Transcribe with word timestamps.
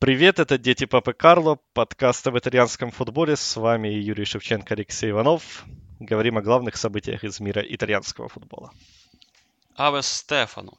Привет, 0.00 0.38
это 0.38 0.58
Дети 0.58 0.86
Папы 0.86 1.12
Карло, 1.12 1.58
подкаст 1.72 2.24
об 2.28 2.38
итальянском 2.38 2.92
футболе. 2.92 3.34
С 3.34 3.56
вами 3.56 3.88
Юрий 3.88 4.24
Шевченко, 4.24 4.74
Алексей 4.74 5.10
Иванов. 5.10 5.64
Говорим 5.98 6.38
о 6.38 6.40
главных 6.40 6.76
событиях 6.76 7.24
из 7.24 7.40
мира 7.40 7.64
итальянского 7.68 8.28
футбола. 8.28 8.70
Аве 9.76 10.02
Стефану. 10.02 10.78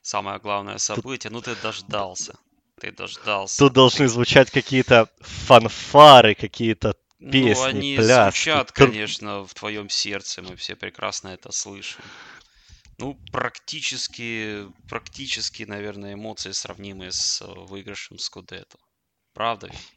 Самое 0.00 0.38
главное 0.38 0.78
событие. 0.78 1.30
Ну, 1.30 1.42
ты 1.42 1.54
дождался. 1.62 2.38
Ты 2.80 2.92
дождался. 2.92 3.58
Тут 3.58 3.74
должны 3.74 4.08
звучать 4.08 4.50
какие-то 4.50 5.10
фанфары, 5.20 6.34
какие-то 6.34 6.96
песни, 7.18 7.52
ну, 7.52 7.64
они 7.64 7.96
пляски. 7.96 8.38
звучат, 8.38 8.72
конечно, 8.72 9.44
в 9.44 9.52
твоем 9.52 9.90
сердце. 9.90 10.40
Мы 10.40 10.56
все 10.56 10.76
прекрасно 10.76 11.28
это 11.28 11.52
слышим. 11.52 12.02
Ну, 12.98 13.16
практически, 13.30 14.66
практически, 14.88 15.62
наверное, 15.62 16.14
эмоции 16.14 16.50
сравнимые 16.50 17.12
с 17.12 17.40
э, 17.40 17.44
выигрышем 17.46 18.18
Скудетто. 18.18 18.78
Правда 19.34 19.68
ведь? 19.68 19.92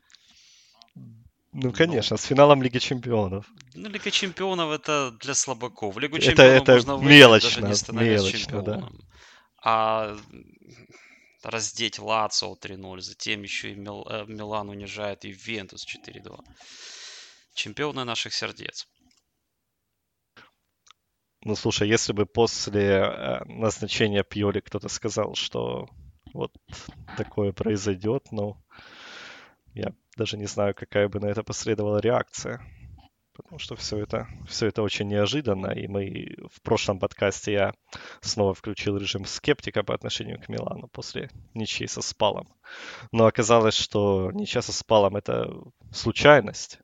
Ну, 1.53 1.73
конечно, 1.73 2.15
с 2.15 2.23
финалом 2.23 2.61
Лиги 2.61 2.77
Чемпионов. 2.77 3.45
Ну, 3.73 3.89
Лига 3.89 4.11
Чемпионов 4.11 4.71
это 4.71 5.11
для 5.19 5.33
слабаков. 5.33 5.97
Лигу 5.97 6.17
Это- 6.17 6.27
Чемпионов 6.27 6.61
это 6.61 6.73
можно 6.73 6.95
выиграть, 6.95 7.11
мелочно, 7.17 7.49
даже 7.49 7.61
не 7.67 7.75
становясь 7.75 8.21
мелочно, 8.21 8.61
да. 8.61 8.73
чемпионом. 8.73 9.09
А 9.63 10.17
раздеть 11.43 11.97
Лацио 11.97 12.55
3-0, 12.55 13.01
затем 13.01 13.41
еще 13.41 13.71
и 13.71 13.75
Мил- 13.75 14.05
э, 14.07 14.25
Милан 14.27 14.69
унижает 14.69 15.23
Ювентус 15.23 15.85
4-2. 15.85 16.39
Чемпионы 17.55 18.05
наших 18.05 18.33
сердец. 18.33 18.87
Ну, 21.43 21.55
слушай, 21.55 21.87
если 21.87 22.13
бы 22.13 22.25
после 22.25 22.83
э, 22.83 23.43
назначения 23.45 24.23
Пьоли 24.23 24.59
кто-то 24.59 24.89
сказал, 24.89 25.33
что 25.33 25.89
вот 26.33 26.51
такое 27.17 27.51
произойдет, 27.51 28.27
ну, 28.31 28.57
я 29.73 29.93
даже 30.17 30.37
не 30.37 30.45
знаю, 30.45 30.75
какая 30.75 31.07
бы 31.09 31.19
на 31.19 31.25
это 31.25 31.43
последовала 31.43 31.99
реакция. 31.99 32.61
Потому 33.33 33.59
что 33.59 33.75
все 33.75 33.97
это, 33.97 34.27
все 34.47 34.67
это 34.67 34.83
очень 34.83 35.07
неожиданно, 35.07 35.71
и 35.71 35.87
мы 35.87 36.35
в 36.53 36.61
прошлом 36.61 36.99
подкасте 36.99 37.53
я 37.53 37.73
снова 38.19 38.53
включил 38.53 38.97
режим 38.97 39.25
скептика 39.25 39.83
по 39.83 39.95
отношению 39.95 40.39
к 40.39 40.49
Милану 40.49 40.89
после 40.89 41.31
ничьей 41.53 41.87
со 41.87 42.01
Спалом. 42.01 42.53
Но 43.11 43.25
оказалось, 43.25 43.75
что 43.75 44.31
ничья 44.33 44.61
со 44.61 44.73
Спалом 44.73 45.15
это 45.15 45.49
случайность, 45.91 46.79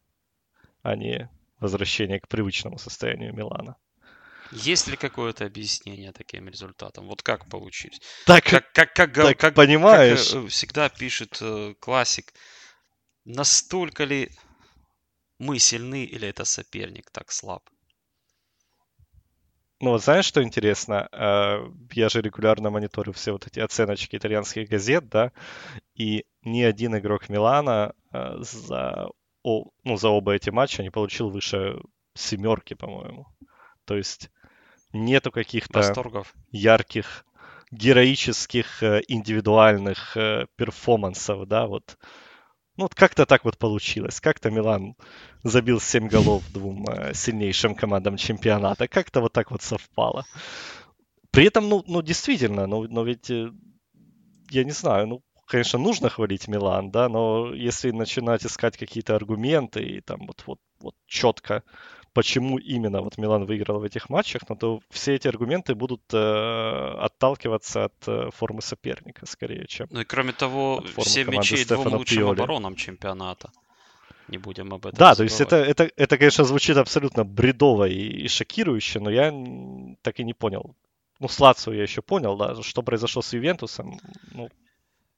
а 0.82 0.96
не 0.96 1.30
возвращение 1.60 2.20
к 2.20 2.28
привычному 2.28 2.78
состоянию 2.78 3.36
Милана. 3.36 3.76
Есть 4.52 4.88
ли 4.88 4.96
какое-то 4.98 5.46
объяснение 5.46 6.12
таким 6.12 6.48
результатам? 6.48 7.08
Вот 7.08 7.22
как 7.22 7.50
получились? 7.50 8.00
Так, 8.26 8.44
Как, 8.46 8.72
как, 8.74 8.94
как, 8.94 9.14
так 9.14 9.38
как- 9.38 9.56
понимаешь, 9.56 10.32
как, 10.32 10.44
э, 10.44 10.48
всегда 10.48 10.90
пишет 10.90 11.38
э, 11.42 11.74
классик, 11.80 12.34
настолько 13.26 14.04
ли 14.06 14.30
мы 15.40 15.60
сильны 15.60 16.04
или 16.06 16.28
это 16.28 16.46
соперник 16.46 17.10
так 17.12 17.32
слаб? 17.32 17.64
Ну, 19.80 19.92
вот 19.92 20.04
знаешь, 20.04 20.26
что 20.26 20.42
интересно? 20.42 21.08
Э, 21.12 21.60
Я 21.94 22.10
же 22.10 22.22
регулярно 22.22 22.70
мониторю 22.72 23.14
все 23.14 23.32
вот 23.34 23.46
эти 23.46 23.60
оценочки 23.60 24.16
итальянских 24.16 24.68
газет, 24.70 25.08
да, 25.10 25.32
и 25.94 26.26
ни 26.42 26.64
один 26.64 26.98
игрок 26.98 27.30
Милана 27.30 27.94
э, 28.12 28.38
за, 28.40 29.08
ну, 29.44 29.98
за 29.98 30.10
оба 30.10 30.34
эти 30.34 30.50
матча 30.50 30.82
не 30.82 30.90
получил 30.90 31.30
выше 31.30 31.80
семерки, 32.16 32.74
по-моему. 32.74 33.28
То 33.86 33.96
есть 33.96 34.32
нету 34.94 35.32
каких-то 35.32 35.80
Восторгов? 35.80 36.34
ярких, 36.52 37.26
героических, 37.72 38.84
э, 38.84 39.02
индивидуальных 39.08 40.16
э, 40.18 40.46
перформансов, 40.56 41.48
да, 41.48 41.68
вот. 41.68 41.98
Ну, 42.78 42.84
вот 42.84 42.94
как-то 42.94 43.26
так 43.26 43.44
вот 43.44 43.58
получилось. 43.58 44.22
Как-то 44.22 44.52
Милан 44.52 44.96
забил 45.44 45.80
7 45.80 46.08
голов 46.08 46.44
двум 46.54 46.86
э, 46.88 47.14
сильнейшим 47.14 47.74
командам 47.76 48.18
чемпионата. 48.18 48.88
Как-то 48.88 49.22
вот 49.22 49.34
так 49.34 49.50
вот 49.52 49.64
совпало. 49.64 50.26
При 51.32 51.46
этом, 51.46 51.70
ну, 51.70 51.84
ну 51.88 52.02
действительно, 52.02 52.68
ну, 52.68 52.88
но 52.88 53.04
ведь, 53.04 53.30
я 53.30 54.64
не 54.64 54.72
знаю, 54.72 55.08
ну, 55.08 55.24
конечно, 55.48 55.80
нужно 55.80 56.10
хвалить 56.10 56.48
Милан, 56.48 56.92
да, 56.92 57.10
но 57.10 57.54
если 57.54 57.92
начинать 57.92 58.46
искать 58.46 58.78
какие-то 58.78 59.16
аргументы 59.16 59.84
и 59.84 60.02
там 60.02 60.28
вот, 60.28 60.44
вот, 60.46 60.60
вот 60.80 60.96
четко, 61.08 61.64
почему 62.18 62.58
именно 62.58 63.02
вот 63.02 63.20
Милан 63.20 63.46
выиграл 63.46 63.80
в 63.80 63.84
этих 63.84 64.10
матчах, 64.10 64.42
ну, 64.50 64.56
то 64.56 64.80
все 64.90 65.14
эти 65.14 65.28
аргументы 65.28 65.76
будут 65.76 66.02
э, 66.12 66.98
отталкиваться 67.00 67.86
от 67.86 68.08
э, 68.08 68.30
формы 68.32 68.64
соперника, 68.64 69.28
скорее, 69.28 69.68
чем 69.68 69.86
Ну 69.92 70.00
и 70.00 70.04
кроме 70.04 70.34
того, 70.34 70.80
От 70.80 70.90
формы 70.90 71.12
7 71.12 71.26
команды 71.26 71.38
мячей 71.38 71.66
двум 71.66 71.78
Стефано 71.78 71.98
лучшим 71.98 72.18
Пиоли. 72.18 72.40
оборонам 72.40 72.76
чемпионата. 72.76 73.52
Не 74.30 74.40
будем 74.40 74.74
об 74.74 74.88
этом 74.88 74.98
Да, 74.98 75.14
то 75.14 75.22
есть 75.24 75.40
это, 75.40 75.58
забывать. 75.58 75.70
это, 75.70 75.92
это, 75.96 76.18
конечно, 76.18 76.44
звучит 76.44 76.78
абсолютно 76.78 77.24
бредово 77.24 77.88
и, 77.88 78.24
и 78.26 78.28
шокирующе, 78.28 79.00
но 79.00 79.12
я 79.12 79.32
так 80.02 80.20
и 80.20 80.24
не 80.24 80.34
понял. 80.34 80.76
Ну, 81.20 81.28
с 81.28 81.40
Лацио 81.40 81.74
я 81.74 81.84
еще 81.84 82.02
понял, 82.02 82.36
да, 82.36 82.64
что 82.64 82.82
произошло 82.82 83.22
с 83.22 83.32
Ювентусом, 83.34 84.00
ну, 84.34 84.50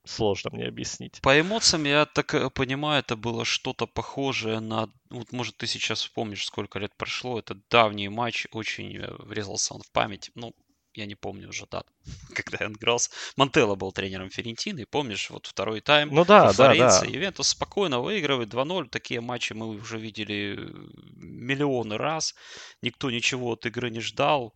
сложно 0.10 0.50
мне 0.54 0.68
объяснить. 0.68 1.22
По 1.22 1.40
эмоциям, 1.40 1.86
я 1.86 2.06
так 2.06 2.34
э, 2.34 2.50
понимаю, 2.50 3.00
это 3.00 3.16
было 3.16 3.46
что-то 3.46 3.88
похожее 3.88 4.60
на... 4.60 4.90
Вот, 5.10 5.32
может, 5.32 5.58
ты 5.58 5.68
сейчас 5.68 6.00
вспомнишь, 6.02 6.46
сколько 6.46 6.80
лет 6.80 6.96
прошло. 6.98 7.40
Это 7.40 7.56
давний 7.70 8.10
матч, 8.10 8.48
очень 8.52 8.98
э, 8.98 9.16
врезался 9.20 9.74
он 9.74 9.82
в 9.82 9.92
память. 9.92 10.32
Ну, 10.36 10.54
я 10.94 11.06
не 11.06 11.16
помню 11.16 11.50
уже 11.50 11.66
дату, 11.68 11.92
когда 12.34 12.66
он 12.66 12.74
игрался. 12.74 13.12
Мантелло 13.38 13.76
был 13.76 13.92
тренером 13.92 14.30
Ферентины, 14.30 14.86
помнишь, 14.86 15.30
вот 15.30 15.46
второй 15.46 15.82
тайм 15.82 16.10
Ну 16.12 16.26
да, 16.26 16.54
да, 16.54 16.74
да. 16.74 17.06
Ювентус 17.06 17.50
спокойно 17.50 18.00
выигрывает 18.00 18.50
2-0. 18.50 18.90
Такие 18.90 19.22
матчи 19.22 19.54
мы 19.54 19.68
уже 19.68 20.00
видели 20.00 20.56
э, 20.58 20.72
миллионы 21.16 21.98
раз. 21.98 22.36
Никто 22.82 23.12
ничего 23.12 23.54
от 23.54 23.66
игры 23.66 23.90
не 23.92 24.00
ждал. 24.02 24.54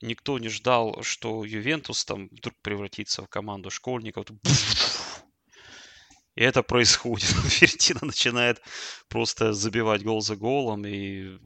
Никто 0.00 0.38
не 0.38 0.48
ждал, 0.48 1.02
что 1.02 1.44
Ювентус 1.44 2.04
там 2.04 2.28
вдруг 2.30 2.54
превратится 2.62 3.22
в 3.22 3.28
команду 3.28 3.70
школьников. 3.70 4.26
И 6.34 6.42
это 6.42 6.62
происходит. 6.62 7.28
Ферентина 7.48 8.00
начинает 8.02 8.62
просто 9.08 9.52
забивать 9.52 10.02
гол 10.02 10.22
за 10.22 10.36
голом. 10.36 10.86
И 10.86 11.38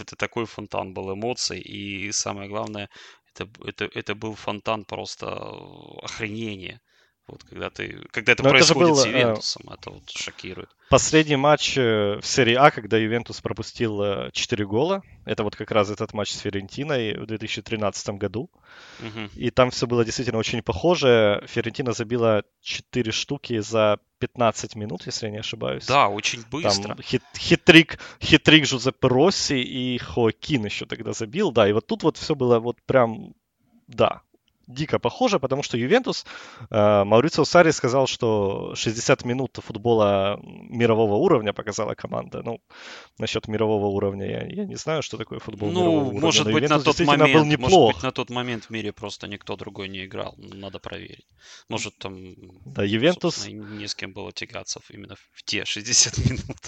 это 0.00 0.16
такой 0.16 0.46
фонтан 0.46 0.94
был 0.94 1.12
эмоций. 1.12 1.60
И 1.60 2.10
самое 2.12 2.48
главное, 2.48 2.88
это, 3.34 3.50
это, 3.64 3.90
это 3.92 4.14
был 4.14 4.34
фонтан 4.34 4.84
просто 4.84 5.28
охренения. 6.02 6.80
Вот 7.32 7.44
когда 7.44 7.70
ты, 7.70 7.98
когда 8.10 8.32
это 8.32 8.42
Но 8.42 8.50
это 8.50 8.58
же 8.64 8.74
происходит 8.74 8.90
был, 8.90 8.96
с 8.96 9.06
э, 9.06 9.08
Ювентусом, 9.08 9.70
это 9.70 9.90
вот 9.90 10.10
шокирует. 10.10 10.68
Последний 10.90 11.36
матч 11.36 11.78
э, 11.78 12.18
в 12.20 12.26
серии 12.26 12.54
А, 12.54 12.70
когда 12.70 12.98
Ювентус 12.98 13.40
пропустил 13.40 14.02
э, 14.02 14.30
4 14.32 14.66
гола, 14.66 15.02
это 15.24 15.42
вот 15.42 15.56
как 15.56 15.70
раз 15.70 15.88
этот 15.88 16.12
матч 16.12 16.32
с 16.32 16.40
Ферентиной 16.40 17.16
в 17.16 17.24
2013 17.24 18.10
году. 18.10 18.50
Мгм. 19.00 19.30
И 19.34 19.50
там 19.50 19.70
все 19.70 19.86
было 19.86 20.04
действительно 20.04 20.38
очень 20.38 20.60
похоже. 20.60 21.42
Ферентина 21.46 21.92
забила 21.92 22.44
4 22.60 23.10
штуки 23.12 23.60
за 23.60 23.98
15 24.18 24.76
минут, 24.76 25.06
если 25.06 25.26
я 25.26 25.32
не 25.32 25.38
ошибаюсь. 25.38 25.86
Да, 25.86 26.08
очень 26.08 26.44
быстро. 26.50 26.88
Там 26.88 27.02
хит, 27.02 27.22
хитрик, 27.34 27.98
хитрик 28.20 28.66
Жузеппе 28.66 29.08
Росси 29.08 29.62
и 29.62 29.96
Хоакин 29.96 30.66
еще 30.66 30.84
тогда 30.84 31.14
забил, 31.14 31.50
да, 31.50 31.66
и 31.66 31.72
вот 31.72 31.86
тут 31.86 32.02
вот 32.02 32.18
все 32.18 32.34
было 32.34 32.58
вот 32.58 32.76
прям, 32.82 33.32
да, 33.88 34.20
дико 34.66 34.98
похоже, 34.98 35.38
потому 35.38 35.62
что 35.62 35.76
Ювентус, 35.76 36.24
э, 36.70 37.04
Маурицио 37.04 37.44
Сарри 37.44 37.72
сказал, 37.72 38.06
что 38.06 38.74
60 38.74 39.24
минут 39.24 39.58
футбола 39.62 40.38
мирового 40.42 41.14
уровня 41.16 41.52
показала 41.52 41.94
команда. 41.94 42.42
Ну, 42.44 42.60
насчет 43.18 43.48
мирового 43.48 43.86
уровня 43.86 44.26
я, 44.26 44.46
я 44.46 44.64
не 44.64 44.76
знаю, 44.76 45.02
что 45.02 45.16
такое 45.16 45.38
футбол 45.38 45.70
мирового 45.70 45.90
Ну, 45.90 46.00
уровня, 46.06 46.20
может 46.20 46.44
быть, 46.44 46.54
на 46.54 46.58
Ювентус 46.58 46.84
тот 46.84 46.96
действительно 46.96 47.18
момент, 47.18 47.38
был 47.38 47.44
может 47.44 47.60
неплох. 47.60 47.94
быть, 47.94 48.02
на 48.02 48.12
тот 48.12 48.30
момент 48.30 48.64
в 48.64 48.70
мире 48.70 48.92
просто 48.92 49.28
никто 49.28 49.56
другой 49.56 49.88
не 49.88 50.04
играл. 50.04 50.34
Надо 50.38 50.78
проверить. 50.78 51.26
Может, 51.68 51.98
там, 51.98 52.34
Да, 52.64 52.84
Ювентус, 52.84 53.46
не 53.48 53.86
с 53.86 53.94
кем 53.94 54.12
было 54.12 54.32
тягаться 54.32 54.80
именно 54.90 55.16
в 55.32 55.42
те 55.44 55.64
60 55.64 56.18
минут. 56.30 56.58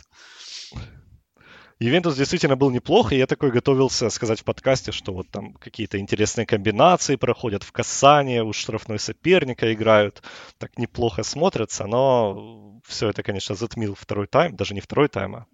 Ювентус 1.84 2.16
действительно 2.16 2.56
был 2.56 2.70
неплох, 2.70 3.12
и 3.12 3.18
я 3.18 3.26
такой 3.26 3.50
готовился 3.50 4.08
сказать 4.08 4.40
в 4.40 4.44
подкасте, 4.44 4.90
что 4.90 5.12
вот 5.12 5.28
там 5.30 5.52
какие-то 5.52 5.98
интересные 5.98 6.46
комбинации 6.46 7.16
проходят 7.16 7.62
в 7.62 7.72
касание, 7.72 8.42
у 8.42 8.54
штрафной 8.54 8.98
соперника 8.98 9.70
играют, 9.70 10.22
так 10.56 10.78
неплохо 10.78 11.22
смотрятся, 11.22 11.86
но 11.86 12.80
все 12.86 13.10
это, 13.10 13.22
конечно, 13.22 13.54
затмил 13.54 13.94
второй 13.94 14.26
тайм, 14.28 14.56
даже 14.56 14.72
не 14.72 14.80
второй 14.80 15.08
тайм, 15.08 15.36
а 15.36 15.46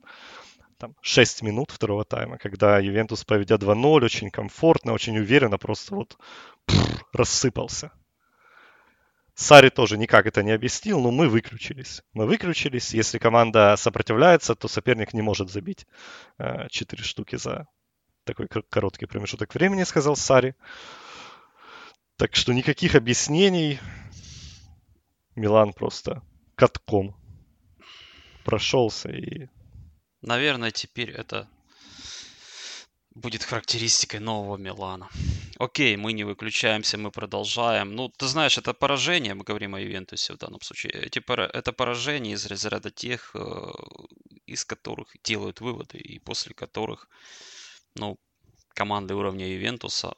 там 0.78 0.94
6 1.00 1.42
минут 1.42 1.72
второго 1.72 2.04
тайма, 2.04 2.38
когда 2.38 2.78
Ювентус, 2.78 3.24
поведя 3.24 3.56
2-0, 3.56 4.04
очень 4.04 4.30
комфортно, 4.30 4.92
очень 4.92 5.18
уверенно, 5.18 5.58
просто 5.58 5.96
вот 5.96 6.16
пфф, 6.66 7.06
рассыпался. 7.12 7.90
Сари 9.40 9.70
тоже 9.70 9.96
никак 9.96 10.26
это 10.26 10.42
не 10.42 10.50
объяснил, 10.50 11.00
но 11.00 11.10
мы 11.10 11.26
выключились. 11.26 12.02
Мы 12.12 12.26
выключились. 12.26 12.92
Если 12.92 13.16
команда 13.16 13.74
сопротивляется, 13.78 14.54
то 14.54 14.68
соперник 14.68 15.14
не 15.14 15.22
может 15.22 15.50
забить 15.50 15.86
э, 16.36 16.68
4 16.68 17.02
штуки 17.02 17.36
за 17.36 17.66
такой 18.24 18.48
кор- 18.48 18.66
короткий 18.68 19.06
промежуток 19.06 19.54
времени, 19.54 19.84
сказал 19.84 20.14
Сари. 20.14 20.56
Так 22.16 22.36
что 22.36 22.52
никаких 22.52 22.94
объяснений. 22.94 23.80
Милан 25.36 25.72
просто 25.72 26.20
катком 26.54 27.16
прошелся 28.44 29.08
и... 29.08 29.48
Наверное, 30.20 30.70
теперь 30.70 31.12
это 31.12 31.48
будет 33.14 33.42
характеристикой 33.42 34.20
нового 34.20 34.56
Милана. 34.56 35.08
Окей, 35.58 35.96
мы 35.96 36.12
не 36.12 36.24
выключаемся, 36.24 36.96
мы 36.96 37.10
продолжаем. 37.10 37.94
Ну, 37.94 38.08
ты 38.08 38.26
знаешь, 38.26 38.58
это 38.58 38.72
поражение, 38.72 39.34
мы 39.34 39.44
говорим 39.44 39.74
о 39.74 39.80
Ювентусе 39.80 40.32
в 40.32 40.38
данном 40.38 40.60
случае. 40.60 40.92
Эти, 40.92 41.18
это 41.18 41.72
поражение 41.72 42.34
из 42.34 42.46
разряда 42.46 42.90
тех, 42.90 43.32
э, 43.34 43.72
из 44.46 44.64
которых 44.64 45.16
делают 45.22 45.60
выводы 45.60 45.98
и 45.98 46.18
после 46.18 46.54
которых, 46.54 47.08
ну, 47.94 48.18
команды 48.74 49.14
уровня 49.14 49.46
Ювентуса 49.46 50.14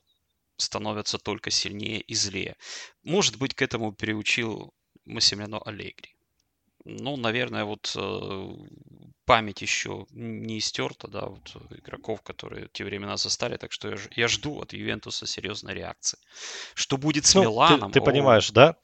становятся 0.56 1.18
только 1.18 1.50
сильнее 1.50 2.00
и 2.00 2.14
злее. 2.14 2.56
Может 3.02 3.36
быть, 3.36 3.54
к 3.54 3.62
этому 3.62 3.92
переучил 3.92 4.72
Массимилиано 5.06 5.58
Аллегри. 5.58 6.14
Ну, 6.84 7.16
наверное, 7.16 7.64
вот 7.64 7.92
э, 7.96 8.54
память 9.24 9.62
еще 9.62 10.06
не 10.10 10.58
истерта, 10.58 11.08
да, 11.08 11.26
вот 11.26 11.56
игроков, 11.70 12.22
которые 12.22 12.68
те 12.72 12.84
времена 12.84 13.16
застали, 13.16 13.56
так 13.56 13.72
что 13.72 13.90
я, 13.90 13.96
я 14.16 14.28
жду 14.28 14.60
от 14.60 14.72
Ювентуса 14.72 15.26
серьезной 15.26 15.74
реакции. 15.74 16.18
Что 16.74 16.96
будет 16.96 17.24
с 17.24 17.34
ну, 17.34 17.42
Миланом? 17.42 17.92
Ты, 17.92 18.00
ты 18.00 18.04
понимаешь, 18.04 18.50
да? 18.50 18.76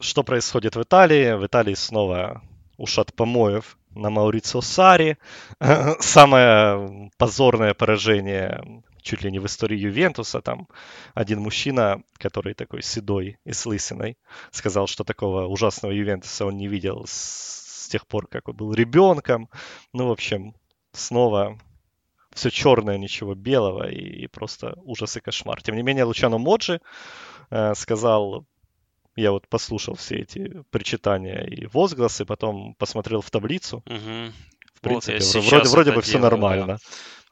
Что 0.00 0.22
происходит 0.22 0.76
в 0.76 0.82
Италии? 0.82 1.34
В 1.36 1.46
Италии 1.46 1.74
снова 1.74 2.42
ушат 2.76 3.14
помоев 3.14 3.78
на 3.90 4.10
Маурицио 4.10 4.60
Сари. 4.60 5.18
Самое 6.00 7.10
позорное 7.16 7.74
поражение 7.74 8.82
чуть 9.08 9.22
ли 9.22 9.30
не 9.30 9.38
в 9.38 9.46
истории 9.46 9.78
Ювентуса. 9.78 10.40
Там 10.40 10.68
один 11.14 11.40
мужчина, 11.40 12.02
который 12.18 12.54
такой 12.54 12.82
седой 12.82 13.38
и 13.46 13.52
с 13.52 13.64
лысиной, 13.66 14.18
сказал, 14.50 14.86
что 14.86 15.04
такого 15.04 15.46
ужасного 15.46 15.92
Ювентуса 15.92 16.44
он 16.44 16.58
не 16.58 16.68
видел 16.68 17.06
с, 17.06 17.84
с 17.84 17.88
тех 17.88 18.06
пор, 18.06 18.26
как 18.26 18.48
он 18.48 18.56
был 18.56 18.74
ребенком. 18.74 19.48
Ну, 19.94 20.08
в 20.08 20.10
общем, 20.10 20.54
снова 20.92 21.58
все 22.34 22.50
черное, 22.50 22.98
ничего 22.98 23.34
белого 23.34 23.90
и, 23.90 24.24
и 24.24 24.26
просто 24.26 24.74
ужас 24.84 25.16
и 25.16 25.20
кошмар. 25.20 25.62
Тем 25.62 25.76
не 25.76 25.82
менее, 25.82 26.04
Лучано 26.04 26.36
Моджи 26.38 26.80
э, 27.50 27.74
сказал, 27.74 28.44
я 29.16 29.32
вот 29.32 29.48
послушал 29.48 29.94
все 29.94 30.16
эти 30.16 30.62
причитания 30.70 31.44
и 31.44 31.66
возгласы, 31.66 32.26
потом 32.26 32.74
посмотрел 32.74 33.22
в 33.22 33.30
таблицу. 33.30 33.78
Угу. 33.86 34.32
В 34.74 34.80
принципе, 34.80 35.18
вот 35.18 35.44
вроде, 35.46 35.68
вроде 35.70 35.92
бы 35.92 36.02
все 36.02 36.18
нормально. 36.18 36.66
Да. 36.66 36.78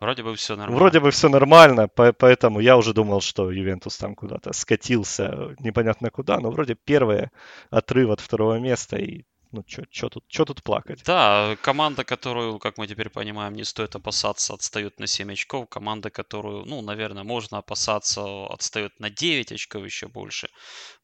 Вроде 0.01 0.23
бы 0.23 0.35
все 0.35 0.57
нормально. 0.57 0.79
Вроде 0.79 1.01
бы 1.01 1.11
все 1.11 1.29
нормально, 1.29 1.89
поэтому 1.89 2.61
я 2.61 2.77
уже 2.77 2.93
думал, 2.93 3.21
что 3.21 3.51
Ювентус 3.51 3.97
там 3.97 4.15
куда-то 4.15 4.53
скатился 4.53 5.55
непонятно 5.61 6.11
куда, 6.11 6.39
но 6.39 6.51
вроде 6.51 6.75
первый 6.75 7.31
отрыв 7.71 8.11
от 8.11 8.21
второго 8.21 8.59
места 8.59 8.97
и 8.97 9.25
ну, 9.53 9.65
что 9.91 10.09
тут, 10.09 10.25
чё 10.29 10.45
тут 10.45 10.63
плакать? 10.63 11.03
Да, 11.05 11.57
команда, 11.63 12.05
которую, 12.05 12.59
как 12.59 12.79
мы 12.79 12.87
теперь 12.87 13.09
понимаем, 13.09 13.55
не 13.55 13.65
стоит 13.65 13.95
опасаться, 13.95 14.53
отстает 14.53 14.99
на 14.99 15.07
7 15.07 15.33
очков. 15.33 15.69
Команда, 15.69 16.11
которую, 16.11 16.65
ну, 16.67 16.83
наверное, 16.83 17.23
можно 17.23 17.59
опасаться, 17.59 18.47
отстает 18.47 18.99
на 19.01 19.09
9 19.09 19.53
очков 19.53 19.85
еще 19.85 20.09
больше. 20.09 20.49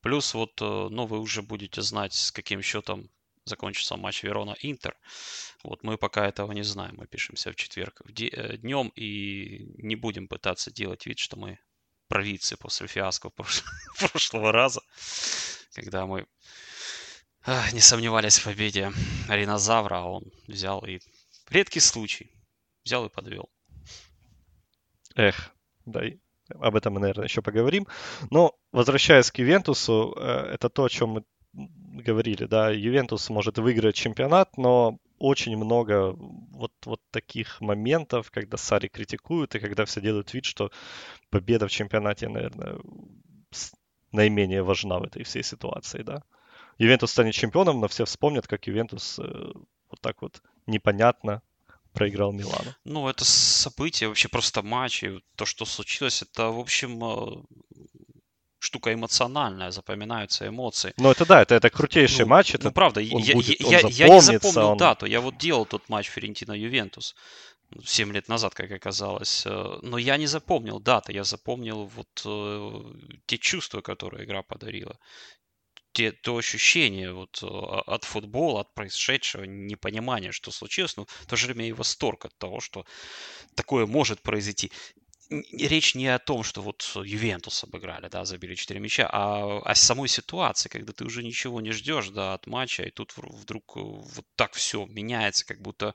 Плюс 0.02 0.34
вот, 0.34 0.60
э, 0.60 0.88
ну, 0.90 1.06
вы 1.06 1.20
уже 1.20 1.40
будете 1.40 1.82
знать, 1.82 2.12
с 2.12 2.32
каким 2.32 2.62
счетом 2.62 3.08
закончится 3.44 3.96
матч 3.96 4.22
Верона-Интер. 4.22 4.96
Вот 5.62 5.82
мы 5.82 5.98
пока 5.98 6.26
этого 6.28 6.52
не 6.52 6.62
знаем. 6.62 6.94
Мы 6.98 7.06
пишемся 7.06 7.52
в 7.52 7.56
четверг 7.56 8.00
де- 8.08 8.56
днем 8.58 8.92
и 8.94 9.72
не 9.78 9.96
будем 9.96 10.28
пытаться 10.28 10.70
делать 10.70 11.06
вид, 11.06 11.18
что 11.18 11.36
мы 11.36 11.58
провидцы 12.08 12.56
после 12.56 12.86
фиаско 12.86 13.30
прошлого 13.98 14.52
раза, 14.52 14.82
когда 15.74 16.06
мы 16.06 16.26
не 17.72 17.80
сомневались 17.80 18.38
в 18.38 18.44
победе 18.44 18.92
Ринозавра, 19.28 19.96
а 19.96 20.04
он 20.04 20.24
взял 20.46 20.84
и... 20.84 21.00
Редкий 21.50 21.80
случай. 21.80 22.30
Взял 22.84 23.06
и 23.06 23.08
подвел. 23.08 23.50
Эх, 25.14 25.54
да, 25.84 26.02
об 26.60 26.76
этом 26.76 26.94
мы, 26.94 27.00
наверное, 27.00 27.24
еще 27.24 27.42
поговорим. 27.42 27.86
Но, 28.30 28.54
возвращаясь 28.72 29.30
к 29.30 29.38
Ювентусу, 29.38 30.14
э, 30.16 30.54
это 30.54 30.68
то, 30.68 30.84
о 30.84 30.88
чем 30.88 31.10
мы 31.10 31.24
говорили, 31.52 32.44
да, 32.44 32.70
Ювентус 32.70 33.28
может 33.30 33.58
выиграть 33.58 33.94
чемпионат, 33.94 34.56
но 34.56 34.98
очень 35.18 35.56
много 35.56 36.14
вот, 36.16 36.72
вот 36.84 37.00
таких 37.10 37.60
моментов, 37.60 38.30
когда 38.30 38.56
Сари 38.56 38.88
критикуют, 38.88 39.54
и 39.54 39.60
когда 39.60 39.84
все 39.84 40.00
делают 40.00 40.34
вид, 40.34 40.44
что 40.44 40.70
победа 41.30 41.68
в 41.68 41.70
чемпионате, 41.70 42.28
наверное, 42.28 42.78
наименее 44.10 44.62
важна 44.62 44.98
в 44.98 45.04
этой 45.04 45.24
всей 45.24 45.42
ситуации, 45.42 46.02
да. 46.02 46.22
Ювентус 46.78 47.12
станет 47.12 47.34
чемпионом, 47.34 47.80
но 47.80 47.88
все 47.88 48.04
вспомнят, 48.04 48.46
как 48.46 48.66
Ювентус 48.66 49.18
э, 49.18 49.22
вот 49.22 50.00
так 50.00 50.22
вот 50.22 50.42
непонятно 50.66 51.42
проиграл 51.92 52.32
Милану. 52.32 52.74
Ну, 52.84 53.08
это 53.08 53.24
событие, 53.24 54.08
вообще 54.08 54.28
просто 54.28 54.62
матч, 54.62 55.04
и 55.04 55.20
то, 55.36 55.44
что 55.44 55.64
случилось, 55.64 56.22
это, 56.22 56.48
в 56.48 56.58
общем, 56.58 57.04
э, 57.04 57.42
штука 58.72 58.94
эмоциональная, 58.94 59.70
запоминаются 59.70 60.48
эмоции. 60.48 60.94
Ну, 60.96 61.10
это 61.10 61.26
да, 61.26 61.42
это, 61.42 61.54
это 61.54 61.68
крутейший 61.68 62.24
ну, 62.24 62.30
матч. 62.30 62.54
Это 62.54 62.64
ну, 62.64 62.72
правда, 62.72 63.00
я, 63.00 63.34
будет, 63.34 63.60
я, 63.60 63.80
я 63.80 64.08
не 64.08 64.20
запомнил 64.20 64.70
он... 64.70 64.78
дату. 64.78 65.06
Я 65.06 65.20
вот 65.20 65.36
делал 65.36 65.66
тот 65.66 65.90
матч 65.90 66.08
Ферентина-Ювентус 66.08 67.14
7 67.84 68.12
лет 68.12 68.28
назад, 68.28 68.54
как 68.54 68.70
оказалось. 68.72 69.44
Э, 69.44 69.78
но 69.82 69.98
я 69.98 70.16
не 70.16 70.26
запомнил 70.26 70.80
даты, 70.80 71.12
я 71.12 71.24
запомнил 71.24 71.84
вот 71.84 72.22
э, 72.24 72.82
те 73.26 73.36
чувства, 73.36 73.82
которые 73.82 74.24
игра 74.24 74.42
подарила. 74.42 74.98
Те, 75.92 76.10
то 76.10 76.38
ощущение 76.38 77.12
вот 77.12 77.42
э, 77.42 77.46
от 77.46 78.04
футбола, 78.04 78.60
от 78.62 78.74
происшедшего, 78.74 79.44
непонимание, 79.44 80.32
что 80.32 80.50
случилось, 80.50 80.96
но 80.96 81.04
в 81.04 81.26
то 81.26 81.36
же 81.36 81.46
время 81.46 81.68
и 81.68 81.72
восторг 81.72 82.24
от 82.24 82.38
того, 82.38 82.60
что 82.60 82.86
такое 83.54 83.84
может 83.86 84.22
произойти 84.22 84.72
речь 85.52 85.94
не 85.94 86.08
о 86.08 86.18
том, 86.18 86.42
что 86.42 86.62
вот 86.62 86.82
Ювентус 87.04 87.64
обыграли, 87.64 88.08
да, 88.08 88.24
забили 88.24 88.54
4 88.54 88.80
мяча, 88.80 89.08
а 89.10 89.58
о 89.60 89.74
самой 89.74 90.08
ситуации, 90.08 90.68
когда 90.68 90.92
ты 90.92 91.04
уже 91.04 91.22
ничего 91.22 91.60
не 91.60 91.72
ждешь, 91.72 92.08
да, 92.10 92.34
от 92.34 92.46
матча, 92.46 92.82
и 92.82 92.90
тут 92.90 93.12
вдруг 93.16 93.76
э, 93.76 93.80
вот 93.80 94.24
так 94.36 94.52
все 94.54 94.86
меняется, 94.86 95.46
как 95.46 95.60
будто, 95.62 95.94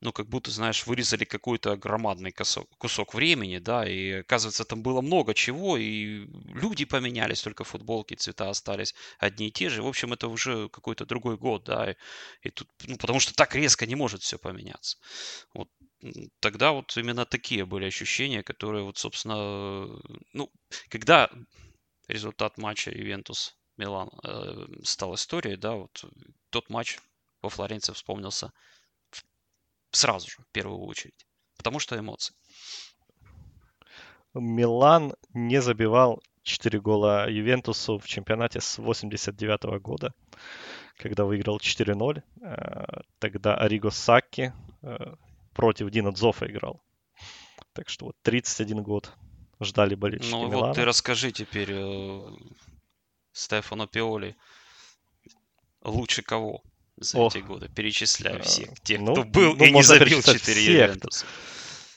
ну, 0.00 0.12
как 0.12 0.28
будто, 0.28 0.50
знаешь, 0.50 0.86
вырезали 0.86 1.24
какой-то 1.24 1.76
громадный 1.76 2.32
кусок, 2.32 2.68
кусок 2.78 3.14
времени, 3.14 3.58
да, 3.58 3.88
и 3.88 4.20
оказывается, 4.20 4.64
там 4.64 4.82
было 4.82 5.00
много 5.00 5.34
чего, 5.34 5.76
и 5.76 6.26
люди 6.54 6.84
поменялись, 6.84 7.42
только 7.42 7.64
футболки, 7.64 8.14
цвета 8.14 8.50
остались 8.50 8.94
одни 9.18 9.48
и 9.48 9.52
те 9.52 9.68
же. 9.68 9.82
В 9.82 9.86
общем, 9.86 10.12
это 10.12 10.28
уже 10.28 10.68
какой-то 10.68 11.06
другой 11.06 11.36
год, 11.36 11.64
да, 11.64 11.92
и, 11.92 11.94
и 12.42 12.50
тут, 12.50 12.68
ну, 12.86 12.96
потому 12.96 13.20
что 13.20 13.34
так 13.34 13.54
резко 13.54 13.86
не 13.86 13.94
может 13.96 14.22
все 14.22 14.38
поменяться. 14.38 14.98
Вот 15.54 15.68
тогда 16.40 16.72
вот 16.72 16.96
именно 16.96 17.24
такие 17.26 17.66
были 17.66 17.86
ощущения, 17.86 18.42
которые 18.42 18.84
вот, 18.84 18.98
собственно, 18.98 19.86
ну, 20.32 20.50
когда 20.88 21.30
результат 22.08 22.58
матча 22.58 22.90
Ювентус 22.90 23.56
Милан 23.76 24.10
э, 24.24 24.66
стал 24.82 25.14
историей, 25.14 25.56
да, 25.56 25.74
вот 25.74 26.04
тот 26.50 26.68
матч 26.70 26.98
во 27.42 27.48
Флоренции 27.48 27.92
вспомнился 27.92 28.52
сразу 29.90 30.28
же, 30.28 30.36
в 30.42 30.52
первую 30.52 30.80
очередь, 30.80 31.26
потому 31.56 31.78
что 31.78 31.98
эмоции. 31.98 32.34
Милан 34.34 35.14
не 35.34 35.60
забивал 35.60 36.22
4 36.42 36.80
гола 36.80 37.28
Ювентусу 37.28 37.98
в 37.98 38.06
чемпионате 38.06 38.60
с 38.60 38.78
89 38.78 39.80
года, 39.80 40.14
когда 40.96 41.24
выиграл 41.24 41.58
4-0. 41.58 42.22
Э, 42.42 43.00
тогда 43.18 43.56
Ариго 43.56 43.90
Сакки 43.90 44.52
э, 44.82 45.14
против 45.54 45.90
Дина 45.90 46.12
Дзофа 46.12 46.46
играл. 46.46 46.82
Так 47.72 47.88
что 47.88 48.06
вот 48.06 48.16
31 48.22 48.82
год 48.82 49.12
ждали 49.60 49.94
болельщики 49.94 50.30
Ну 50.30 50.48
Милана. 50.48 50.68
вот 50.68 50.76
ты 50.76 50.84
расскажи 50.84 51.30
теперь 51.32 51.70
э, 51.70 52.20
Стефано 53.32 53.86
Пиоли 53.86 54.36
лучше 55.82 56.22
кого 56.22 56.62
за 56.96 57.18
Ох. 57.18 57.34
эти 57.34 57.42
годы? 57.42 57.68
Перечисляю 57.68 58.38
э, 58.40 58.42
всех 58.42 58.80
тех, 58.80 59.00
ну, 59.00 59.12
кто 59.12 59.24
был 59.24 59.56
ну, 59.56 59.64
и 59.64 59.70
не 59.70 59.82
забил 59.82 60.22
4 60.22 60.64
Ювентуса. 60.64 61.26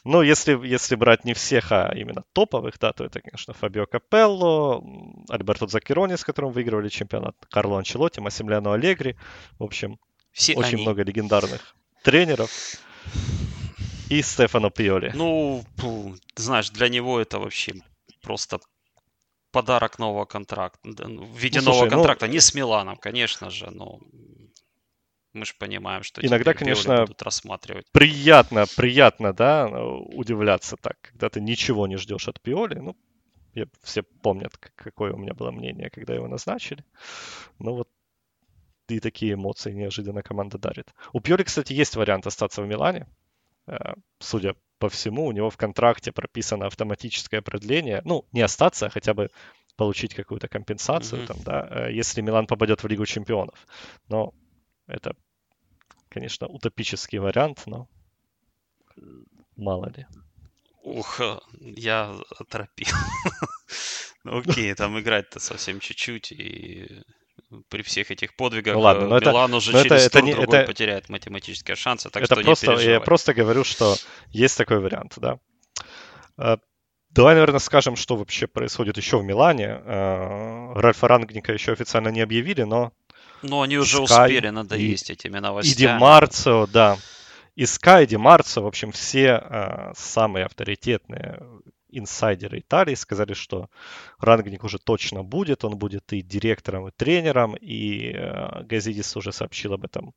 Ну, 0.05 0.22
если, 0.22 0.67
если 0.67 0.95
брать 0.95 1.24
не 1.24 1.33
всех, 1.33 1.72
а 1.72 1.93
именно 1.95 2.24
топовых, 2.33 2.77
да, 2.77 2.91
то 2.91 3.05
это, 3.05 3.22
конечно, 3.22 3.53
Фабио 3.53 3.86
Капелло, 3.86 4.83
Альберто 5.29 5.67
Закерони, 5.67 6.15
с 6.15 6.25
которым 6.25 6.51
выигрывали 6.51 6.89
чемпионат, 6.89 7.38
Карло 7.50 7.77
Анчелотти, 7.79 8.19
Массимилиано 8.19 8.74
Аллегри. 8.74 9.15
В 9.60 9.63
общем, 9.63 9.98
Все 10.33 10.55
очень 10.55 10.74
они. 10.75 10.81
много 10.81 11.03
легендарных 11.03 11.74
тренеров 12.03 12.51
и 14.10 14.22
Стефано 14.22 14.69
Пьоли. 14.69 15.12
Ну, 15.15 15.63
знаешь, 16.36 16.69
для 16.69 16.89
него 16.89 17.19
это 17.19 17.39
вообще 17.39 17.74
просто 18.22 18.60
подарок 19.51 20.00
нового 20.00 20.25
контракта. 20.25 20.79
Ну, 20.83 21.24
в 21.25 21.38
виде 21.38 21.60
ну, 21.60 21.65
нового 21.65 21.81
слушай, 21.81 21.91
ну, 21.91 21.98
контракта. 21.98 22.27
Ну, 22.27 22.33
не 22.33 22.39
с 22.39 22.53
Миланом, 22.53 22.98
конечно 22.98 23.50
же, 23.50 23.69
но 23.72 24.00
мы 25.33 25.45
же 25.45 25.53
понимаем, 25.57 26.03
что 26.03 26.22
иногда, 26.22 26.53
конечно, 26.53 27.01
будут 27.01 27.22
рассматривать. 27.22 27.86
Приятно, 27.91 28.65
приятно, 28.75 29.33
да, 29.33 29.67
удивляться 29.67 30.75
так, 30.77 30.98
когда 31.01 31.29
ты 31.29 31.41
ничего 31.41 31.88
не 31.88 31.98
ждешь 31.98 32.27
от 32.27 32.41
Пиоли. 32.41 32.75
Ну, 32.75 32.95
все 33.83 34.03
помнят, 34.03 34.57
какое 34.75 35.13
у 35.13 35.17
меня 35.17 35.33
было 35.33 35.51
мнение, 35.51 35.89
когда 35.89 36.13
его 36.13 36.27
назначили. 36.27 36.83
Ну 37.60 37.75
вот 37.75 37.89
и 38.89 39.00
такие 39.00 39.33
эмоции 39.33 39.72
неожиданно 39.72 40.22
команда 40.22 40.57
дарит. 40.57 40.93
У 41.13 41.19
Пьоли, 41.19 41.43
кстати, 41.43 41.74
есть 41.74 41.95
вариант 41.95 42.27
остаться 42.27 42.62
в 42.62 42.67
Милане. 42.67 43.07
Э, 43.67 43.93
судя 44.20 44.55
по 44.79 44.89
всему, 44.89 45.25
у 45.25 45.32
него 45.32 45.50
в 45.50 45.58
контракте 45.58 46.12
прописано 46.12 46.67
автоматическое 46.67 47.41
продление. 47.41 48.01
Ну, 48.05 48.25
не 48.32 48.41
остаться, 48.41 48.88
а 48.88 48.89
хотя 48.89 49.13
бы 49.13 49.29
получить 49.75 50.13
какую-то 50.13 50.48
компенсацию, 50.48 51.22
mm-hmm. 51.22 51.27
там, 51.27 51.38
да, 51.43 51.67
э, 51.70 51.93
если 51.93 52.22
Милан 52.22 52.48
попадет 52.48 52.84
в 52.84 52.88
Лигу 52.88 53.05
чемпионов. 53.05 53.67
Но 54.10 54.34
это, 54.88 55.15
конечно, 56.10 56.48
утопический 56.48 57.20
вариант, 57.20 57.63
но 57.65 57.88
мало 59.55 59.89
ли. 59.96 60.05
Ух, 60.84 61.22
я 61.60 62.15
оторопил. 62.39 62.88
Ну, 64.25 64.38
окей, 64.38 64.74
там 64.74 64.98
играть-то 64.98 65.41
совсем 65.41 65.82
чуть-чуть, 65.82 66.32
и 66.32 67.03
при 67.69 67.81
всех 67.81 68.12
этих 68.12 68.36
подвигах 68.36 68.75
ну, 68.75 68.81
ладно, 68.81 69.07
но 69.07 69.19
Милан 69.19 69.50
это, 69.50 69.57
уже 69.57 69.72
через 69.72 70.05
это, 70.05 70.19
тур 70.19 70.29
это, 70.29 70.38
другой 70.41 70.57
это, 70.60 70.67
потеряет 70.67 71.10
математические 71.10 71.75
шансы, 71.75 72.10
так 72.10 72.24
это 72.24 72.36
что 72.36 72.43
просто, 72.43 72.65
не 72.65 72.72
переживай. 72.74 72.93
Я 72.93 73.00
просто 73.00 73.33
говорю, 73.33 73.63
что 73.63 73.95
есть 74.29 74.57
такой 74.57 74.79
вариант, 74.79 75.13
да. 75.17 75.39
Э, 76.38 76.57
давай, 77.10 77.36
наверное, 77.36 77.60
скажем, 77.60 77.95
что 77.95 78.15
вообще 78.15 78.48
происходит 78.48 78.98
еще 78.98 79.17
в 79.19 79.24
Милане. 79.24 79.81
Э, 79.83 80.74
Ральфа 80.75 81.07
Рангника 81.07 81.53
еще 81.53 81.72
официально 81.72 82.10
не 82.10 82.22
объявили, 82.22 82.63
но... 82.63 82.91
Ну, 83.41 83.62
они 83.62 83.77
уже 83.77 83.98
Sky 83.98 84.03
успели 84.03 84.50
надоесть 84.50 85.10
и, 85.10 85.13
этими 85.13 85.39
новостями. 85.39 85.74
И 85.74 85.77
Ди 85.77 85.88
Марцио, 86.00 86.65
да. 86.67 86.98
И 87.55 87.63
Sky, 87.63 88.03
и 88.03 88.07
Ди 88.07 88.17
Марцио, 88.17 88.63
в 88.63 88.67
общем, 88.67 88.91
все 88.91 89.43
э, 89.43 89.91
самые 89.95 90.45
авторитетные 90.45 91.41
инсайдеры 91.97 92.59
Италии 92.59 92.95
сказали, 92.95 93.33
что 93.33 93.69
Рангник 94.19 94.63
уже 94.63 94.79
точно 94.79 95.23
будет, 95.23 95.63
он 95.63 95.77
будет 95.77 96.13
и 96.13 96.21
директором, 96.21 96.88
и 96.88 96.91
тренером, 96.91 97.55
и 97.55 98.12
э, 98.13 98.63
Газидис 98.63 99.15
уже 99.15 99.31
сообщил 99.31 99.73
об 99.73 99.85
этом 99.85 100.13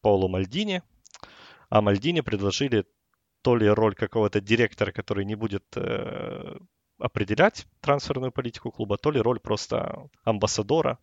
Паулу 0.00 0.28
Мальдини, 0.28 0.82
а 1.70 1.80
Мальдини 1.80 2.20
предложили 2.20 2.84
то 3.42 3.56
ли 3.56 3.68
роль 3.68 3.94
какого-то 3.94 4.40
директора, 4.40 4.92
который 4.92 5.24
не 5.24 5.34
будет 5.34 5.64
э, 5.76 6.56
определять 6.98 7.66
трансферную 7.80 8.32
политику 8.32 8.70
клуба, 8.70 8.96
то 8.96 9.10
ли 9.10 9.20
роль 9.20 9.40
просто 9.40 10.08
амбассадора, 10.24 10.98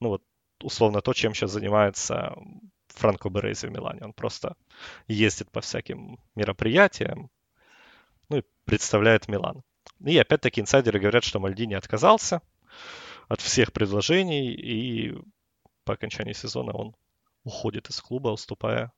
ну 0.00 0.08
вот 0.08 0.22
условно 0.62 1.00
то, 1.00 1.12
чем 1.12 1.34
сейчас 1.34 1.50
занимается 1.50 2.34
Франко 2.88 3.28
Берези 3.28 3.66
в 3.66 3.70
Милане. 3.70 4.00
Он 4.04 4.12
просто 4.12 4.56
ездит 5.06 5.50
по 5.50 5.60
всяким 5.60 6.18
мероприятиям, 6.34 7.30
ну 8.28 8.38
и 8.38 8.42
представляет 8.64 9.28
Милан. 9.28 9.62
И 10.04 10.16
опять-таки 10.18 10.60
инсайдеры 10.60 10.98
говорят, 10.98 11.24
что 11.24 11.40
Мальдини 11.40 11.74
отказался 11.74 12.42
от 13.28 13.40
всех 13.40 13.72
предложений, 13.72 14.54
и 14.54 15.14
по 15.84 15.94
окончании 15.94 16.32
сезона 16.32 16.72
он 16.72 16.94
уходит 17.44 17.88
из 17.88 18.00
клуба, 18.00 18.28
уступая 18.28 18.92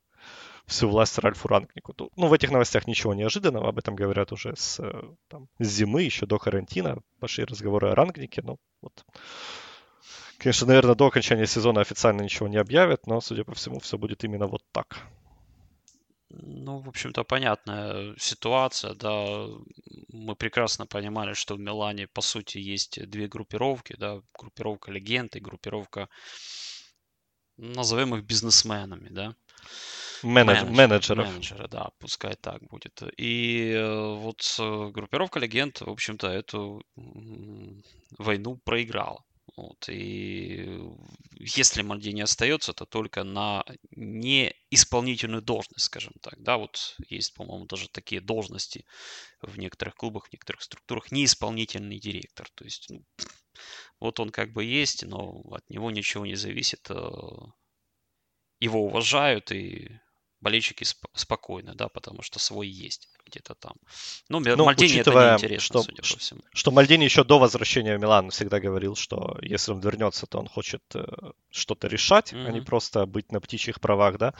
всю 0.67 0.89
власть 0.89 1.19
Ральфу 1.19 1.49
Рангнику. 1.49 1.95
Ну, 2.17 2.27
в 2.27 2.33
этих 2.33 2.51
новостях 2.51 2.87
ничего 2.87 3.15
неожиданного, 3.15 3.69
об 3.69 3.79
этом 3.79 3.95
говорят 3.95 4.33
уже 4.33 4.55
с, 4.57 4.81
там, 5.29 5.49
с 5.59 5.67
зимы, 5.67 6.03
еще 6.03 6.27
до 6.27 6.39
карантина, 6.39 6.99
пошли 7.21 7.45
разговоры 7.45 7.91
о 7.91 7.95
Рангнике, 7.95 8.43
ну, 8.43 8.59
вот. 8.83 9.05
Конечно, 10.39 10.67
наверное, 10.69 10.95
до 10.95 11.07
окончания 11.07 11.47
сезона 11.47 11.81
официально 11.81 12.23
ничего 12.23 12.49
не 12.49 12.59
объявят, 12.59 13.07
но, 13.07 13.21
судя 13.21 13.45
по 13.45 13.55
всему, 13.55 13.81
все 13.81 13.99
будет 13.99 14.25
именно 14.25 14.47
вот 14.47 14.63
так. 14.73 14.99
Ну, 16.31 16.79
в 16.81 16.89
общем-то, 16.89 17.25
понятная 17.25 18.15
ситуация, 18.19 18.95
да. 18.95 19.47
Мы 20.09 20.37
прекрасно 20.37 20.87
понимали, 20.87 21.33
что 21.33 21.55
в 21.55 21.61
Милане, 21.61 22.07
по 22.07 22.21
сути, 22.21 22.59
есть 22.59 23.09
две 23.09 23.29
группировки, 23.29 23.97
да. 23.99 24.21
Группировка 24.39 24.93
легенд 24.93 25.37
и 25.37 25.41
группировка, 25.41 26.09
назовем 27.57 28.15
их 28.15 28.25
бизнесменами, 28.25 29.09
да. 29.09 29.35
Менедж, 30.23 30.65
менеджеров. 30.65 30.77
менеджеров. 30.77 31.29
Менеджеры, 31.29 31.69
да, 31.69 31.91
пускай 31.99 32.35
так 32.35 32.63
будет. 32.63 33.03
И 33.17 33.73
э, 33.73 34.15
вот 34.15 34.43
группировка 34.93 35.39
легенд, 35.39 35.81
в 35.81 35.89
общем-то, 35.89 36.27
эту 36.29 36.83
войну 38.19 38.57
проиграла. 38.65 39.25
Вот, 39.59 39.88
и 39.88 40.69
если 41.33 41.83
Мальдини 41.83 42.21
остается, 42.21 42.73
то 42.73 42.87
только 42.87 43.25
на 43.25 43.65
неисполнительную 43.91 45.43
должность, 45.43 45.87
скажем 45.87 46.12
так. 46.23 46.41
Да, 46.41 46.59
вот 46.59 46.97
есть, 47.09 47.35
по-моему, 47.35 47.67
даже 47.67 47.88
такие 47.88 48.21
должности 48.21 48.87
в 49.43 49.59
некоторых 49.59 49.97
клубах, 49.97 50.29
в 50.29 50.33
некоторых 50.33 50.62
структурах. 50.62 51.11
Неисполнительный 51.11 51.99
директор. 51.99 52.49
То 52.55 52.65
есть, 52.65 52.88
ну, 52.88 53.05
вот 53.99 54.21
он 54.21 54.31
как 54.31 54.53
бы 54.53 54.62
есть, 54.65 55.05
но 55.05 55.43
от 55.50 55.69
него 55.69 55.91
ничего 55.91 56.25
не 56.25 56.37
зависит. 56.37 56.88
Э, 56.91 56.95
его 58.61 58.85
уважают, 58.85 59.50
и 59.50 59.99
болельщики 60.40 60.85
сп- 60.85 61.09
спокойны, 61.14 61.75
да, 61.75 61.88
потому 61.88 62.23
что 62.23 62.38
свой 62.38 62.68
есть 62.68 63.09
где-то 63.26 63.54
там. 63.54 63.75
Ну, 64.28 64.40
ну 64.40 64.64
Мальдини 64.64 65.00
это 65.00 65.11
неинтересно, 65.11 65.64
что, 65.64 65.83
судя 65.83 66.02
по 66.02 66.18
всему. 66.18 66.40
Что 66.52 66.71
Мальдини 66.71 67.04
еще 67.04 67.25
до 67.25 67.38
возвращения 67.38 67.97
в 67.97 68.00
Милан 68.00 68.30
всегда 68.30 68.61
говорил, 68.61 68.95
что 68.97 69.38
если 69.42 69.73
он 69.73 69.80
вернется, 69.80 70.26
то 70.26 70.38
он 70.38 70.49
хочет 70.49 70.83
э, 70.95 71.04
что-то 71.50 71.88
решать, 71.88 72.33
mm-hmm. 72.33 72.47
а 72.47 72.52
не 72.52 72.61
просто 72.61 73.07
быть 73.07 73.33
на 73.33 73.40
птичьих 73.40 73.80
правах, 73.80 74.18
да, 74.18 74.35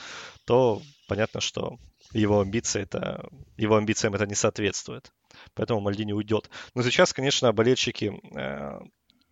то 0.44 0.82
понятно, 1.06 1.40
что 1.40 1.78
его 2.12 2.40
амбиции 2.40 2.82
это, 2.82 3.28
его 3.56 3.76
амбициям 3.76 4.14
это 4.14 4.26
не 4.26 4.34
соответствует. 4.34 5.12
Поэтому 5.54 5.80
Мальдини 5.80 6.12
уйдет. 6.12 6.50
Но 6.74 6.82
сейчас, 6.82 7.12
конечно, 7.12 7.52
болельщики 7.52 8.18
э, 8.34 8.80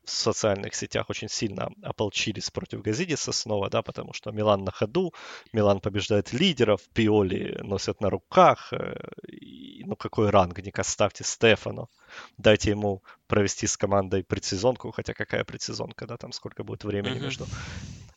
в 0.07 0.11
социальных 0.11 0.75
сетях 0.75 1.11
очень 1.11 1.29
сильно 1.29 1.69
ополчились 1.83 2.51
против 2.51 2.83
Газидиса 2.83 3.33
снова, 3.33 3.69
да, 3.69 3.83
потому 3.83 4.13
что 4.13 4.31
Милан 4.31 4.65
на 4.65 4.71
ходу, 4.71 5.13
Милан 5.53 5.81
побеждает 5.81 6.33
лидеров, 6.33 6.81
Пиоли 6.95 7.59
носят 7.63 8.01
на 8.01 8.09
руках, 8.09 8.73
э, 8.73 8.95
и, 9.29 9.83
ну 9.85 9.97
какой 9.97 10.31
рангник, 10.31 10.79
оставьте 10.79 11.25
Стефану, 11.25 11.91
дайте 12.39 12.71
ему 12.71 13.03
провести 13.27 13.67
с 13.67 13.77
командой 13.77 14.23
предсезонку, 14.23 14.93
хотя 14.93 15.13
какая 15.13 15.45
предсезонка, 15.45 16.07
да, 16.07 16.17
там 16.17 16.33
сколько 16.33 16.63
будет 16.63 16.85
времени 16.85 17.17
mm-hmm. 17.17 17.25
между 17.25 17.47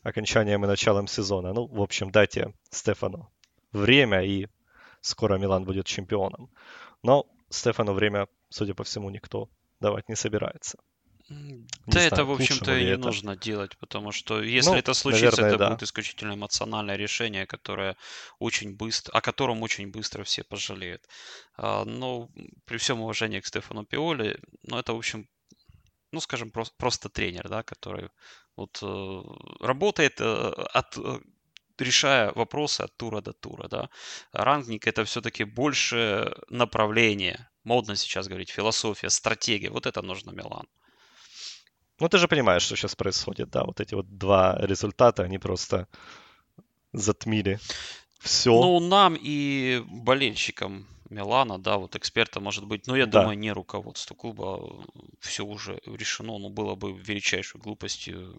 окончанием 0.02 0.64
и 0.64 0.68
началом 0.68 1.08
сезона. 1.08 1.52
Ну, 1.52 1.66
в 1.66 1.82
общем, 1.82 2.10
дайте 2.10 2.54
Стефану 2.70 3.28
время, 3.72 4.22
и 4.22 4.46
скоро 5.00 5.38
Милан 5.38 5.64
будет 5.64 5.86
чемпионом. 5.86 6.50
Но 7.02 7.26
Стефану 7.48 7.94
время, 7.94 8.28
судя 8.48 8.74
по 8.74 8.84
всему, 8.84 9.10
никто 9.10 9.48
давать 9.80 10.08
не 10.08 10.14
собирается. 10.14 10.78
Да, 11.86 12.00
это, 12.00 12.24
в 12.24 12.32
общем-то, 12.32 12.76
и 12.76 12.84
не 12.84 12.90
это. 12.90 13.04
нужно 13.04 13.36
делать, 13.36 13.76
потому 13.78 14.10
что 14.10 14.42
если 14.42 14.70
ну, 14.70 14.76
это 14.76 14.94
случится, 14.94 15.42
наверное, 15.42 15.48
это 15.48 15.58
да. 15.58 15.70
будет 15.70 15.82
исключительно 15.84 16.34
эмоциональное 16.34 16.96
решение, 16.96 17.46
которое 17.46 17.96
очень 18.40 18.74
быстро, 18.74 19.12
о 19.12 19.20
котором 19.20 19.62
очень 19.62 19.92
быстро 19.92 20.24
все 20.24 20.42
пожалеют. 20.42 21.06
А, 21.56 21.84
но 21.84 22.28
при 22.64 22.78
всем 22.78 23.00
уважении 23.00 23.38
к 23.38 23.46
Стефану 23.46 23.84
Пиоли, 23.84 24.40
ну, 24.64 24.78
это, 24.78 24.92
в 24.92 24.96
общем, 24.96 25.28
ну, 26.10 26.20
скажем, 26.20 26.50
просто, 26.50 26.74
просто 26.76 27.08
тренер, 27.08 27.48
да, 27.48 27.62
который 27.62 28.08
вот 28.56 28.80
э, 28.82 29.22
работает 29.60 30.20
э, 30.20 30.24
от 30.24 30.98
э, 30.98 31.20
решая 31.78 32.32
вопросы 32.32 32.80
от 32.82 32.96
тура 32.96 33.20
до 33.20 33.32
тура, 33.32 33.68
да. 33.68 33.88
Рангник 34.32 34.88
это 34.88 35.04
все-таки 35.04 35.44
больше 35.44 36.34
направление, 36.48 37.48
модно 37.62 37.94
сейчас 37.94 38.26
говорить, 38.26 38.50
философия, 38.50 39.10
стратегия. 39.10 39.70
Вот 39.70 39.86
это 39.86 40.02
нужно 40.02 40.32
Милан. 40.32 40.66
Ну, 42.00 42.08
ты 42.08 42.18
же 42.18 42.28
понимаешь, 42.28 42.62
что 42.62 42.76
сейчас 42.76 42.96
происходит, 42.96 43.50
да, 43.50 43.64
вот 43.64 43.80
эти 43.80 43.94
вот 43.94 44.18
два 44.18 44.56
результата, 44.58 45.22
они 45.22 45.38
просто 45.38 45.86
затмили 46.92 47.60
все. 48.20 48.52
Ну, 48.52 48.80
нам 48.80 49.16
и 49.20 49.82
болельщикам 49.86 50.86
Милана, 51.10 51.58
да, 51.58 51.76
вот 51.76 51.96
эксперта 51.96 52.40
может 52.40 52.64
быть, 52.64 52.86
но 52.86 52.96
я 52.96 53.06
да. 53.06 53.20
думаю, 53.20 53.38
не 53.38 53.52
руководство 53.52 54.14
клуба, 54.14 54.84
все 55.20 55.44
уже 55.44 55.80
решено, 55.84 56.38
ну, 56.38 56.48
было 56.48 56.74
бы 56.74 56.92
величайшей 56.92 57.60
глупостью 57.60 58.34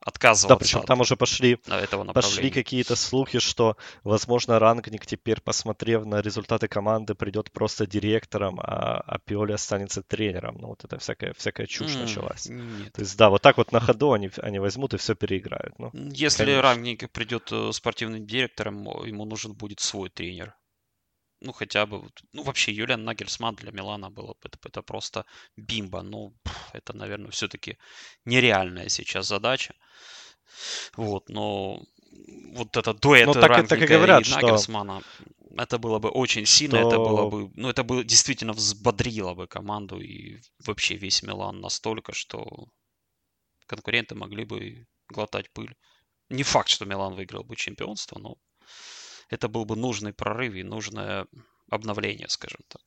отказываться. 0.00 0.48
Да, 0.48 0.56
причем 0.56 0.82
там 0.82 1.00
уже 1.00 1.16
пошли, 1.16 1.58
этого 1.66 2.12
пошли 2.12 2.50
какие-то 2.50 2.96
слухи, 2.96 3.38
что, 3.38 3.76
возможно, 4.04 4.58
Рангник 4.58 5.06
теперь, 5.06 5.40
посмотрев 5.40 6.04
на 6.04 6.20
результаты 6.20 6.68
команды, 6.68 7.14
придет 7.14 7.50
просто 7.50 7.86
директором, 7.86 8.60
а, 8.60 9.00
а 9.06 9.18
Пиоли 9.18 9.52
останется 9.52 10.02
тренером. 10.02 10.58
Ну, 10.60 10.68
вот 10.68 10.84
это 10.84 10.98
всякая, 10.98 11.32
всякая 11.34 11.66
чушь 11.66 11.94
mm, 11.94 12.02
началась. 12.02 12.46
Нет. 12.48 12.92
То 12.92 13.02
есть, 13.02 13.16
да, 13.16 13.30
вот 13.30 13.42
так 13.42 13.56
вот 13.56 13.72
на 13.72 13.80
ходу 13.80 14.12
они, 14.12 14.30
они 14.42 14.58
возьмут 14.58 14.94
и 14.94 14.96
все 14.96 15.14
переиграют. 15.14 15.78
Ну, 15.78 15.90
Если 15.92 16.44
конечно. 16.44 16.62
Рангник 16.62 17.10
придет 17.10 17.48
э, 17.52 17.70
спортивным 17.72 18.26
директором, 18.26 18.84
ему 19.04 19.24
нужен 19.24 19.52
будет 19.52 19.80
свой 19.80 20.10
тренер 20.10 20.57
ну, 21.40 21.52
хотя 21.52 21.86
бы, 21.86 22.08
ну, 22.32 22.42
вообще, 22.42 22.72
Юлиан 22.72 23.04
Нагельсман 23.04 23.54
для 23.54 23.70
Милана 23.70 24.10
было 24.10 24.34
бы, 24.34 24.38
это, 24.44 24.58
это 24.64 24.82
просто 24.82 25.24
бимба. 25.56 26.02
Ну, 26.02 26.34
это, 26.72 26.96
наверное, 26.96 27.30
все-таки 27.30 27.78
нереальная 28.24 28.88
сейчас 28.88 29.28
задача. 29.28 29.74
Вот, 30.96 31.28
но 31.28 31.82
вот 32.54 32.76
это 32.76 32.94
дуэт 32.94 33.26
ну, 33.26 33.34
так, 33.34 33.68
так 33.68 33.82
и, 33.82 33.86
говорят, 33.86 34.26
и 34.26 34.30
Нагельсмана, 34.30 35.00
что... 35.00 35.62
это 35.62 35.78
было 35.78 35.98
бы 35.98 36.08
очень 36.08 36.46
сильно, 36.46 36.78
что... 36.78 36.88
это 36.88 36.96
было 36.98 37.30
бы, 37.30 37.52
ну, 37.54 37.68
это 37.68 37.84
бы 37.84 38.04
действительно 38.04 38.52
взбодрило 38.52 39.34
бы 39.34 39.46
команду 39.46 40.00
и 40.00 40.40
вообще 40.66 40.96
весь 40.96 41.22
Милан 41.22 41.60
настолько, 41.60 42.12
что 42.12 42.68
конкуренты 43.66 44.14
могли 44.14 44.44
бы 44.44 44.86
глотать 45.08 45.52
пыль. 45.52 45.74
Не 46.30 46.42
факт, 46.42 46.68
что 46.68 46.84
Милан 46.84 47.14
выиграл 47.14 47.44
бы 47.44 47.56
чемпионство, 47.56 48.18
но 48.18 48.36
это 49.28 49.48
был 49.48 49.64
бы 49.64 49.76
нужный 49.76 50.12
прорыв 50.12 50.54
и 50.54 50.62
нужное 50.62 51.26
обновление, 51.70 52.28
скажем 52.28 52.60
так. 52.68 52.82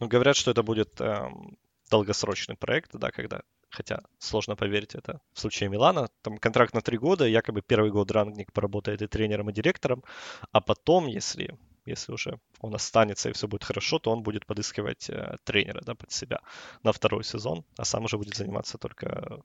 Ну, 0.00 0.08
говорят, 0.08 0.36
что 0.36 0.50
это 0.50 0.62
будет 0.62 1.00
эм, 1.00 1.58
долгосрочный 1.90 2.56
проект, 2.56 2.90
да, 2.94 3.10
когда, 3.10 3.42
хотя 3.68 4.02
сложно 4.18 4.56
поверить 4.56 4.94
это 4.94 5.20
в 5.32 5.40
случае 5.40 5.68
Милана, 5.68 6.08
там 6.22 6.38
контракт 6.38 6.74
на 6.74 6.80
три 6.80 6.98
года, 6.98 7.26
якобы 7.26 7.62
первый 7.62 7.90
год 7.90 8.10
Рангник 8.10 8.52
поработает 8.52 9.02
и 9.02 9.06
тренером, 9.06 9.50
и 9.50 9.52
директором, 9.52 10.02
а 10.52 10.60
потом, 10.60 11.06
если 11.06 11.58
если 11.86 12.12
уже 12.12 12.38
он 12.60 12.74
останется 12.74 13.30
и 13.30 13.32
все 13.32 13.48
будет 13.48 13.64
хорошо, 13.64 13.98
то 13.98 14.12
он 14.12 14.22
будет 14.22 14.46
подыскивать 14.46 15.08
э, 15.10 15.36
тренера 15.44 15.80
да, 15.82 15.94
под 15.94 16.12
себя 16.12 16.40
на 16.82 16.92
второй 16.92 17.24
сезон, 17.24 17.64
а 17.76 17.84
сам 17.84 18.04
уже 18.04 18.18
будет 18.18 18.36
заниматься 18.36 18.78
только 18.78 19.42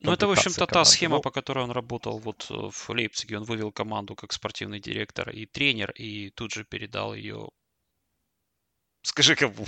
ну, 0.00 0.12
это, 0.12 0.26
в 0.26 0.32
общем-то, 0.32 0.66
та 0.66 0.84
схема, 0.84 1.20
по 1.20 1.30
которой 1.30 1.64
он 1.64 1.70
работал 1.70 2.18
вот 2.18 2.46
э, 2.50 2.54
в 2.54 2.90
Лейпциге. 2.90 3.38
Он 3.38 3.44
вывел 3.44 3.70
команду 3.72 4.14
как 4.16 4.32
спортивный 4.32 4.80
директор 4.80 5.30
и 5.30 5.46
тренер, 5.46 5.92
и 5.92 6.30
тут 6.30 6.52
же 6.52 6.64
передал 6.64 7.14
ее... 7.14 7.48
Скажи 9.02 9.36
кому? 9.36 9.64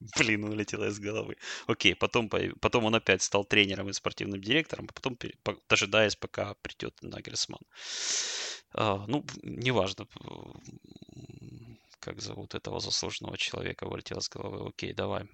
Блин, 0.18 0.44
улетело 0.44 0.88
из 0.88 0.98
головы. 0.98 1.36
Окей, 1.66 1.94
потом, 1.94 2.28
потом 2.60 2.84
он 2.84 2.94
опять 2.94 3.22
стал 3.22 3.44
тренером 3.44 3.88
и 3.88 3.92
спортивным 3.92 4.40
директором, 4.40 4.86
а 4.88 4.92
потом 4.92 5.18
дожидаясь, 5.68 6.16
пока 6.16 6.54
придет 6.62 6.94
Нагерсман. 7.02 7.60
А, 8.74 9.04
ну, 9.06 9.24
неважно, 9.42 10.06
как 12.00 12.20
зовут 12.20 12.54
этого 12.54 12.80
заслуженного 12.80 13.36
человека, 13.38 13.86
вылетело 13.86 14.18
из 14.18 14.28
головы. 14.28 14.68
Окей, 14.68 14.92
давай. 14.92 15.28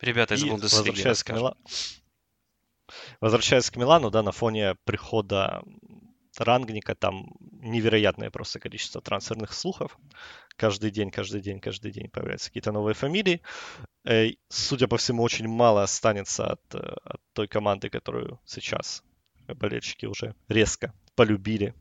Ребята 0.00 0.34
из 0.34 0.44
Бундеслиги 0.44 1.02
расскажем. 1.02 1.54
Возвращаясь 3.20 3.70
к 3.70 3.76
Милану, 3.76 4.10
да, 4.10 4.22
на 4.22 4.32
фоне 4.32 4.76
прихода 4.84 5.62
Рангника 6.38 6.94
там 6.94 7.32
невероятное 7.40 8.30
просто 8.30 8.58
количество 8.58 9.00
трансферных 9.00 9.52
слухов. 9.52 9.96
Каждый 10.56 10.90
день, 10.90 11.10
каждый 11.10 11.40
день, 11.40 11.60
каждый 11.60 11.92
день 11.92 12.08
появляются 12.08 12.48
какие-то 12.48 12.72
новые 12.72 12.94
фамилии. 12.94 13.40
И, 14.08 14.38
судя 14.48 14.88
по 14.88 14.96
всему, 14.96 15.22
очень 15.22 15.48
мало 15.48 15.82
останется 15.82 16.52
от, 16.52 16.74
от 16.74 17.20
той 17.32 17.48
команды, 17.48 17.88
которую 17.88 18.40
сейчас 18.44 19.02
болельщики 19.46 20.06
уже 20.06 20.34
резко 20.48 20.92
полюбили 21.14 21.74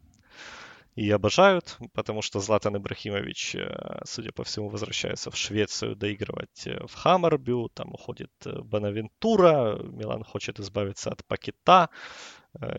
и 0.96 1.10
обожают, 1.10 1.78
потому 1.94 2.22
что 2.22 2.40
Златан 2.40 2.78
Ибрахимович, 2.78 3.56
э, 3.56 4.02
судя 4.06 4.32
по 4.32 4.44
всему, 4.44 4.70
возвращается 4.70 5.32
в 5.32 5.36
Швецию 5.36 5.96
доигрывать 5.96 6.68
э, 6.68 6.86
в 6.86 6.94
Хаммербю, 6.94 7.70
там 7.74 7.94
уходит 7.94 8.32
э, 8.46 8.62
Бонавентура, 8.62 9.80
Милан 9.82 10.24
хочет 10.24 10.60
избавиться 10.60 11.12
от 11.12 11.26
Пакета, 11.26 11.90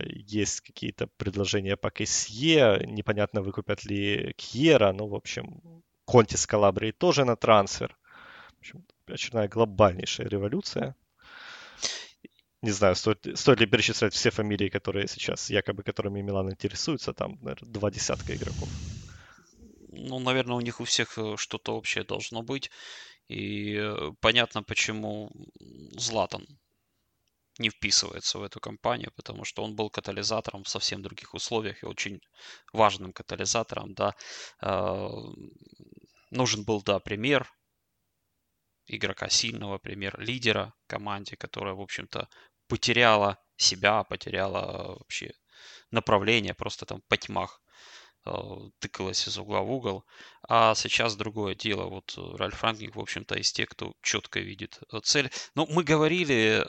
есть 0.04 0.60
какие-то 0.60 1.08
предложения 1.16 1.76
по 1.76 1.90
Кесье, 1.90 2.84
непонятно, 2.86 3.42
выкупят 3.42 3.84
ли 3.84 4.32
Кьера, 4.36 4.92
ну, 4.92 5.08
в 5.08 5.16
общем, 5.16 5.82
Конти 6.04 6.36
с 6.36 6.46
Калабрией 6.46 6.92
тоже 6.92 7.24
на 7.24 7.34
трансфер. 7.34 7.96
В 8.52 8.58
общем, 8.60 8.84
очередная 9.08 9.48
глобальнейшая 9.48 10.28
революция 10.28 10.94
не 12.64 12.70
знаю, 12.70 12.96
стоит, 12.96 13.26
стоит 13.34 13.60
ли 13.60 13.66
перечислять 13.66 14.14
все 14.14 14.30
фамилии, 14.30 14.70
которые 14.70 15.06
сейчас, 15.06 15.50
якобы, 15.50 15.82
которыми 15.82 16.22
Милан 16.22 16.50
интересуется, 16.50 17.12
там, 17.12 17.38
наверное, 17.42 17.72
два 17.72 17.90
десятка 17.90 18.34
игроков. 18.34 18.68
Ну, 19.92 20.18
наверное, 20.18 20.56
у 20.56 20.60
них 20.60 20.80
у 20.80 20.84
всех 20.84 21.18
э, 21.18 21.36
что-то 21.36 21.76
общее 21.76 22.04
должно 22.04 22.42
быть. 22.42 22.70
И 23.28 23.76
э, 23.76 24.12
понятно, 24.20 24.62
почему 24.62 25.30
Златан 25.92 26.46
не 27.58 27.68
вписывается 27.68 28.38
в 28.38 28.42
эту 28.42 28.60
компанию, 28.60 29.12
потому 29.14 29.44
что 29.44 29.62
он 29.62 29.76
был 29.76 29.90
катализатором 29.90 30.64
в 30.64 30.68
совсем 30.68 31.02
других 31.02 31.34
условиях 31.34 31.82
и 31.82 31.86
очень 31.86 32.20
важным 32.72 33.12
катализатором, 33.12 33.92
да. 33.92 34.14
Э, 34.62 35.08
нужен 36.30 36.64
был, 36.64 36.82
да, 36.82 36.98
пример, 36.98 37.46
игрока 38.86 39.28
сильного, 39.28 39.78
пример 39.78 40.18
лидера 40.18 40.74
команде, 40.86 41.36
которая, 41.36 41.74
в 41.74 41.80
общем-то, 41.80 42.28
потеряла 42.68 43.38
себя, 43.56 44.04
потеряла 44.04 44.96
вообще 44.98 45.32
направление, 45.90 46.54
просто 46.54 46.86
там 46.86 47.02
по 47.08 47.16
тьмах 47.16 47.62
э, 48.26 48.30
тыкалась 48.80 49.28
из 49.28 49.38
угла 49.38 49.60
в 49.60 49.70
угол. 49.70 50.04
А 50.48 50.74
сейчас 50.74 51.16
другое 51.16 51.54
дело. 51.54 51.84
Вот 51.84 52.14
э, 52.16 52.36
Ральф 52.36 52.56
Франкник, 52.56 52.96
в 52.96 53.00
общем-то, 53.00 53.36
из 53.36 53.52
тех, 53.52 53.68
кто 53.68 53.94
четко 54.02 54.40
видит 54.40 54.80
э, 54.92 55.00
цель. 55.02 55.30
Но 55.54 55.66
мы 55.66 55.84
говорили, 55.84 56.64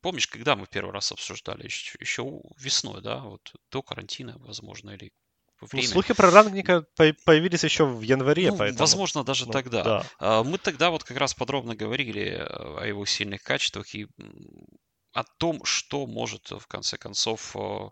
помнишь, 0.00 0.26
когда 0.26 0.56
мы 0.56 0.66
первый 0.66 0.92
раз 0.92 1.12
обсуждали? 1.12 1.64
Еще, 1.64 1.96
еще 2.00 2.40
весной, 2.58 3.02
да? 3.02 3.20
Вот 3.20 3.52
до 3.70 3.82
карантина, 3.82 4.36
возможно, 4.38 4.90
или 4.90 5.12
ну, 5.60 5.68
время. 5.68 5.86
Ну, 5.86 5.92
слухи 5.92 6.14
про 6.14 6.30
Рангника 6.30 6.86
появились 7.24 7.64
еще 7.64 7.84
в 7.84 8.02
январе, 8.02 8.50
ну, 8.50 8.58
поэтому... 8.58 8.80
Возможно, 8.80 9.24
даже 9.24 9.46
ну, 9.46 9.52
тогда. 9.52 9.82
Да. 9.82 10.06
А, 10.18 10.44
мы 10.44 10.58
тогда 10.58 10.90
вот 10.90 11.04
как 11.04 11.16
раз 11.16 11.34
подробно 11.34 11.74
говорили 11.74 12.36
о 12.38 12.84
его 12.84 13.06
сильных 13.06 13.42
качествах 13.42 13.94
и 13.94 14.06
о 15.16 15.24
том, 15.24 15.64
что 15.64 16.06
может, 16.06 16.50
в 16.50 16.66
конце 16.66 16.98
концов, 16.98 17.56
э, 17.56 17.88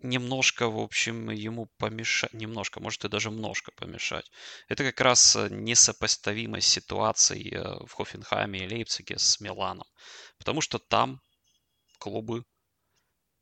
немножко, 0.00 0.68
в 0.68 0.78
общем, 0.78 1.30
ему 1.30 1.70
помешать, 1.78 2.34
немножко, 2.34 2.80
может 2.80 3.06
и 3.06 3.08
даже 3.08 3.30
немножко 3.30 3.72
помешать. 3.72 4.30
Это 4.68 4.84
как 4.84 5.00
раз 5.00 5.36
э, 5.36 5.48
несопоставимость 5.50 6.68
ситуаций 6.68 7.48
э, 7.50 7.86
в 7.86 7.92
Хофенхайме 7.94 8.64
и 8.64 8.68
Лейпциге 8.68 9.18
с 9.18 9.40
Миланом. 9.40 9.86
Потому 10.36 10.60
что 10.60 10.78
там 10.78 11.22
клубы 11.98 12.44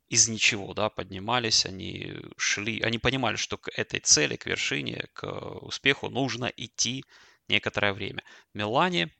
из 0.07 0.29
ничего, 0.29 0.73
да, 0.73 0.89
поднимались, 0.89 1.65
они 1.65 2.15
шли, 2.37 2.81
они 2.83 2.99
понимали, 2.99 3.35
что 3.35 3.57
к 3.57 3.69
этой 3.77 3.99
цели, 3.99 4.37
к 4.37 4.45
вершине, 4.45 5.09
к 5.11 5.25
успеху 5.61 6.09
нужно 6.09 6.45
идти 6.55 7.03
некоторое 7.49 7.91
время. 7.91 8.23
В 8.53 8.57
Милане 8.57 9.11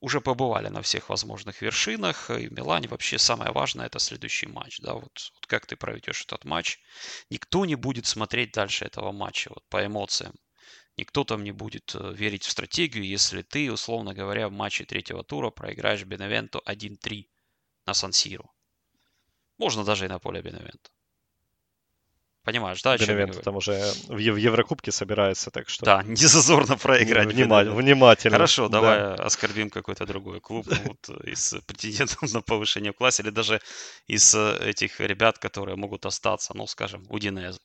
уже 0.00 0.20
побывали 0.20 0.68
на 0.68 0.82
всех 0.82 1.08
возможных 1.08 1.62
вершинах. 1.62 2.30
И 2.30 2.48
в 2.48 2.52
Милане 2.52 2.88
вообще 2.88 3.18
самое 3.18 3.52
важное 3.52 3.86
это 3.86 3.98
следующий 3.98 4.46
матч. 4.46 4.78
Да? 4.80 4.94
Вот, 4.94 5.32
вот 5.34 5.46
как 5.46 5.66
ты 5.66 5.76
проведешь 5.76 6.22
этот 6.22 6.44
матч. 6.44 6.78
Никто 7.30 7.64
не 7.64 7.74
будет 7.74 8.06
смотреть 8.06 8.52
дальше 8.52 8.84
этого 8.84 9.12
матча 9.12 9.50
вот, 9.50 9.64
по 9.68 9.84
эмоциям. 9.84 10.34
Никто 10.96 11.22
там 11.24 11.44
не 11.44 11.52
будет 11.52 11.94
э, 11.94 12.12
верить 12.12 12.44
в 12.44 12.50
стратегию, 12.50 13.04
если 13.04 13.42
ты, 13.42 13.70
условно 13.72 14.14
говоря, 14.14 14.48
в 14.48 14.52
матче 14.52 14.84
третьего 14.84 15.22
тура 15.22 15.50
проиграешь 15.50 16.04
Беневенту 16.04 16.60
1-3 16.66 17.28
на 17.86 17.94
Сан-Сиро. 17.94 18.50
Можно 19.58 19.84
даже 19.84 20.06
и 20.06 20.08
на 20.08 20.18
поле 20.18 20.42
Беневента. 20.42 20.90
Понимаешь, 22.48 22.80
да? 22.80 22.96
Беневент 22.96 23.42
там 23.42 23.56
уже 23.56 23.74
в, 24.08 24.14
в 24.14 24.36
Еврокубке 24.36 24.90
собирается, 24.90 25.50
так 25.50 25.68
что... 25.68 25.84
Да, 25.84 26.02
не 26.06 26.16
зазорно 26.16 26.78
проиграть. 26.78 27.26
Внимательно. 27.26 27.76
внимательно. 27.76 28.32
Хорошо, 28.32 28.70
давай 28.70 28.98
да. 29.00 29.14
оскорбим 29.16 29.68
какой-то 29.68 30.06
другой 30.06 30.40
клуб 30.40 30.66
вот, 30.66 31.26
из 31.26 31.54
претендентов 31.66 32.22
на 32.32 32.40
повышение 32.40 32.92
в 32.92 32.96
классе, 32.96 33.22
или 33.22 33.28
даже 33.28 33.60
из 34.06 34.34
этих 34.34 34.98
ребят, 34.98 35.38
которые 35.38 35.76
могут 35.76 36.06
остаться, 36.06 36.56
ну, 36.56 36.66
скажем, 36.66 37.04
Удинез, 37.10 37.60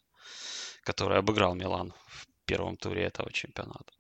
который 0.84 1.17
обыграл 1.17 1.56
Милан 1.56 1.93
в 2.08 2.28
первом 2.46 2.76
туре 2.76 3.04
этого 3.04 3.32
чемпионата. 3.32 3.93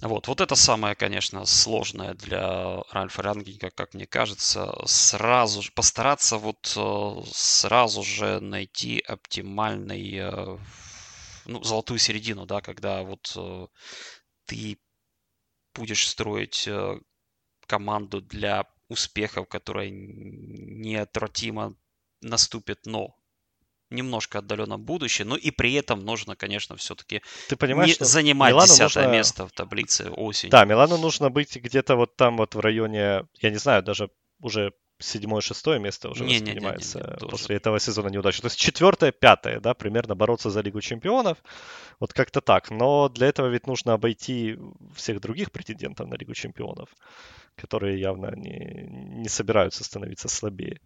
Вот, 0.00 0.28
вот 0.28 0.40
это 0.40 0.54
самое, 0.54 0.94
конечно, 0.94 1.44
сложное 1.44 2.14
для 2.14 2.82
Ральфа 2.92 3.22
Рангника, 3.22 3.70
как 3.70 3.94
мне 3.94 4.06
кажется, 4.06 4.72
сразу 4.86 5.60
же 5.60 5.72
постараться 5.72 6.38
вот 6.38 6.72
э, 6.76 7.22
сразу 7.32 8.04
же 8.04 8.38
найти 8.38 9.00
оптимальный, 9.00 10.14
э, 10.14 10.58
ну, 11.46 11.64
золотую 11.64 11.98
середину, 11.98 12.46
да, 12.46 12.60
когда 12.60 13.02
вот 13.02 13.32
э, 13.36 13.66
ты 14.46 14.78
будешь 15.74 16.06
строить 16.08 16.68
команду 17.66 18.20
для 18.20 18.66
успехов, 18.88 19.48
которая 19.48 19.90
неотвратимо 19.90 21.74
наступит, 22.20 22.86
но 22.86 23.17
немножко 23.90 24.38
отдаленном 24.38 24.82
будущем, 24.82 25.28
но 25.28 25.36
и 25.36 25.50
при 25.50 25.74
этом 25.74 26.04
нужно, 26.04 26.36
конечно, 26.36 26.76
все-таки 26.76 27.22
Ты 27.48 27.56
понимаешь, 27.56 28.00
не 28.00 28.06
занимать 28.06 28.50
Милану 28.52 28.66
десятое 28.66 29.04
нужно... 29.04 29.16
место 29.16 29.46
в 29.46 29.52
таблице 29.52 30.10
осенью. 30.10 30.50
Да, 30.50 30.64
Милану 30.64 30.98
нужно 30.98 31.30
быть 31.30 31.56
где-то 31.56 31.96
вот 31.96 32.16
там 32.16 32.36
вот 32.36 32.54
в 32.54 32.60
районе, 32.60 33.24
я 33.40 33.50
не 33.50 33.58
знаю, 33.58 33.82
даже 33.82 34.10
уже 34.40 34.72
седьмое-шестое 35.00 35.78
место 35.78 36.10
уже 36.10 36.24
не, 36.24 36.34
воспринимается 36.34 36.98
не, 36.98 37.04
не, 37.04 37.10
не, 37.10 37.24
не, 37.24 37.30
после 37.30 37.56
этого 37.56 37.78
сезона 37.78 38.08
неудачи. 38.08 38.40
То 38.40 38.46
есть 38.46 38.58
четвертое, 38.58 39.12
пятое, 39.12 39.60
да, 39.60 39.74
примерно 39.74 40.14
бороться 40.16 40.50
за 40.50 40.60
Лигу 40.60 40.80
Чемпионов. 40.80 41.38
Вот 42.00 42.12
как-то 42.12 42.40
так. 42.40 42.70
Но 42.70 43.08
для 43.08 43.28
этого 43.28 43.46
ведь 43.46 43.66
нужно 43.66 43.92
обойти 43.92 44.58
всех 44.94 45.20
других 45.20 45.52
претендентов 45.52 46.08
на 46.08 46.14
Лигу 46.14 46.34
Чемпионов, 46.34 46.88
которые 47.58 48.00
явно 48.00 48.34
не, 48.36 48.86
не 49.22 49.28
собираются 49.28 49.84
становиться 49.84 50.28
слабее 50.28 50.80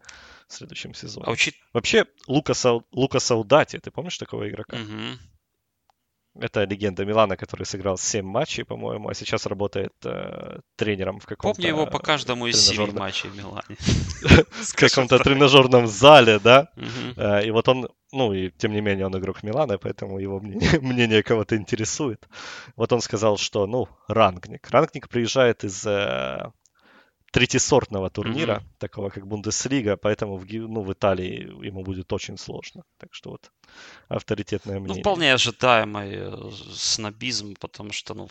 в 0.48 0.52
следующем 0.52 0.94
сезоне. 0.94 1.26
А 1.26 1.30
учит... 1.30 1.54
Вообще, 1.72 2.06
Лука, 2.26 2.54
Сау... 2.54 2.84
Лука 2.92 3.20
Саудати, 3.20 3.78
ты 3.78 3.90
помнишь 3.90 4.18
такого 4.18 4.48
игрока? 4.48 4.76
Угу. 4.76 6.42
это 6.42 6.64
легенда 6.64 7.04
Милана, 7.04 7.36
который 7.36 7.64
сыграл 7.64 7.98
7 7.98 8.24
матчей, 8.24 8.64
по-моему, 8.64 9.08
а 9.08 9.14
сейчас 9.14 9.46
работает 9.46 9.92
э, 10.04 10.60
тренером 10.76 11.20
в 11.20 11.26
каком-то... 11.26 11.56
Помню 11.56 11.68
его 11.68 11.86
по 11.86 11.98
каждому 11.98 12.46
из 12.46 12.60
семи 12.66 12.90
матчей 12.92 13.30
в 13.30 13.36
Милане. 13.36 13.76
В 14.50 14.74
каком-то 14.74 15.18
тренажерном 15.18 15.86
зале, 15.86 16.38
да? 16.38 16.68
Э, 17.16 17.44
и 17.46 17.50
вот 17.50 17.68
он, 17.68 17.88
ну 18.12 18.32
и 18.32 18.50
тем 18.50 18.72
не 18.72 18.80
менее 18.80 19.06
он 19.06 19.16
игрок 19.18 19.42
Милана, 19.42 19.78
поэтому 19.78 20.18
его 20.18 20.40
мнение 20.40 21.22
кого-то 21.28 21.56
интересует. 21.56 22.28
Вот 22.76 22.92
он 22.92 23.00
сказал, 23.00 23.36
что, 23.36 23.66
ну, 23.66 23.88
рангник. 24.08 24.70
Рангник 24.70 25.08
приезжает 25.08 25.64
из 25.64 25.86
э, 25.86 26.50
третисортного 27.32 28.10
турнира, 28.10 28.58
mm-hmm. 28.58 28.78
такого 28.78 29.10
как 29.10 29.26
Бундеслига, 29.26 29.96
поэтому 29.96 30.36
в, 30.36 30.46
ну, 30.52 30.82
в 30.82 30.92
Италии 30.92 31.66
ему 31.66 31.82
будет 31.82 32.12
очень 32.12 32.36
сложно. 32.36 32.82
Так 32.98 33.14
что 33.14 33.30
вот 33.30 33.50
авторитетное 34.08 34.74
ну, 34.76 34.80
мнение. 34.84 35.02
Ну, 35.02 35.10
вполне 35.10 35.34
ожидаемый 35.34 36.10
э, 36.14 36.50
снобизм, 36.74 37.54
потому 37.58 37.92
что 37.92 38.14
ну, 38.14 38.28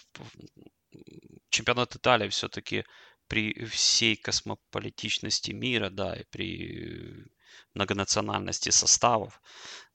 чемпионат 1.49 1.95
Италии 1.95 2.29
все-таки 2.29 2.83
при 3.27 3.65
всей 3.65 4.15
космополитичности 4.15 5.51
мира, 5.51 5.89
да, 5.89 6.15
и 6.15 6.23
при 6.29 7.25
многонациональности 7.73 8.69
составов, 8.69 9.41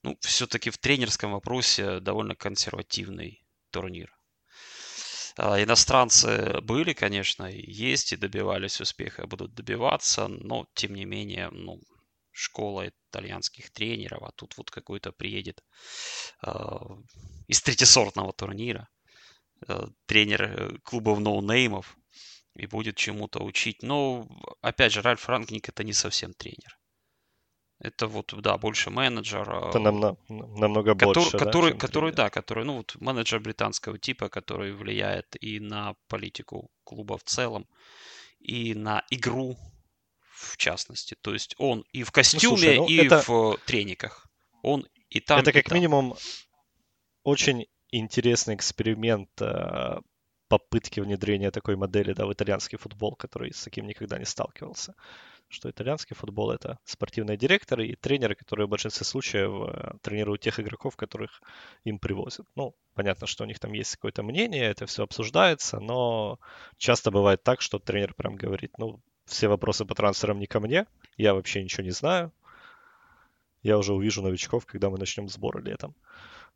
ну, 0.03 0.17
все-таки 0.21 0.71
в 0.71 0.79
тренерском 0.79 1.33
вопросе 1.33 2.01
довольно 2.01 2.35
консервативный 2.35 3.45
турнир. 3.71 4.16
А, 5.39 5.63
иностранцы 5.63 6.61
были, 6.63 6.93
конечно, 6.95 7.45
есть 7.45 8.13
и 8.13 8.17
добивались 8.17 8.81
успеха, 8.81 9.27
будут 9.27 9.55
добиваться, 9.55 10.29
но 10.29 10.67
тем 10.75 10.95
не 10.95 11.05
менее, 11.05 11.51
ну, 11.51 11.81
школа 12.33 12.89
итальянских 12.89 13.71
тренеров, 13.71 14.23
а 14.23 14.33
тут 14.33 14.57
вот 14.57 14.71
какой-то 14.71 15.13
приедет 15.13 15.63
э, 16.47 16.51
из 17.49 17.63
третисортного 17.63 18.33
турнира 18.33 18.89
э, 19.69 19.87
тренер 20.07 20.43
э, 20.43 20.79
клубов 20.85 21.21
ноунеймов 21.21 21.97
и 22.55 22.67
будет 22.67 22.97
чему-то 22.97 23.43
учить. 23.43 23.83
Но, 23.83 24.29
опять 24.61 24.93
же, 24.93 25.03
Ральф 25.03 25.29
Ранкник 25.29 25.69
это 25.69 25.85
не 25.85 25.93
совсем 25.93 26.33
тренер. 26.35 26.79
Это 27.79 28.07
вот, 28.07 28.33
да, 28.41 28.57
больше 28.57 28.91
менеджер. 28.91 29.51
Это 29.51 29.79
намного, 29.79 30.17
намного 30.29 30.95
который, 30.95 31.15
больше, 31.15 31.39
который, 31.39 31.73
да, 31.73 31.79
который, 31.79 32.13
да, 32.13 32.31
который, 32.31 32.65
ну 32.65 32.77
вот 32.79 32.97
менеджер 33.01 33.41
британского 33.41 33.99
типа, 33.99 34.29
который 34.29 34.73
влияет 34.73 35.37
и 35.43 35.61
на 35.61 35.95
политику 36.09 36.71
клуба 36.85 37.19
в 37.19 37.25
целом, 37.25 37.67
и 38.41 38.75
на 38.75 39.05
игру 39.11 39.57
в 40.37 40.57
частности. 40.57 41.17
То 41.21 41.35
есть 41.35 41.55
он 41.59 41.85
и 41.93 42.03
в 42.03 42.13
костюме, 42.13 42.51
ну, 42.51 42.57
слушай, 42.57 42.77
ну, 42.77 42.89
и 42.89 42.97
это... 42.97 43.23
в 43.23 43.59
трениках. 43.67 44.27
Он 44.63 44.87
и 45.11 45.21
там. 45.21 45.41
Это 45.41 45.51
и 45.51 45.53
как 45.53 45.69
там. 45.69 45.77
минимум 45.77 46.17
очень 47.25 47.67
интересный 47.91 48.55
эксперимент 48.55 49.31
э, 49.41 49.99
попытки 50.49 51.01
внедрения 51.01 51.51
такой 51.51 51.77
модели 51.77 52.15
да, 52.15 52.27
в 52.27 52.33
итальянский 52.33 52.79
футбол, 52.79 53.17
который 53.17 53.53
с 53.53 53.63
таким 53.63 53.87
никогда 53.87 54.19
не 54.19 54.25
сталкивался 54.25 54.95
что 55.49 55.71
итальянский 55.71 56.17
футбол 56.17 56.51
это 56.51 56.79
спортивные 56.85 57.37
директоры 57.37 57.87
и 57.87 57.97
тренеры, 57.97 58.35
которые 58.35 58.67
в 58.67 58.71
большинстве 58.71 59.05
случаев 59.05 59.69
э, 59.69 59.99
тренируют 60.03 60.43
тех 60.43 60.59
игроков, 60.61 60.97
которых 60.97 61.43
им 61.85 61.99
привозят. 61.99 62.47
Ну, 62.57 62.75
понятно, 62.95 63.27
что 63.27 63.45
у 63.45 63.47
них 63.47 63.59
там 63.59 63.73
есть 63.73 63.95
какое-то 63.97 64.23
мнение, 64.23 64.65
это 64.65 64.87
все 64.87 65.05
обсуждается, 65.05 65.81
но 65.81 66.39
часто 66.77 67.11
бывает 67.11 67.43
так, 67.43 67.61
что 67.61 67.79
тренер 67.79 68.15
прям 68.15 68.37
говорит, 68.37 68.79
ну, 68.79 69.01
все 69.25 69.49
вопросы 69.49 69.85
по 69.85 69.95
трансферам 69.95 70.39
не 70.39 70.47
ко 70.47 70.61
мне, 70.61 70.87
я 71.17 71.35
вообще 71.35 71.63
ничего 71.63 71.85
не 71.85 71.91
знаю, 71.91 72.33
я 73.63 73.79
уже 73.79 73.95
увижу 73.95 74.23
новичков, 74.23 74.67
когда 74.67 74.91
мы 74.91 74.99
начнем 74.99 75.29
сборы 75.29 75.63
летом. 75.63 75.95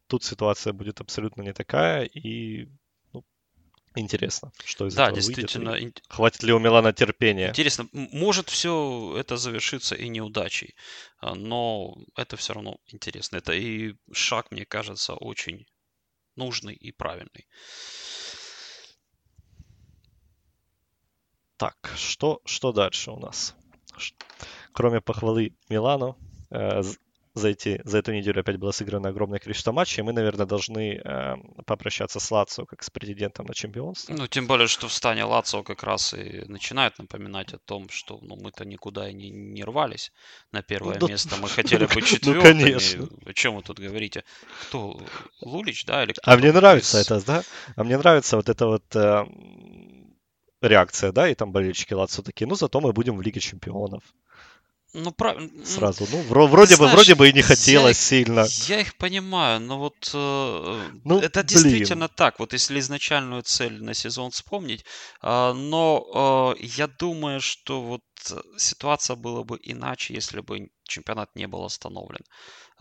Тут 0.07 0.24
ситуация 0.24 0.72
будет 0.72 1.00
абсолютно 1.00 1.42
не 1.42 1.53
такая, 1.53 2.05
и 2.05 2.68
Интересно, 3.96 4.53
что 4.64 4.87
из 4.87 4.94
да, 4.94 5.05
этого 5.05 5.16
действительно. 5.16 5.72
Выйдет, 5.72 6.03
хватит 6.09 6.44
ли 6.44 6.53
у 6.53 6.61
Милана 6.61 6.92
терпения? 6.92 7.48
Интересно, 7.48 7.88
может 7.92 8.48
все 8.48 9.16
это 9.18 9.37
завершиться 9.37 9.96
и 9.96 10.09
неудачей, 10.09 10.76
а, 11.18 11.35
но 11.35 11.96
это 12.16 12.37
все 12.37 12.53
равно 12.53 12.76
интересно. 12.87 13.37
Это 13.37 13.53
и 13.53 13.94
шаг, 14.12 14.53
мне 14.53 14.64
кажется, 14.64 15.14
очень 15.14 15.66
нужный 16.37 16.74
и 16.74 16.92
правильный. 16.92 17.48
Так, 21.57 21.92
что, 21.96 22.40
что 22.44 22.72
дальше 22.72 23.11
у 23.11 23.18
нас? 23.18 23.57
Кроме 24.72 25.00
похвалы 25.00 25.53
Милану, 25.68 26.16
э, 26.50 26.83
за, 27.40 27.48
эти, 27.48 27.81
за 27.85 27.98
эту 27.98 28.12
неделю 28.12 28.40
опять 28.40 28.57
было 28.57 28.70
сыграно 28.70 29.09
огромное 29.09 29.38
количество 29.38 29.72
матчей, 29.72 30.03
мы, 30.03 30.12
наверное, 30.12 30.46
должны 30.46 31.00
э, 31.03 31.37
попрощаться 31.66 32.20
с 32.20 32.31
Лацио 32.31 32.66
как 32.66 32.83
с 32.83 32.90
претендентом 32.90 33.46
на 33.46 33.55
чемпионство. 33.55 34.14
Ну, 34.14 34.26
тем 34.29 34.46
более, 34.46 34.68
что 34.68 34.87
в 34.87 34.92
стане 34.92 35.24
Лацио 35.24 35.62
как 35.62 35.83
раз 35.83 36.14
и 36.14 36.44
начинает 36.46 36.98
напоминать 36.98 37.53
о 37.53 37.59
том, 37.59 37.88
что 37.88 38.18
ну, 38.22 38.37
мы-то 38.37 38.64
никуда 38.64 39.09
и 39.09 39.14
не, 39.14 39.31
не 39.31 39.64
рвались 39.64 40.12
на 40.53 40.62
первое 40.62 40.98
ну, 41.00 41.09
место. 41.09 41.37
Мы 41.40 41.48
хотели 41.48 41.87
быть 41.87 42.07
четвертыми. 42.07 42.40
Ну, 42.61 42.64
конечно. 42.64 43.09
О 43.26 43.33
чем 43.33 43.57
вы 43.57 43.62
тут 43.62 43.79
говорите? 43.79 44.24
Кто? 44.62 45.00
Лулич, 45.40 45.85
да? 45.87 46.05
Или 46.05 46.14
а 46.22 46.37
мне 46.37 46.53
нравится 46.53 47.00
из... 47.00 47.07
это, 47.07 47.24
да? 47.24 47.42
А 47.76 47.85
мне 47.85 47.96
нравится 47.96 48.37
вот 48.37 48.48
это 48.48 48.66
вот... 48.66 48.85
Э, 48.96 49.24
реакция, 50.61 51.12
да, 51.12 51.29
и 51.29 51.35
там 51.35 51.53
болельщики 51.53 51.94
Лацио 51.94 52.22
такие, 52.22 52.46
ну 52.46 52.55
зато 52.55 52.81
мы 52.81 52.92
будем 52.92 53.16
в 53.16 53.22
Лиге 53.22 53.40
Чемпионов. 53.40 54.03
Ну, 54.92 55.12
правильно. 55.12 55.64
Сразу. 55.64 56.07
Ну, 56.11 56.22
вроде 56.22 56.76
бы, 56.76 56.88
вроде 56.88 57.14
бы 57.14 57.29
и 57.29 57.33
не 57.33 57.42
хотелось 57.42 57.98
я, 57.98 58.09
сильно. 58.09 58.46
Я 58.66 58.81
их 58.81 58.96
понимаю, 58.96 59.61
но 59.61 59.79
вот 59.79 60.11
э, 60.12 60.90
ну, 61.05 61.20
это 61.20 61.44
блин. 61.44 61.46
действительно 61.46 62.09
так. 62.09 62.40
Вот 62.40 62.53
если 62.53 62.81
изначальную 62.81 63.42
цель 63.42 63.83
на 63.83 63.94
сезон 63.94 64.33
вспомнить, 64.33 64.85
э, 65.22 65.53
но 65.53 66.57
э, 66.59 66.64
я 66.64 66.88
думаю, 66.88 67.40
что 67.40 67.83
вот 67.83 68.03
ситуация 68.57 69.16
была 69.16 69.44
бы 69.44 69.59
иначе, 69.62 70.14
если 70.14 70.40
бы 70.40 70.70
чемпионат 70.83 71.37
не 71.37 71.46
был 71.46 71.64
остановлен. 71.64 72.24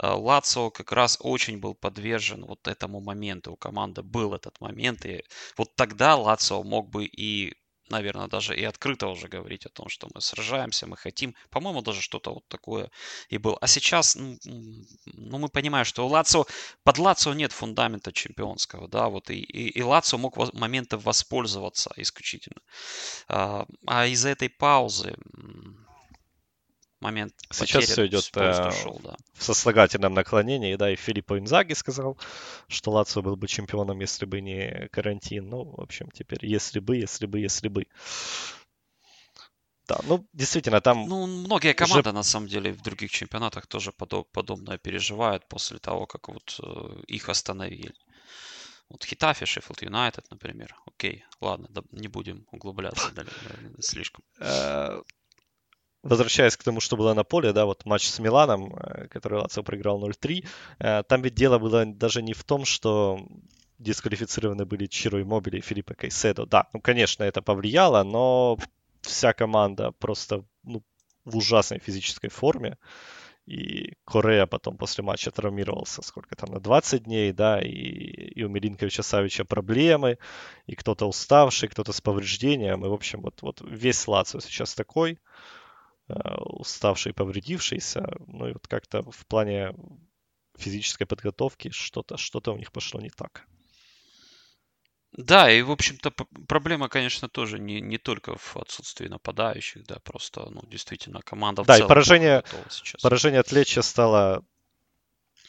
Э, 0.01 0.11
Лацио 0.11 0.71
как 0.71 0.91
раз 0.91 1.17
очень 1.21 1.59
был 1.59 1.75
подвержен 1.75 2.45
вот 2.45 2.67
этому 2.67 3.01
моменту. 3.01 3.53
У 3.53 3.55
команды 3.55 4.01
был 4.01 4.33
этот 4.33 4.59
момент, 4.61 5.05
и 5.05 5.23
вот 5.57 5.75
тогда 5.75 6.15
Лацио 6.15 6.63
мог 6.63 6.89
бы 6.89 7.05
и 7.05 7.53
наверное, 7.89 8.27
даже 8.27 8.55
и 8.55 8.63
открыто 8.63 9.07
уже 9.07 9.27
говорить 9.27 9.65
о 9.65 9.69
том, 9.69 9.89
что 9.89 10.07
мы 10.13 10.21
сражаемся, 10.21 10.87
мы 10.87 10.97
хотим. 10.97 11.35
По-моему, 11.49 11.81
даже 11.81 12.01
что-то 12.01 12.33
вот 12.33 12.47
такое 12.47 12.89
и 13.29 13.37
было. 13.37 13.57
А 13.61 13.67
сейчас, 13.67 14.15
ну, 14.15 14.37
ну 15.05 15.37
мы 15.37 15.49
понимаем, 15.49 15.85
что 15.85 16.05
у 16.05 16.09
Лацио, 16.09 16.45
под 16.83 16.97
Лацио 16.97 17.33
нет 17.33 17.51
фундамента 17.51 18.11
чемпионского, 18.11 18.87
да, 18.87 19.09
вот 19.09 19.29
и, 19.29 19.39
и, 19.39 19.79
и 19.79 19.83
Лацио 19.83 20.17
мог 20.17 20.37
моментом 20.53 20.99
воспользоваться 20.99 21.91
исключительно. 21.97 22.61
А, 23.27 23.65
а 23.85 24.05
из-за 24.07 24.29
этой 24.29 24.49
паузы 24.49 25.15
момент 26.99 27.33
Сейчас 27.51 27.85
все 27.85 28.07
идет 28.07 28.29
э, 28.35 28.67
ушел, 28.67 28.99
да. 29.03 29.15
в 29.33 29.43
сослагательном 29.43 30.13
наклонении, 30.13 30.75
да, 30.75 30.91
и 30.91 30.95
Филиппо 30.95 31.37
Инзаги 31.39 31.73
сказал, 31.73 32.17
что 32.67 32.91
Лацио 32.91 33.21
был 33.21 33.35
бы 33.35 33.47
чемпионом, 33.47 33.99
если 33.99 34.25
бы 34.25 34.41
не 34.41 34.87
карантин. 34.91 35.49
Ну, 35.49 35.63
в 35.63 35.81
общем, 35.81 36.09
теперь 36.11 36.45
если 36.45 36.79
бы, 36.79 36.97
если 36.97 37.25
бы, 37.25 37.39
если 37.39 37.67
бы. 37.67 37.87
Да, 39.87 39.99
ну, 40.03 40.27
действительно, 40.33 40.81
там... 40.81 41.07
Ну, 41.07 41.25
многие 41.25 41.73
команды, 41.73 42.09
уже... 42.09 42.13
на 42.13 42.23
самом 42.23 42.47
деле, 42.47 42.71
в 42.71 42.83
других 42.83 43.09
чемпионатах 43.09 43.65
тоже 43.65 43.91
подоб, 43.91 44.29
подобное 44.31 44.77
переживают 44.77 45.47
после 45.47 45.79
того, 45.79 46.05
как 46.05 46.27
вот 46.27 46.59
э, 46.61 47.01
их 47.07 47.27
остановили. 47.27 47.95
Вот 48.89 49.03
Хитафи, 49.03 49.45
Шеффилд 49.45 49.81
Юнайтед, 49.81 50.29
например. 50.29 50.75
Окей, 50.85 51.25
ладно, 51.41 51.67
да, 51.69 51.81
не 51.91 52.07
будем 52.07 52.45
углубляться 52.51 53.11
далее, 53.11 53.33
слишком. 53.79 54.23
Возвращаясь 56.03 56.55
к 56.55 56.63
тому, 56.63 56.79
что 56.79 56.95
было 56.95 57.13
на 57.13 57.23
поле, 57.23 57.51
да, 57.51 57.65
вот 57.65 57.85
матч 57.85 58.07
с 58.07 58.19
Миланом, 58.19 58.73
э, 58.75 59.07
который 59.07 59.39
Лацио 59.39 59.63
проиграл 59.63 59.99
0-3, 59.99 60.45
э, 60.79 61.03
там 61.03 61.21
ведь 61.21 61.35
дело 61.35 61.59
было 61.59 61.85
даже 61.85 62.21
не 62.21 62.33
в 62.33 62.43
том, 62.43 62.65
что 62.65 63.19
дисквалифицированы 63.79 64.65
были 64.65 64.87
Чиро 64.87 65.23
Мобили 65.25 65.57
и 65.57 65.61
Филиппо 65.61 65.95
Кайседо. 65.95 66.45
Да, 66.45 66.69
ну, 66.73 66.81
конечно, 66.81 67.23
это 67.23 67.41
повлияло, 67.41 68.03
но 68.03 68.57
вся 69.01 69.33
команда 69.33 69.91
просто 69.91 70.43
ну, 70.63 70.83
в 71.25 71.37
ужасной 71.37 71.79
физической 71.79 72.29
форме. 72.29 72.77
И 73.45 73.95
Корея 74.05 74.45
потом 74.45 74.77
после 74.77 75.03
матча 75.03 75.31
травмировался, 75.31 76.03
сколько 76.03 76.35
там, 76.35 76.51
на 76.51 76.59
20 76.59 77.03
дней, 77.03 77.33
да, 77.33 77.59
и, 77.59 77.69
и 77.69 78.43
у 78.43 78.49
Милинковича 78.49 79.01
Савича 79.01 79.43
проблемы, 79.43 80.19
и 80.67 80.75
кто-то 80.75 81.07
уставший, 81.07 81.67
кто-то 81.67 81.91
с 81.91 81.99
повреждением, 81.99 82.85
и, 82.85 82.89
в 82.89 82.93
общем, 82.93 83.21
вот, 83.21 83.41
вот 83.41 83.61
весь 83.61 84.07
Лацио 84.07 84.39
сейчас 84.39 84.75
такой. 84.75 85.17
Уставший, 86.39 87.13
повредившийся. 87.13 88.05
Ну 88.27 88.47
и 88.47 88.53
вот 88.53 88.67
как-то 88.67 89.03
в 89.11 89.25
плане 89.27 89.73
физической 90.57 91.05
подготовки 91.05 91.69
что-то 91.71 92.17
что 92.17 92.41
у 92.53 92.57
них 92.57 92.71
пошло 92.71 93.01
не 93.01 93.09
так. 93.09 93.47
Да, 95.11 95.51
и, 95.51 95.63
в 95.63 95.71
общем-то, 95.71 96.11
проблема, 96.47 96.87
конечно, 96.87 97.27
тоже 97.29 97.57
не, 97.59 97.81
не 97.81 97.97
только 97.97 98.37
в 98.37 98.57
отсутствии 98.57 99.07
нападающих, 99.07 99.83
да, 99.85 99.97
просто, 100.03 100.47
ну, 100.51 100.61
действительно, 100.67 101.21
команда 101.21 101.63
да, 101.63 101.79
и 101.79 101.87
поражение, 101.87 102.43
поражение 103.01 103.39
от 103.39 103.51
Леча 103.51 103.81
стало 103.81 104.45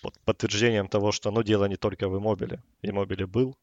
под 0.01 0.18
подтверждением 0.20 0.88
того, 0.88 1.12
что 1.12 1.31
ну, 1.31 1.42
дело 1.42 1.66
не 1.66 1.77
только 1.77 2.09
в 2.09 2.16
Иммобиле. 2.16 2.62
Иммобиле 2.81 3.27
был, 3.27 3.55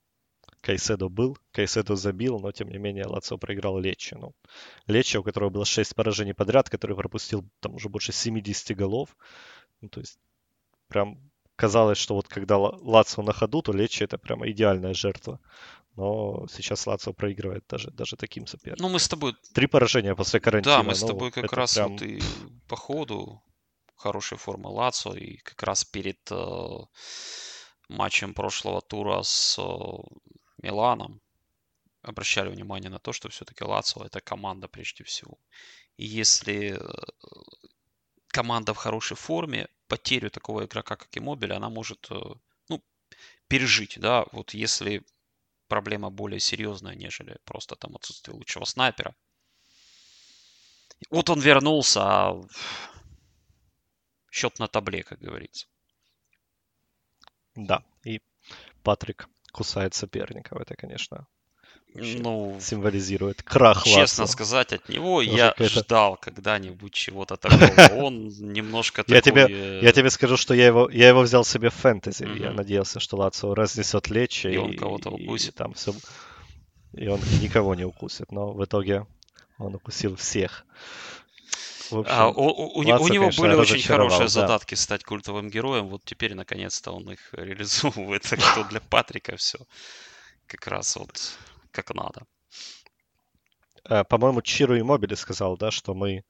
Кайседо 0.67 1.07
был, 1.07 1.37
Кайседо 1.53 1.95
забил, 1.95 2.39
но 2.39 2.51
тем 2.51 2.67
не 2.67 2.77
менее 2.77 3.05
Лацио 3.05 3.37
проиграл 3.37 3.79
Лечи. 3.79 4.15
Ну, 4.15 4.33
Лечи, 4.85 5.17
у 5.17 5.23
которого 5.23 5.49
было 5.49 5.63
6 5.63 5.95
поражений 5.95 6.33
подряд, 6.33 6.69
который 6.69 6.93
пропустил 6.93 7.45
там 7.61 7.75
уже 7.75 7.87
больше 7.87 8.11
70 8.11 8.75
голов. 8.75 9.15
Ну, 9.79 9.87
то 9.87 10.01
есть 10.01 10.19
прям 10.89 11.31
казалось, 11.55 11.97
что 11.97 12.15
вот 12.15 12.27
когда 12.27 12.57
Лацио 12.57 13.23
на 13.23 13.31
ходу, 13.31 13.61
то 13.61 13.71
Лечи 13.71 14.03
это 14.03 14.17
прямо 14.17 14.51
идеальная 14.51 14.93
жертва. 14.93 15.39
Но 15.95 16.45
сейчас 16.51 16.85
Лацио 16.85 17.13
проигрывает 17.13 17.63
даже, 17.69 17.89
даже 17.91 18.17
таким 18.17 18.45
соперникам. 18.45 18.87
Ну, 18.87 18.93
мы 18.93 18.99
с 18.99 19.07
тобой... 19.07 19.35
Три 19.53 19.67
поражения 19.67 20.15
после 20.15 20.41
карантина. 20.41 20.75
Да, 20.75 20.83
мы 20.83 20.95
с 20.95 21.01
ну, 21.01 21.07
тобой 21.07 21.31
как 21.31 21.53
раз 21.53 21.75
прям... 21.75 21.93
вот 21.93 22.01
и 22.01 22.19
по 22.67 22.75
ходу 22.75 23.41
хорошей 23.95 24.37
формы 24.37 24.69
Лацио, 24.69 25.15
и 25.15 25.37
как 25.37 25.63
раз 25.63 25.85
перед 25.85 26.19
э, 26.29 26.79
матчем 27.87 28.33
прошлого 28.33 28.81
тура 28.81 29.23
с 29.23 29.57
э, 29.57 29.63
Миланом 30.61 31.21
обращали 32.01 32.49
внимание 32.49 32.89
на 32.89 32.99
то, 32.99 33.13
что 33.13 33.29
все-таки 33.29 33.63
Лацио 33.63 34.05
это 34.05 34.21
команда 34.21 34.67
прежде 34.67 35.03
всего. 35.03 35.37
И 35.97 36.05
если 36.05 36.77
э, 36.79 37.05
команда 38.27 38.73
в 38.73 38.77
хорошей 38.77 39.17
форме, 39.17 39.67
потерю 39.87 40.29
такого 40.29 40.65
игрока, 40.65 40.95
как 40.95 41.15
и 41.17 41.19
Мобиль, 41.19 41.53
она 41.53 41.69
может 41.69 42.07
э, 42.11 42.19
ну, 42.69 42.83
пережить, 43.47 43.99
да, 43.99 44.25
вот 44.31 44.53
если 44.53 45.03
проблема 45.67 46.09
более 46.09 46.39
серьезная, 46.39 46.95
нежели 46.95 47.37
просто 47.43 47.75
там 47.75 47.95
отсутствие 47.95 48.35
лучшего 48.35 48.65
снайпера. 48.65 49.15
Вот 51.09 51.29
он 51.29 51.39
вернулся, 51.39 52.01
а 52.03 52.41
счет 54.31 54.59
на 54.59 54.67
табле, 54.67 55.03
как 55.03 55.19
говорится. 55.19 55.67
Да, 57.55 57.83
и 58.03 58.21
Патрик 58.83 59.27
кусает 59.57 59.93
соперников. 59.95 60.61
Это, 60.61 60.75
конечно, 60.75 61.27
ну, 61.95 62.57
символизирует 62.61 63.41
крах 63.41 63.83
Честно 63.83 64.23
Лацио. 64.23 64.25
сказать, 64.27 64.73
от 64.73 64.89
него 64.89 65.15
Может, 65.15 65.33
я 65.33 65.53
это... 65.57 65.67
ждал 65.67 66.17
когда-нибудь 66.17 66.93
чего-то 66.93 67.37
такого. 67.37 67.95
Он 68.03 68.27
немножко 68.27 69.03
такой... 69.03 69.15
Я 69.15 69.21
тебе, 69.21 69.79
я 69.81 69.91
тебе 69.91 70.09
скажу, 70.09 70.37
что 70.37 70.53
я 70.53 70.67
его, 70.67 70.89
я 70.91 71.07
его 71.07 71.21
взял 71.21 71.43
себе 71.43 71.69
в 71.69 71.73
фэнтези. 71.73 72.23
Mm-hmm. 72.23 72.43
Я 72.43 72.51
надеялся, 72.51 72.99
что 72.99 73.17
Лацио 73.17 73.55
разнесет 73.55 74.09
Лечи. 74.09 74.47
И 74.47 74.57
он 74.57 74.77
кого-то 74.77 75.09
укусит. 75.09 75.55
И, 75.55 75.57
там 75.57 75.73
все... 75.73 75.93
и 76.93 77.07
он 77.07 77.19
никого 77.41 77.73
не 77.73 77.85
укусит. 77.85 78.31
Но 78.31 78.53
в 78.53 78.63
итоге 78.63 79.07
он 79.57 79.73
укусил 79.75 80.15
всех. 80.15 80.65
Общем, 81.91 82.13
а, 82.13 82.29
у, 82.29 82.33
у, 82.33 82.79
Лацио, 82.79 83.03
у 83.03 83.07
него 83.07 83.25
конечно, 83.25 83.43
были 83.43 83.55
очень 83.55 83.81
хорошие 83.81 84.21
да. 84.21 84.27
задатки 84.27 84.75
стать 84.75 85.03
культовым 85.03 85.49
героем. 85.49 85.87
Вот 85.87 86.03
теперь, 86.05 86.35
наконец-то, 86.35 86.91
он 86.91 87.11
их 87.11 87.33
реализовывает. 87.33 88.23
Так 88.29 88.41
что 88.41 88.63
для 88.65 88.81
Патрика 88.81 89.35
все 89.37 89.59
как 90.47 90.67
раз 90.67 90.95
вот 90.95 91.37
как 91.71 91.93
надо. 91.93 92.25
Э, 93.85 94.03
по-моему, 94.03 94.41
Чиру 94.41 94.75
и 94.75 94.81
Мобили 94.81 95.15
сказал, 95.15 95.57
да, 95.57 95.71
что 95.71 95.93
мы 95.93 96.23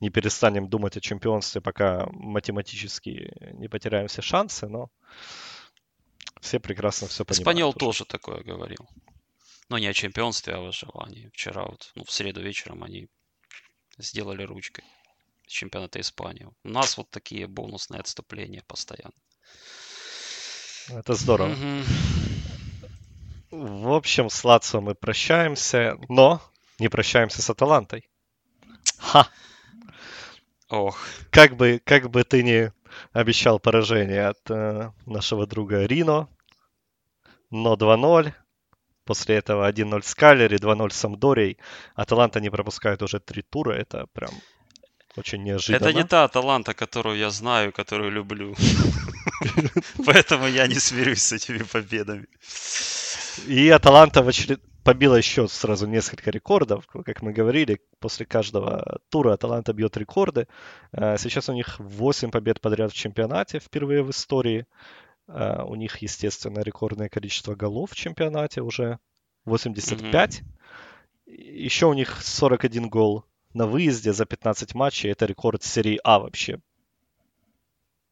не 0.00 0.10
перестанем 0.10 0.68
думать 0.68 0.96
о 0.96 1.00
чемпионстве, 1.00 1.60
пока 1.60 2.06
математически 2.10 3.32
не 3.52 3.68
потеряем 3.68 4.08
все 4.08 4.22
шансы, 4.22 4.68
но 4.68 4.90
все 6.40 6.58
прекрасно 6.58 7.08
все 7.08 7.24
понимают. 7.24 7.40
Испаньол 7.40 7.72
тоже 7.72 8.04
такое 8.04 8.42
говорил. 8.42 8.88
Но 9.68 9.78
не 9.78 9.86
о 9.86 9.92
чемпионстве, 9.92 10.54
а 10.54 10.58
о 10.58 10.62
выживании. 10.62 11.30
Вчера 11.32 11.64
вот, 11.64 11.92
ну, 11.94 12.04
в 12.04 12.10
среду 12.10 12.42
вечером 12.42 12.82
они 12.82 13.08
сделали 13.98 14.42
ручкой 14.42 14.84
чемпионата 15.52 16.00
Испании. 16.00 16.48
У 16.64 16.68
нас 16.68 16.96
вот 16.96 17.10
такие 17.10 17.46
бонусные 17.46 18.00
отступления 18.00 18.62
постоянно. 18.66 19.12
Это 20.88 21.14
здорово. 21.14 21.52
Угу. 21.52 21.82
В 23.50 23.92
общем, 23.92 24.30
с 24.30 24.44
Лацио 24.44 24.80
мы 24.80 24.94
прощаемся, 24.94 25.98
но 26.08 26.40
не 26.78 26.88
прощаемся 26.88 27.42
с 27.42 27.50
Аталантой. 27.50 28.08
Ха! 28.98 29.28
Ох. 30.68 30.98
Как 31.30 31.56
бы, 31.56 31.80
как 31.84 32.10
бы 32.10 32.24
ты 32.24 32.42
не 32.42 32.72
обещал 33.12 33.60
поражение 33.60 34.28
от 34.28 34.50
э, 34.50 34.90
нашего 35.06 35.46
друга 35.46 35.84
Рино, 35.84 36.28
но 37.50 37.74
2-0. 37.74 38.32
После 39.04 39.36
этого 39.36 39.70
1-0 39.70 40.02
с 40.02 40.14
Калери, 40.14 40.56
2-0 40.56 40.90
с 40.90 40.96
Самдорией. 40.96 41.58
Аталанта 41.94 42.40
не 42.40 42.50
пропускает 42.50 43.02
уже 43.02 43.20
три 43.20 43.42
тура. 43.42 43.72
Это 43.72 44.06
прям 44.12 44.30
очень 45.16 45.42
неожиданно. 45.42 45.88
Это 45.88 45.92
не 45.92 46.04
та 46.04 46.24
Аталанта, 46.24 46.74
которую 46.74 47.18
я 47.18 47.30
знаю, 47.30 47.72
которую 47.72 48.10
люблю. 48.10 48.54
Поэтому 50.06 50.46
я 50.46 50.66
не 50.66 50.78
смирюсь 50.78 51.22
с 51.22 51.32
этими 51.32 51.62
победами. 51.62 52.26
И 53.46 53.68
Аталанта 53.68 54.22
в 54.22 54.28
очеред... 54.28 54.60
побила 54.84 55.16
еще 55.16 55.48
сразу 55.48 55.86
несколько 55.86 56.30
рекордов. 56.30 56.86
Как 56.86 57.22
мы 57.22 57.32
говорили, 57.32 57.80
после 57.98 58.24
каждого 58.26 59.00
тура 59.10 59.34
Аталанта 59.34 59.72
бьет 59.72 59.96
рекорды. 59.96 60.46
Э, 60.92 61.16
сейчас 61.18 61.48
у 61.48 61.52
них 61.52 61.78
8 61.78 62.30
побед 62.30 62.60
подряд 62.60 62.92
в 62.92 62.96
чемпионате, 62.96 63.58
впервые 63.58 64.02
в 64.02 64.10
истории. 64.10 64.66
Э, 65.28 65.62
у 65.62 65.74
них, 65.74 65.98
естественно, 65.98 66.60
рекордное 66.60 67.08
количество 67.08 67.54
голов 67.54 67.90
в 67.90 67.96
чемпионате 67.96 68.62
уже 68.62 68.98
85. 69.44 70.40
Mm-hmm. 70.40 70.44
Еще 71.26 71.86
у 71.86 71.92
них 71.92 72.22
41 72.22 72.88
гол 72.88 73.24
на 73.54 73.66
выезде 73.66 74.12
за 74.12 74.24
15 74.24 74.74
матчей. 74.74 75.10
Это 75.10 75.26
рекорд 75.26 75.62
серии 75.62 76.00
А 76.04 76.18
вообще 76.18 76.60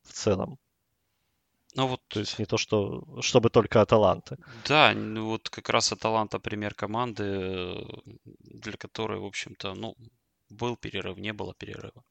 в 0.03 0.13
целом. 0.13 0.59
Ну 1.75 1.87
вот... 1.87 2.01
То 2.09 2.21
есть 2.21 2.39
не 2.39 2.47
то, 2.47 2.57
что 2.57 3.05
чтобы 3.21 3.51
только 3.51 3.81
Аталанта. 3.81 4.37
Да, 4.67 4.93
ну 4.95 5.27
вот 5.27 5.49
как 5.49 5.69
раз 5.69 5.93
Аталанта 5.93 6.39
пример 6.39 6.75
команды, 6.75 7.87
для 8.25 8.77
которой, 8.77 9.21
в 9.21 9.25
общем-то, 9.25 9.75
ну, 9.75 9.97
был 10.49 10.77
перерыв, 10.77 11.17
не 11.19 11.33
было 11.33 11.55
перерыва. 11.55 12.03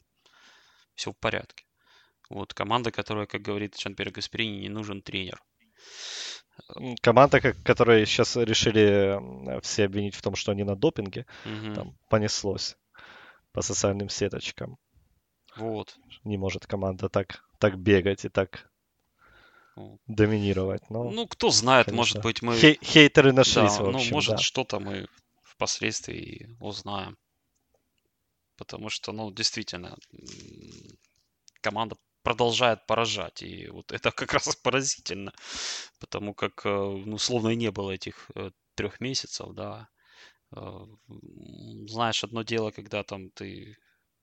Все 0.96 1.12
в 1.12 1.18
порядке. 1.18 1.66
Вот 2.30 2.54
команда, 2.54 2.92
которая, 2.92 3.26
как 3.26 3.42
говорит 3.42 3.76
Чанпер 3.76 4.12
Гасперини, 4.12 4.62
не 4.62 4.70
нужен 4.70 5.02
тренер. 5.02 5.44
Команда, 7.02 7.40
которая 7.40 8.06
сейчас 8.06 8.36
решили 8.36 9.62
все 9.62 9.86
обвинить 9.86 10.16
в 10.16 10.22
том, 10.22 10.36
что 10.36 10.52
они 10.52 10.64
на 10.64 10.76
допинге, 10.76 11.26
угу. 11.46 11.74
там 11.74 11.98
понеслось 12.10 12.78
по 13.60 13.64
социальным 13.64 14.08
сеточкам. 14.08 14.78
Вот. 15.58 16.00
Не 16.24 16.38
может 16.38 16.66
команда 16.66 17.10
так, 17.10 17.44
так 17.58 17.78
бегать 17.78 18.24
и 18.24 18.30
так 18.30 18.72
доминировать. 20.08 20.90
Но, 20.90 21.10
ну, 21.12 21.28
кто 21.28 21.50
знает, 21.50 21.88
конечно, 21.88 21.98
может 21.98 22.22
быть, 22.22 22.42
мы... 22.42 22.54
Хей- 22.56 22.80
хейтеры 22.82 23.34
нашлись, 23.34 23.76
да, 23.76 23.84
в 23.84 23.92
ну, 23.92 23.98
общем, 23.98 24.12
Ну, 24.12 24.16
может, 24.16 24.36
да. 24.38 24.42
что-то 24.42 24.80
мы 24.80 25.08
впоследствии 25.44 26.56
узнаем. 26.62 27.18
Потому 28.56 28.88
что, 28.88 29.12
ну, 29.12 29.30
действительно, 29.30 29.98
команда 31.60 31.98
продолжает 32.24 32.88
поражать. 32.88 33.44
И 33.44 33.68
вот 33.68 33.92
это 33.92 34.12
как 34.12 34.32
раз 34.32 34.56
поразительно. 34.56 35.34
Потому 36.00 36.34
как, 36.34 36.66
э, 36.66 36.70
ну, 36.70 37.18
словно 37.18 37.50
и 37.50 37.58
не 37.58 37.72
было 37.72 37.92
этих 37.92 38.32
э, 38.36 38.52
трех 38.76 39.02
месяцев, 39.02 39.54
да. 39.54 39.90
Э, 40.56 40.86
знаешь, 41.88 42.24
одно 42.24 42.44
дело, 42.44 42.72
когда 42.72 43.04
там 43.04 43.30
ты 43.32 43.78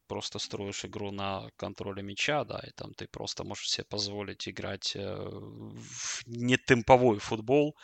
просто 0.09 0.39
строишь 0.39 0.85
игру 0.85 1.11
на 1.11 1.51
контроле 1.57 2.03
мяча, 2.03 2.45
да, 2.45 2.61
и 2.67 2.71
там 2.73 2.95
ты 2.95 3.09
просто 3.09 3.45
можешь 3.45 3.71
себе 3.71 3.85
позволить 3.85 4.49
играть 4.49 4.95
э, 4.97 5.17
в 5.17 6.23
нетемповой 6.27 7.19
футбол. 7.19 7.77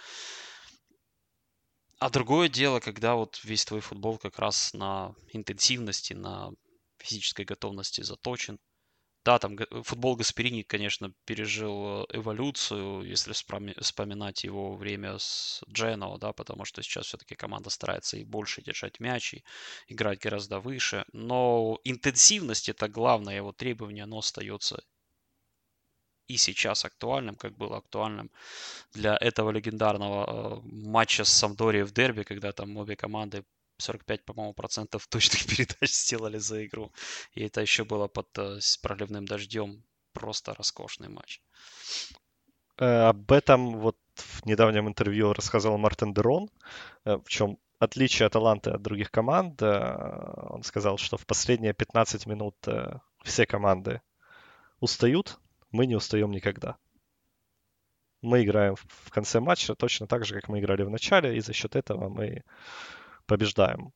А 1.98 2.10
другое 2.10 2.48
дело, 2.48 2.80
когда 2.80 3.14
вот 3.14 3.40
весь 3.44 3.64
твой 3.64 3.80
футбол 3.80 4.18
как 4.18 4.38
раз 4.38 4.74
на 4.74 5.14
интенсивности, 5.32 6.14
на 6.14 6.50
физической 6.98 7.44
готовности 7.44 8.02
заточен– 8.02 8.58
да, 9.24 9.38
там 9.38 9.56
футбол 9.84 10.16
Гасперини, 10.16 10.62
конечно, 10.62 11.12
пережил 11.24 12.04
э, 12.10 12.16
эволюцию, 12.18 13.02
если 13.02 13.32
вспоминать 13.32 14.44
его 14.44 14.74
время 14.74 15.18
с 15.18 15.62
Дженоа, 15.70 16.18
да, 16.18 16.32
потому 16.32 16.64
что 16.64 16.82
сейчас 16.82 17.06
все-таки 17.06 17.34
команда 17.36 17.70
старается 17.70 18.16
и 18.16 18.24
больше 18.24 18.62
держать 18.62 19.00
мяч, 19.00 19.34
и 19.34 19.44
играть 19.86 20.20
гораздо 20.20 20.58
выше. 20.60 21.04
Но 21.12 21.78
интенсивность 21.84 22.68
это 22.68 22.88
главное 22.88 23.36
его 23.36 23.52
требование, 23.52 24.04
оно 24.04 24.18
остается 24.18 24.82
и 26.28 26.36
сейчас 26.36 26.84
актуальным, 26.84 27.36
как 27.36 27.56
было 27.56 27.76
актуальным 27.76 28.30
для 28.92 29.16
этого 29.20 29.50
легендарного 29.50 30.24
э, 30.24 30.60
матча 30.64 31.24
с 31.24 31.28
Самдорией 31.28 31.84
в 31.84 31.92
дерби, 31.92 32.22
когда 32.22 32.52
там 32.52 32.76
обе 32.76 32.96
команды 32.96 33.44
45, 33.78 34.24
по-моему, 34.24 34.54
процентов 34.54 35.06
точных 35.06 35.46
передач 35.46 35.90
сделали 35.90 36.38
за 36.38 36.64
игру. 36.66 36.92
И 37.34 37.44
это 37.44 37.60
еще 37.60 37.84
было 37.84 38.08
под 38.08 38.28
э, 38.38 38.58
проливным 38.82 39.26
дождем. 39.26 39.82
Просто 40.12 40.54
роскошный 40.54 41.08
матч. 41.08 41.40
Э, 42.78 43.08
об 43.08 43.32
этом 43.32 43.78
вот 43.78 43.96
в 44.14 44.44
недавнем 44.46 44.88
интервью 44.88 45.32
рассказал 45.32 45.78
Мартин 45.78 46.12
Дерон, 46.12 46.50
э, 47.04 47.16
в 47.16 47.28
чем 47.28 47.58
отличие 47.78 48.26
Аталанты 48.26 48.70
от 48.70 48.82
других 48.82 49.10
команд. 49.10 49.60
Он 49.62 50.62
сказал, 50.62 50.98
что 50.98 51.16
в 51.16 51.26
последние 51.26 51.72
15 51.72 52.26
минут 52.26 52.54
все 53.24 53.44
команды 53.44 54.00
устают, 54.78 55.40
мы 55.72 55.86
не 55.86 55.96
устаем 55.96 56.30
никогда. 56.30 56.76
мы 58.20 58.44
играем 58.44 58.76
в 58.76 59.10
конце 59.10 59.40
матча 59.40 59.74
точно 59.74 60.06
так 60.06 60.24
же, 60.24 60.34
как 60.34 60.48
мы 60.48 60.60
играли 60.60 60.84
в 60.84 60.90
начале, 60.90 61.36
и 61.36 61.40
за 61.40 61.52
счет 61.52 61.74
этого 61.74 62.08
мы 62.08 62.44
побеждаем. 63.26 63.92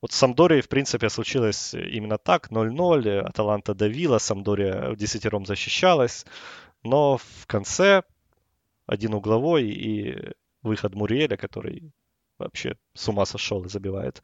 Вот 0.00 0.12
с 0.12 0.16
Самдорией, 0.16 0.62
в 0.62 0.68
принципе, 0.68 1.10
случилось 1.10 1.74
именно 1.74 2.16
так. 2.16 2.50
0-0, 2.50 3.20
Аталанта 3.20 3.74
давила, 3.74 4.18
Самдория 4.18 4.94
десятером 4.94 5.44
защищалась. 5.44 6.24
Но 6.82 7.18
в 7.18 7.46
конце 7.46 8.02
один 8.86 9.14
угловой 9.14 9.68
и 9.68 10.32
выход 10.62 10.94
Муриэля, 10.94 11.36
который 11.36 11.92
вообще 12.38 12.76
с 12.94 13.08
ума 13.08 13.26
сошел 13.26 13.64
и 13.64 13.68
забивает 13.68 14.22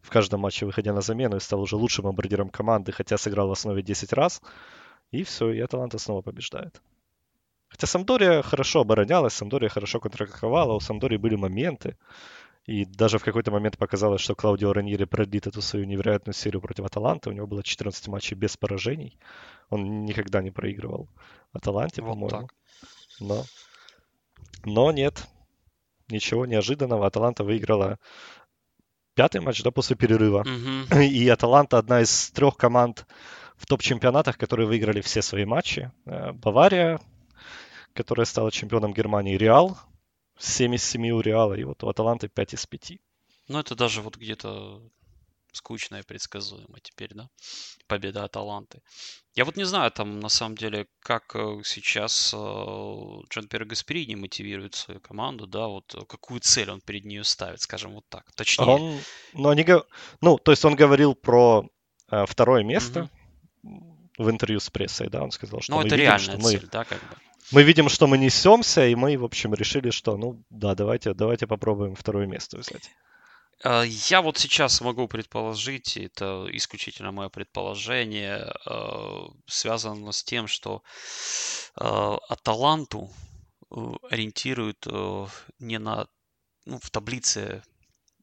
в 0.00 0.08
каждом 0.08 0.40
матче, 0.40 0.64
выходя 0.64 0.94
на 0.94 1.02
замену, 1.02 1.36
и 1.36 1.40
стал 1.40 1.60
уже 1.60 1.76
лучшим 1.76 2.04
бомбардиром 2.04 2.48
команды, 2.48 2.90
хотя 2.92 3.18
сыграл 3.18 3.48
в 3.48 3.52
основе 3.52 3.82
10 3.82 4.12
раз. 4.14 4.40
И 5.10 5.24
все, 5.24 5.50
и 5.50 5.60
Аталанта 5.60 5.98
снова 5.98 6.22
побеждает. 6.22 6.80
Хотя 7.68 7.86
Самдория 7.86 8.42
хорошо 8.42 8.80
оборонялась, 8.80 9.34
Самдория 9.34 9.68
хорошо 9.68 10.00
контратаковала, 10.00 10.72
у 10.72 10.80
Самдории 10.80 11.18
были 11.18 11.36
моменты. 11.36 11.96
И 12.70 12.84
даже 12.84 13.18
в 13.18 13.24
какой-то 13.24 13.50
момент 13.50 13.76
показалось, 13.78 14.20
что 14.20 14.36
Клаудио 14.36 14.72
Раньери 14.72 15.04
продлит 15.04 15.48
эту 15.48 15.60
свою 15.60 15.86
невероятную 15.86 16.34
серию 16.34 16.60
против 16.60 16.84
Аталанты. 16.84 17.28
У 17.28 17.32
него 17.32 17.48
было 17.48 17.64
14 17.64 18.06
матчей 18.06 18.36
без 18.36 18.56
поражений. 18.56 19.18
Он 19.70 20.04
никогда 20.04 20.40
не 20.40 20.52
проигрывал 20.52 21.08
Аталанте, 21.52 22.00
вот 22.00 22.10
по-моему. 22.12 22.42
Так. 22.42 22.54
Но, 23.18 23.44
но 24.64 24.92
нет, 24.92 25.26
ничего 26.08 26.46
неожиданного. 26.46 27.08
Аталанта 27.08 27.42
выиграла 27.42 27.98
пятый 29.16 29.40
матч, 29.40 29.64
да, 29.64 29.72
после 29.72 29.96
перерыва. 29.96 30.42
Угу. 30.42 31.00
И 31.02 31.28
Аталанта 31.28 31.76
одна 31.76 32.02
из 32.02 32.30
трех 32.30 32.56
команд 32.56 33.04
в 33.56 33.66
топ-чемпионатах, 33.66 34.38
которые 34.38 34.68
выиграли 34.68 35.00
все 35.00 35.22
свои 35.22 35.44
матчи. 35.44 35.90
Э, 36.06 36.30
Бавария, 36.30 37.00
которая 37.94 38.26
стала 38.26 38.52
чемпионом 38.52 38.94
Германии, 38.94 39.36
Реал, 39.36 39.76
7 40.40 40.74
из 40.74 40.84
7 40.84 41.10
у 41.10 41.20
Реала, 41.20 41.54
и 41.54 41.64
вот 41.64 41.82
у 41.84 41.88
Аталанты 41.88 42.28
5 42.28 42.54
из 42.54 42.66
5. 42.66 42.92
Ну, 43.48 43.58
это 43.58 43.74
даже 43.74 44.00
вот 44.00 44.16
где-то 44.16 44.80
скучно 45.52 45.96
и 45.96 46.02
предсказуемо 46.02 46.78
теперь, 46.80 47.10
да? 47.14 47.28
Победа 47.86 48.24
Аталанты. 48.24 48.80
Я 49.34 49.44
вот 49.44 49.56
не 49.56 49.64
знаю, 49.64 49.90
там, 49.90 50.20
на 50.20 50.28
самом 50.28 50.56
деле, 50.56 50.86
как 51.00 51.34
э, 51.34 51.60
сейчас 51.64 52.32
э, 52.32 52.36
Джон 52.36 53.48
Пьер 53.48 53.64
Гасперини 53.64 54.14
мотивирует 54.14 54.74
свою 54.74 55.00
команду, 55.00 55.46
да, 55.46 55.66
вот 55.66 55.94
э, 55.94 56.04
какую 56.06 56.40
цель 56.40 56.70
он 56.70 56.80
перед 56.80 57.04
нее 57.04 57.24
ставит, 57.24 57.60
скажем 57.60 57.94
вот 57.94 58.04
так. 58.08 58.30
Точнее. 58.34 58.66
Он, 58.66 59.00
ну, 59.32 59.48
они, 59.48 59.66
ну, 60.20 60.38
то 60.38 60.52
есть 60.52 60.64
он 60.64 60.76
говорил 60.76 61.14
про 61.14 61.68
э, 62.10 62.26
второе 62.26 62.62
место 62.62 63.10
угу. 63.62 63.96
в 64.18 64.30
интервью 64.30 64.60
с 64.60 64.70
прессой, 64.70 65.08
да, 65.08 65.22
он 65.22 65.32
сказал, 65.32 65.60
что 65.60 65.72
ну, 65.72 65.78
мы 65.78 65.86
это 65.86 65.96
видим, 65.96 66.10
реальная 66.10 66.38
что 66.38 66.48
цель, 66.48 66.62
мы... 66.62 66.68
да, 66.68 66.84
как 66.84 67.00
бы 67.00 67.16
мы 67.52 67.62
видим, 67.62 67.88
что 67.88 68.06
мы 68.06 68.18
несемся, 68.18 68.86
и 68.86 68.94
мы, 68.94 69.16
в 69.16 69.24
общем, 69.24 69.54
решили, 69.54 69.90
что, 69.90 70.16
ну, 70.16 70.42
да, 70.50 70.74
давайте, 70.74 71.14
давайте 71.14 71.46
попробуем 71.46 71.94
второе 71.94 72.26
место 72.26 72.58
взять. 72.58 72.90
А, 73.62 73.82
я 73.82 74.22
вот 74.22 74.38
сейчас 74.38 74.80
могу 74.80 75.08
предположить, 75.08 75.96
это 75.96 76.46
исключительно 76.52 77.12
мое 77.12 77.28
предположение, 77.28 78.52
а, 78.64 79.28
связано 79.46 80.12
с 80.12 80.22
тем, 80.22 80.46
что 80.46 80.82
а, 81.76 82.16
Аталанту 82.28 83.10
э, 83.70 83.74
ориентируют 84.10 84.86
э, 84.86 85.26
не 85.58 85.78
на, 85.78 86.08
ну, 86.64 86.78
в 86.78 86.90
таблице 86.90 87.62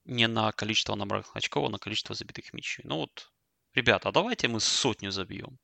не 0.06 0.28
на 0.28 0.52
количество 0.54 0.96
набранных 0.96 1.36
очков, 1.36 1.68
а 1.68 1.70
на 1.70 1.78
количество 1.78 2.16
забитых 2.16 2.54
мячей. 2.54 2.84
Ну 2.86 2.98
вот, 2.98 3.32
ребята, 3.74 4.12
давайте 4.12 4.48
мы 4.48 4.60
сотню 4.60 5.12
забьем. 5.12 5.60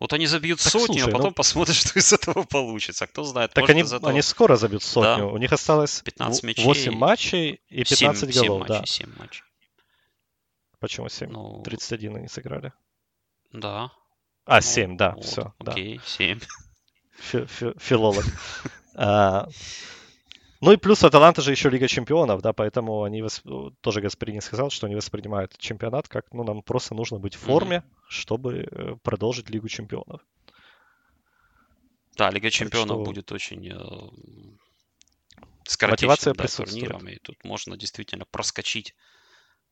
Вот 0.00 0.14
они 0.14 0.26
забьют 0.26 0.60
так, 0.60 0.72
сотню, 0.72 0.94
слушай, 0.94 1.10
а 1.10 1.12
потом 1.12 1.28
ну... 1.28 1.34
посмотрят, 1.34 1.76
что 1.76 1.98
из 1.98 2.12
этого 2.12 2.44
получится. 2.44 3.06
Кто 3.06 3.22
знает, 3.22 3.52
Так 3.52 3.68
они, 3.68 3.82
этого... 3.82 4.08
они 4.08 4.22
скоро 4.22 4.56
забьют 4.56 4.82
сотню. 4.82 5.26
Да. 5.26 5.26
У 5.26 5.36
них 5.36 5.52
осталось 5.52 6.00
15 6.00 6.42
мячей, 6.42 6.64
8 6.64 6.92
матчей 6.92 7.60
и 7.68 7.84
15 7.84 8.34
7, 8.34 8.42
голов. 8.42 8.66
7 8.66 8.68
матчей, 8.68 8.80
да. 8.80 8.86
7 8.86 9.12
матчей. 9.18 9.44
Почему 10.80 11.08
7? 11.10 11.30
Ну... 11.30 11.62
31 11.62 12.16
они 12.16 12.28
сыграли. 12.28 12.72
Да. 13.52 13.92
А, 14.46 14.56
ну, 14.56 14.60
7, 14.62 14.96
да, 14.96 15.10
вот, 15.10 15.24
все. 15.24 15.52
Окей, 15.58 15.98
да. 15.98 16.02
7. 16.06 16.40
Фи 17.18 17.36
-фи 17.36 17.78
Филолог. 17.78 18.24
Ну 20.60 20.72
и 20.72 20.76
плюс 20.76 21.02
Аталанта 21.02 21.40
же 21.40 21.52
еще 21.52 21.70
Лига 21.70 21.88
Чемпионов, 21.88 22.42
да, 22.42 22.52
поэтому 22.52 23.02
они 23.02 23.22
восп... 23.22 23.46
тоже 23.80 24.02
Гасперини 24.02 24.40
сказал, 24.40 24.70
что 24.70 24.86
они 24.86 24.94
воспринимают 24.94 25.56
чемпионат 25.56 26.06
как, 26.06 26.32
ну, 26.34 26.44
нам 26.44 26.62
просто 26.62 26.94
нужно 26.94 27.18
быть 27.18 27.34
в 27.34 27.38
форме, 27.38 27.76
mm-hmm. 27.76 28.04
чтобы 28.08 28.68
э, 28.70 28.96
продолжить 29.02 29.48
Лигу 29.48 29.68
Чемпионов. 29.68 30.20
Да, 32.16 32.28
Лига 32.30 32.50
Чемпионов 32.50 32.96
что... 32.96 33.04
будет 33.04 33.32
очень 33.32 33.68
э, 33.68 35.40
скоротечным 35.64 36.34
да, 36.34 36.46
турниром, 36.46 37.08
и 37.08 37.16
тут 37.16 37.42
можно 37.42 37.78
действительно 37.78 38.26
проскочить 38.26 38.94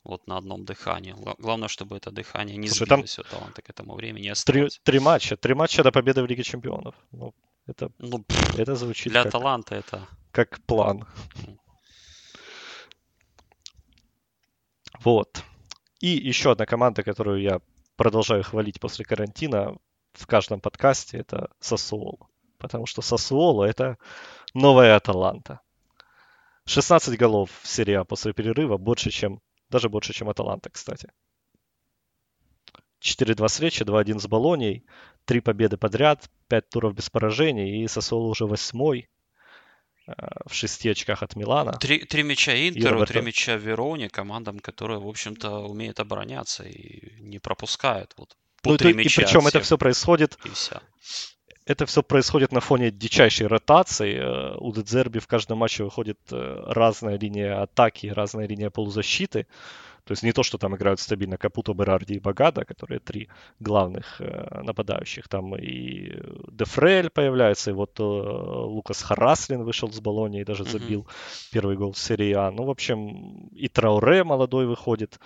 вот 0.04 0.26
на 0.26 0.36
одном 0.36 0.64
дыхании. 0.64 1.14
Главное, 1.38 1.68
чтобы 1.68 1.96
это 1.96 2.10
дыхание 2.10 2.56
не 2.56 2.68
Слушай, 2.68 2.86
сбилось 2.86 3.14
там 3.14 3.24
таланта 3.30 3.62
к 3.62 3.70
этому 3.70 3.94
времени. 3.94 4.32
Три, 4.44 4.68
три 4.82 4.98
матча, 5.00 5.36
три 5.36 5.54
матча 5.54 5.82
до 5.82 5.92
победы 5.92 6.22
в 6.22 6.26
Лиге 6.26 6.42
Чемпионов. 6.42 6.94
Ну, 7.12 7.34
это, 7.66 7.90
ну, 7.98 8.24
это 8.56 8.74
звучит 8.74 9.12
Для 9.12 9.24
как... 9.24 9.32
таланта 9.32 9.74
это 9.74 10.08
как 10.32 10.60
план. 10.66 11.04
Вот. 15.00 15.44
И 16.00 16.08
еще 16.08 16.52
одна 16.52 16.66
команда, 16.66 17.02
которую 17.02 17.40
я 17.42 17.60
продолжаю 17.96 18.42
хвалить 18.44 18.80
после 18.80 19.04
карантина 19.04 19.76
в 20.12 20.26
каждом 20.26 20.60
подкасте, 20.60 21.18
это 21.18 21.50
Сосуоло. 21.60 22.28
Потому 22.58 22.86
что 22.86 23.02
Сосуоло 23.02 23.64
это 23.64 23.98
новая 24.54 24.96
Аталанта. 24.96 25.60
16 26.66 27.18
голов 27.18 27.50
в 27.62 27.66
серии 27.66 27.94
А 27.94 28.04
после 28.04 28.32
перерыва, 28.32 28.76
больше, 28.76 29.10
чем, 29.10 29.40
даже 29.70 29.88
больше, 29.88 30.12
чем 30.12 30.28
Аталанта, 30.28 30.70
кстати. 30.70 31.10
4-2 33.00 33.46
встречи, 33.46 33.82
2-1 33.82 34.18
с 34.18 34.26
Болонией, 34.26 34.84
3 35.24 35.40
победы 35.40 35.76
подряд, 35.76 36.28
5 36.48 36.68
туров 36.70 36.94
без 36.94 37.10
поражений, 37.10 37.84
и 37.84 37.88
Сосуоло 37.88 38.28
уже 38.28 38.46
восьмой 38.46 39.08
в 40.46 40.54
шести 40.54 40.88
очках 40.88 41.22
от 41.22 41.36
Милана. 41.36 41.72
Три, 41.72 42.00
три 42.00 42.22
мяча 42.22 42.68
Интеру, 42.68 43.04
три 43.06 43.20
мяча 43.20 43.56
Вероне, 43.56 44.08
командам, 44.08 44.58
которые, 44.58 44.98
в 44.98 45.06
общем-то, 45.06 45.60
умеют 45.60 46.00
обороняться 46.00 46.64
и 46.64 47.20
не 47.20 47.38
пропускают. 47.38 48.14
Вот, 48.16 48.36
по 48.62 48.70
ну, 48.70 48.76
три 48.78 48.92
и, 48.92 49.02
и 49.02 49.08
причем 49.14 49.46
это 49.46 49.60
все 49.60 49.76
происходит... 49.76 50.38
И 50.44 50.48
вся. 50.50 50.80
Это 51.68 51.84
все 51.84 52.02
происходит 52.02 52.50
на 52.50 52.60
фоне 52.60 52.90
дичайшей 52.90 53.46
ротации. 53.46 54.16
Э, 54.16 54.56
у 54.56 54.72
Дедзерби 54.72 55.18
в 55.18 55.26
каждом 55.26 55.58
матче 55.58 55.84
выходит 55.84 56.18
э, 56.30 56.62
разная 56.66 57.18
линия 57.18 57.60
атаки, 57.60 58.06
разная 58.06 58.48
линия 58.48 58.70
полузащиты. 58.70 59.46
То 60.04 60.12
есть 60.12 60.22
не 60.22 60.32
то, 60.32 60.42
что 60.42 60.56
там 60.56 60.74
играют 60.74 60.98
стабильно 60.98 61.36
Капуто, 61.36 61.74
Берарди 61.74 62.14
и 62.14 62.20
Багада, 62.20 62.64
которые 62.64 63.00
три 63.00 63.28
главных 63.60 64.18
э, 64.18 64.62
нападающих. 64.62 65.28
Там 65.28 65.56
и 65.56 66.14
Дефрель 66.50 67.10
появляется, 67.10 67.70
и 67.70 67.74
вот 67.74 67.98
Лукас 67.98 69.02
Хараслин 69.02 69.62
вышел 69.62 69.92
с 69.92 70.00
Болони 70.00 70.40
и 70.40 70.44
даже 70.44 70.64
забил 70.64 71.00
mm-hmm. 71.00 71.52
первый 71.52 71.76
гол 71.76 71.92
в 71.92 71.98
серии 71.98 72.32
А. 72.32 72.50
Ну, 72.50 72.64
в 72.64 72.70
общем, 72.70 73.50
и 73.52 73.68
Трауре 73.68 74.24
молодой 74.24 74.64
выходит 74.64 75.20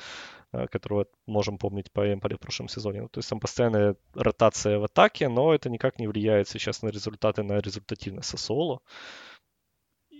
которого 0.71 1.07
можем 1.27 1.59
помнить 1.59 1.91
по 1.93 2.13
Эмполе 2.13 2.37
в 2.37 2.41
прошлом 2.41 2.69
сезоне. 2.69 3.03
Ну, 3.03 3.09
то 3.09 3.19
есть 3.19 3.31
там 3.31 3.41
постоянная 3.41 3.97
ротация 4.15 4.79
в 4.79 4.85
атаке, 4.85 5.29
но 5.29 5.55
это 5.55 5.71
никак 5.71 5.99
не 5.99 6.07
влияет 6.07 6.49
сейчас 6.49 6.83
на 6.83 6.89
результаты, 6.89 7.43
на 7.43 7.59
результативность 7.59 8.29
Сосоло 8.29 8.81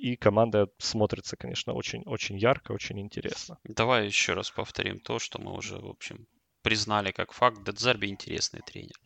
и 0.03 0.17
команда 0.17 0.69
смотрится, 0.79 1.37
конечно, 1.37 1.75
очень-очень 1.75 2.37
ярко, 2.37 2.73
очень 2.73 2.99
интересно. 2.99 3.59
Давай 3.63 4.07
еще 4.07 4.33
раз 4.33 4.51
повторим 4.51 4.99
то, 4.99 5.21
что 5.21 5.41
мы 5.41 5.53
уже, 5.53 5.79
в 5.79 5.87
общем, 5.87 6.27
признали 6.63 7.13
как 7.13 7.33
факт. 7.33 7.63
Дедзерби 7.63 8.07
интересный 8.07 8.63
тренер. 8.67 8.97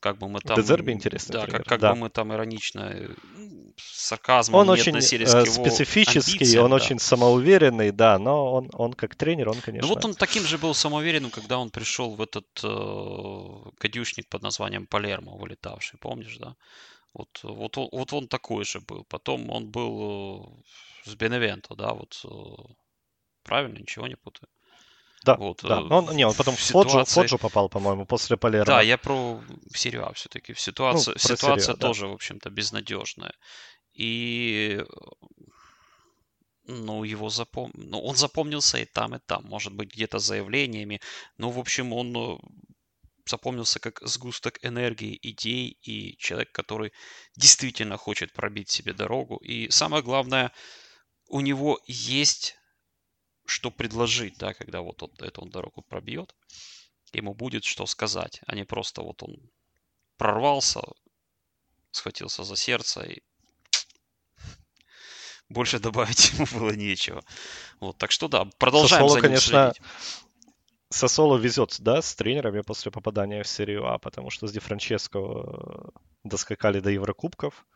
Как 0.00 0.18
бы 0.18 0.28
мы 0.28 0.40
там... 0.40 0.56
Дедзерби 0.56 0.92
интересный 0.92 1.32
да, 1.32 1.44
тренер. 1.44 1.58
Как, 1.58 1.66
как 1.66 1.80
да. 1.80 1.92
бы 1.92 2.00
мы 2.00 2.10
там 2.10 2.32
иронично 2.32 2.94
с 3.76 4.08
сарказмом 4.08 4.60
он 4.60 4.70
очень 4.70 4.92
относились 4.92 5.34
э, 5.34 5.44
к 5.44 5.46
его 5.46 5.64
специфический, 5.64 6.36
амбициям, 6.36 6.64
он 6.64 6.70
да. 6.70 6.76
очень 6.76 6.98
самоуверенный, 6.98 7.90
да, 7.90 8.18
но 8.18 8.52
он, 8.52 8.70
он 8.74 8.92
как 8.92 9.14
тренер, 9.16 9.48
он, 9.48 9.60
конечно... 9.60 9.88
Ну 9.88 9.94
вот 9.94 10.04
он 10.04 10.14
таким 10.14 10.44
же 10.44 10.58
был 10.58 10.74
самоуверенным, 10.74 11.30
когда 11.30 11.58
он 11.58 11.70
пришел 11.70 12.14
в 12.14 12.22
этот 12.22 12.46
э, 12.62 13.70
гадюшник 13.80 14.28
под 14.28 14.42
названием 14.42 14.86
Палермо, 14.86 15.36
вылетавший, 15.36 15.98
помнишь, 15.98 16.36
да? 16.38 16.54
Вот, 17.14 17.40
вот, 17.42 17.76
вот 17.76 18.12
он 18.12 18.28
такой 18.28 18.64
же 18.64 18.80
был. 18.80 19.04
Потом 19.04 19.50
он 19.50 19.70
был 19.70 20.62
э, 21.06 21.10
с 21.10 21.14
Беневенто, 21.14 21.74
да, 21.74 21.94
вот 21.94 22.20
э, 22.24 22.28
правильно, 23.42 23.78
ничего 23.78 24.06
не 24.06 24.16
путаю. 24.16 24.48
Да, 25.24 25.36
вот, 25.36 25.60
да. 25.62 25.80
Но 25.80 25.98
он, 25.98 26.16
не, 26.16 26.24
он 26.26 26.34
потом 26.34 26.56
в 26.56 26.62
ситуации... 26.62 26.90
Фоджу, 26.90 27.12
Фоджу 27.12 27.38
попал, 27.38 27.68
по-моему, 27.68 28.06
после 28.06 28.36
Палермо. 28.36 28.66
Да, 28.66 28.82
я 28.82 28.96
про 28.98 29.40
серию 29.74 30.06
А 30.06 30.12
все-таки. 30.12 30.52
В 30.52 30.60
ситуации, 30.60 31.12
ну, 31.12 31.18
ситуация 31.18 31.74
серию, 31.74 31.80
тоже, 31.80 32.02
да. 32.02 32.06
в 32.08 32.12
общем-то, 32.12 32.50
безнадежная. 32.50 33.34
И 33.92 34.80
ну, 36.68 37.02
его 37.02 37.30
запом... 37.30 37.70
ну, 37.74 38.00
он 38.00 38.14
запомнился 38.14 38.78
и 38.78 38.84
там, 38.84 39.14
и 39.14 39.18
там. 39.26 39.44
Может 39.44 39.72
быть, 39.72 39.92
где-то 39.92 40.18
заявлениями. 40.18 41.00
Ну, 41.38 41.50
в 41.50 41.58
общем, 41.58 41.92
он 41.92 42.16
э, 42.16 42.38
запомнился 43.26 43.80
как 43.80 44.00
сгусток 44.02 44.58
энергии, 44.62 45.18
идей 45.22 45.78
и 45.82 46.16
человек, 46.18 46.52
который 46.52 46.92
действительно 47.36 47.96
хочет 47.96 48.32
пробить 48.32 48.70
себе 48.70 48.92
дорогу. 48.92 49.36
И 49.36 49.70
самое 49.70 50.02
главное, 50.02 50.52
у 51.28 51.40
него 51.40 51.80
есть 51.86 52.57
что 53.48 53.70
предложить, 53.70 54.36
да, 54.38 54.52
когда 54.52 54.82
вот 54.82 55.02
он, 55.02 55.10
эту 55.20 55.42
он 55.42 55.50
дорогу 55.50 55.82
пробьет. 55.82 56.34
Ему 57.12 57.34
будет 57.34 57.64
что 57.64 57.86
сказать, 57.86 58.40
а 58.46 58.54
не 58.54 58.64
просто 58.64 59.02
вот 59.02 59.22
он 59.22 59.40
прорвался, 60.18 60.82
схватился 61.90 62.44
за 62.44 62.56
сердце 62.56 63.02
и 63.02 63.22
больше 65.48 65.78
добавить 65.80 66.32
ему 66.32 66.46
было 66.52 66.70
нечего. 66.72 67.22
Вот, 67.80 67.96
так 67.96 68.10
что 68.10 68.28
да, 68.28 68.44
продолжаем 68.58 69.08
Сосоло, 69.08 69.08
за 69.08 69.16
ним 69.16 69.22
конечно, 69.22 69.72
следить. 69.72 69.90
Сосоло 70.90 71.36
везет, 71.38 71.76
да, 71.80 72.02
с 72.02 72.14
тренерами 72.14 72.60
после 72.60 72.90
попадания 72.90 73.42
в 73.42 73.48
серию 73.48 73.86
А, 73.86 73.98
потому 73.98 74.30
что 74.30 74.46
с 74.46 74.52
Ди 74.52 74.58
Франческо 74.58 75.18
э, 75.18 75.88
доскакали 76.24 76.80
до 76.80 76.90
Еврокубков. 76.90 77.66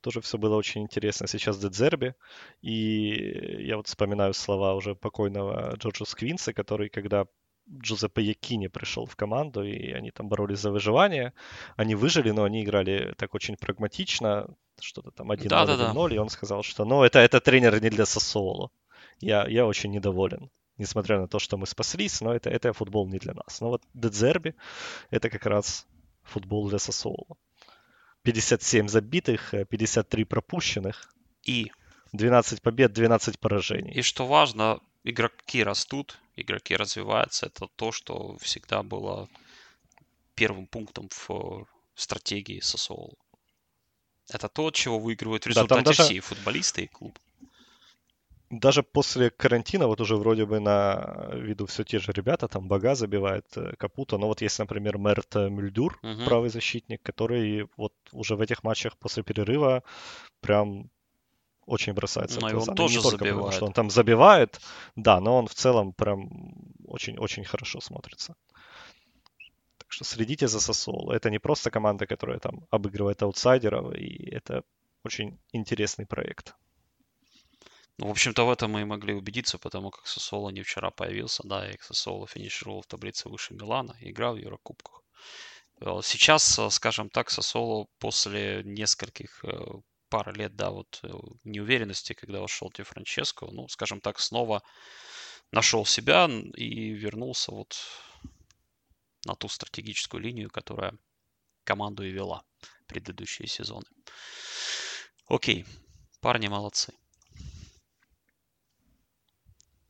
Тоже 0.00 0.20
все 0.20 0.38
было 0.38 0.56
очень 0.56 0.82
интересно. 0.82 1.26
Сейчас 1.26 1.58
Дедзерби. 1.58 2.14
И 2.62 3.64
я 3.66 3.76
вот 3.76 3.86
вспоминаю 3.86 4.34
слова 4.34 4.74
уже 4.74 4.94
покойного 4.94 5.74
Джорджа 5.76 6.04
Сквинса, 6.04 6.52
который, 6.52 6.88
когда 6.88 7.26
Джузеппе 7.70 8.22
Якини 8.22 8.68
пришел 8.68 9.06
в 9.06 9.16
команду, 9.16 9.62
и 9.62 9.92
они 9.92 10.10
там 10.10 10.28
боролись 10.28 10.60
за 10.60 10.70
выживание. 10.70 11.32
Они 11.76 11.94
выжили, 11.94 12.30
но 12.30 12.44
они 12.44 12.62
играли 12.62 13.14
так 13.18 13.34
очень 13.34 13.56
прагматично, 13.56 14.46
что-то 14.80 15.10
там 15.10 15.30
1-0, 15.32 15.48
да, 15.48 15.66
да, 15.66 15.92
да. 15.92 16.14
и 16.14 16.18
он 16.18 16.28
сказал, 16.28 16.62
что 16.62 16.84
ну, 16.84 17.02
это, 17.02 17.18
это 17.18 17.40
тренер 17.40 17.82
не 17.82 17.90
для 17.90 18.06
Сосоло. 18.06 18.70
Я, 19.20 19.46
я 19.48 19.66
очень 19.66 19.90
недоволен, 19.90 20.50
несмотря 20.78 21.20
на 21.20 21.28
то, 21.28 21.38
что 21.38 21.56
мы 21.56 21.66
спаслись, 21.66 22.20
но 22.20 22.32
это, 22.32 22.50
это 22.50 22.72
футбол 22.72 23.08
не 23.08 23.18
для 23.18 23.34
нас. 23.34 23.60
Но 23.60 23.68
вот 23.68 23.82
Дедзерби— 23.94 24.54
это 25.10 25.28
как 25.28 25.46
раз 25.46 25.86
футбол 26.22 26.68
для 26.68 26.78
Сосоло. 26.78 27.36
57 28.22 28.88
забитых, 28.88 29.54
53 29.68 30.24
пропущенных. 30.24 31.12
И 31.44 31.70
12 32.12 32.62
побед, 32.62 32.92
12 32.92 33.38
поражений. 33.38 33.92
И 33.92 34.02
что 34.02 34.26
важно, 34.26 34.80
игроки 35.04 35.62
растут, 35.62 36.18
игроки 36.36 36.76
развиваются. 36.76 37.46
Это 37.46 37.68
то, 37.76 37.92
что 37.92 38.36
всегда 38.38 38.82
было 38.82 39.28
первым 40.34 40.66
пунктом 40.66 41.08
в 41.10 41.66
стратегии 41.94 42.60
Сосоло. 42.60 43.14
Это 44.30 44.48
то, 44.48 44.66
от 44.66 44.74
чего 44.74 44.98
выигрывают 44.98 45.44
в 45.44 45.48
результате 45.48 45.82
да, 45.82 45.86
даже... 45.86 46.02
все 46.04 46.20
футболисты 46.20 46.82
и 46.82 46.86
клуб. 46.86 47.18
Даже 48.50 48.82
после 48.82 49.30
карантина, 49.30 49.86
вот 49.86 50.00
уже 50.00 50.16
вроде 50.16 50.46
бы 50.46 50.58
на 50.58 51.30
виду 51.34 51.66
все 51.66 51.84
те 51.84 51.98
же 51.98 52.12
ребята, 52.12 52.48
там 52.48 52.66
Бага 52.66 52.94
забивает 52.94 53.44
э, 53.56 53.74
Капута, 53.76 54.16
но 54.16 54.26
вот 54.26 54.40
есть, 54.40 54.58
например, 54.58 54.96
Мерт 54.96 55.34
Мюльдур, 55.34 55.98
угу. 56.02 56.24
правый 56.24 56.48
защитник, 56.48 57.02
который 57.02 57.68
вот 57.76 57.92
уже 58.12 58.36
в 58.36 58.40
этих 58.40 58.64
матчах 58.64 58.96
после 58.96 59.22
перерыва 59.22 59.82
прям 60.40 60.90
очень 61.68 61.92
бросается 61.92 62.40
но 62.40 62.48
в 62.48 62.52
глаза. 62.52 62.72
Он 62.72 62.76
тоже 62.76 62.96
не 62.96 63.02
только 63.02 63.18
забивает. 63.18 63.36
потому, 63.36 63.52
что 63.52 63.66
он 63.66 63.72
там 63.72 63.90
забивает, 63.90 64.60
да, 64.96 65.20
но 65.20 65.36
он 65.36 65.46
в 65.46 65.54
целом 65.54 65.92
прям 65.92 66.54
очень-очень 66.86 67.44
хорошо 67.44 67.80
смотрится. 67.80 68.34
Так 69.76 69.92
что 69.92 70.04
следите 70.04 70.48
за 70.48 70.60
Сосоло. 70.60 71.12
Это 71.12 71.30
не 71.30 71.38
просто 71.38 71.70
команда, 71.70 72.06
которая 72.06 72.38
там 72.38 72.66
обыгрывает 72.70 73.22
аутсайдеров, 73.22 73.94
и 73.94 74.30
это 74.30 74.62
очень 75.04 75.38
интересный 75.52 76.06
проект. 76.06 76.54
Ну, 77.98 78.06
в 78.06 78.10
общем-то, 78.10 78.44
в 78.46 78.50
этом 78.50 78.70
мы 78.70 78.82
и 78.82 78.84
могли 78.84 79.12
убедиться, 79.12 79.58
потому 79.58 79.90
как 79.90 80.06
Сосоло 80.06 80.50
не 80.50 80.62
вчера 80.62 80.90
появился, 80.90 81.42
да, 81.44 81.68
и 81.68 81.76
Сосоло 81.80 82.28
финишировал 82.28 82.82
в 82.82 82.86
таблице 82.86 83.28
выше 83.28 83.54
Милана, 83.54 83.96
играл 84.00 84.34
в 84.34 84.38
Еврокубках. 84.38 85.02
Э, 85.80 86.00
сейчас, 86.02 86.58
э, 86.60 86.70
скажем 86.70 87.10
так, 87.10 87.28
Сосоло 87.30 87.86
после 87.98 88.62
нескольких 88.64 89.44
э, 89.44 89.50
пары 90.08 90.32
лет, 90.32 90.54
да, 90.54 90.70
вот 90.70 91.02
неуверенности, 91.44 92.12
когда 92.12 92.40
ушел 92.40 92.70
Ди 92.70 92.84
Франческо, 92.84 93.46
ну, 93.46 93.68
скажем 93.68 94.00
так, 94.00 94.20
снова 94.20 94.62
нашел 95.50 95.84
себя 95.84 96.28
и 96.56 96.90
вернулся 96.90 97.50
вот 97.52 97.76
на 99.26 99.34
ту 99.34 99.48
стратегическую 99.48 100.22
линию, 100.22 100.50
которая 100.50 100.96
команду 101.64 102.04
и 102.04 102.10
вела 102.10 102.42
предыдущие 102.86 103.48
сезоны. 103.48 103.86
Окей, 105.26 105.66
парни 106.20 106.48
молодцы. 106.48 106.94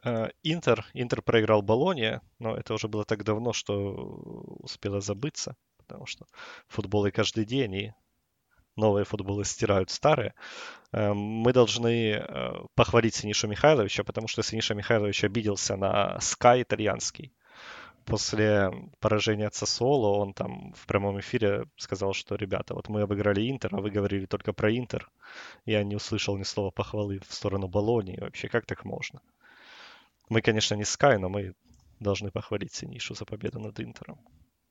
Э, 0.05 0.29
Интер, 0.43 0.85
Интер 0.95 1.23
проиграл 1.23 1.63
Болония, 1.63 2.23
но 2.39 2.57
это 2.57 2.75
уже 2.75 2.89
было 2.89 3.05
так 3.05 3.25
давно, 3.25 3.53
что 3.53 3.93
успело 4.61 5.01
забыться, 5.01 5.57
потому 5.79 6.07
что 6.07 6.27
футболы 6.69 7.11
каждый 7.11 7.45
день, 7.45 7.75
и 7.75 7.93
новые 8.77 9.05
футболы 9.05 9.45
стирают 9.45 9.91
старые. 9.91 10.35
Э, 10.93 11.13
мы 11.13 11.53
должны 11.53 12.13
э, 12.13 12.53
похвалить 12.75 13.15
Синишу 13.17 13.49
Михайловича, 13.49 14.05
потому 14.05 14.29
что 14.29 14.43
Синиша 14.43 14.75
Михайлович 14.75 15.25
обиделся 15.25 15.77
на 15.77 16.19
Sky 16.21 16.63
итальянский. 16.63 17.33
После 18.05 18.71
поражения 19.01 19.49
от 19.49 19.55
Сосоло 19.55 20.17
он 20.19 20.33
там 20.33 20.73
в 20.73 20.87
прямом 20.87 21.21
эфире 21.21 21.67
сказал, 21.77 22.15
что, 22.15 22.37
ребята, 22.37 22.75
вот 22.75 22.89
мы 22.89 23.03
обыграли 23.03 23.51
Интер, 23.51 23.75
а 23.75 23.81
вы 23.83 23.91
говорили 23.91 24.25
только 24.25 24.55
про 24.55 24.71
Интер. 24.75 25.11
Я 25.67 25.85
не 25.85 25.95
услышал 25.97 26.39
ни 26.39 26.45
слова 26.45 26.71
похвалы 26.71 27.21
в 27.29 27.35
сторону 27.35 27.69
Болонии. 27.69 28.19
Вообще, 28.19 28.49
как 28.49 28.65
так 28.65 28.87
можно? 28.87 29.21
Мы, 30.29 30.43
конечно, 30.43 30.75
не 30.75 30.83
Sky, 30.83 31.19
но 31.19 31.29
мы 31.29 31.55
должны 32.01 32.31
похвалить 32.31 32.75
Синишу 32.75 33.15
за 33.15 33.25
победу 33.25 33.59
над 33.59 33.81
Интером. 33.81 34.19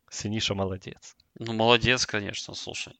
Синиша 0.09 0.55
молодец. 0.55 1.15
Ну, 1.39 1.53
молодец, 1.53 2.05
конечно, 2.05 2.53
слушай. 2.53 2.93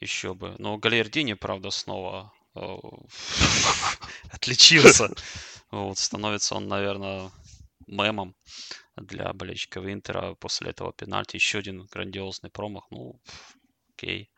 Еще 0.00 0.34
бы. 0.34 0.54
Но 0.58 0.78
Галердини, 0.78 1.34
правда, 1.34 1.70
снова 1.70 2.32
э, 2.54 2.60
отличился. 4.30 5.10
Вот, 5.70 5.98
становится 5.98 6.54
он, 6.54 6.68
наверное, 6.68 7.30
мемом 7.86 8.34
для 8.96 9.32
болельщиков 9.32 9.86
Интера 9.86 10.34
после 10.34 10.70
этого 10.70 10.92
пенальти. 10.92 11.36
Еще 11.36 11.58
один 11.58 11.86
грандиозный 11.86 12.50
промах. 12.50 12.86
Ну, 12.90 13.20
окей. 13.90 14.30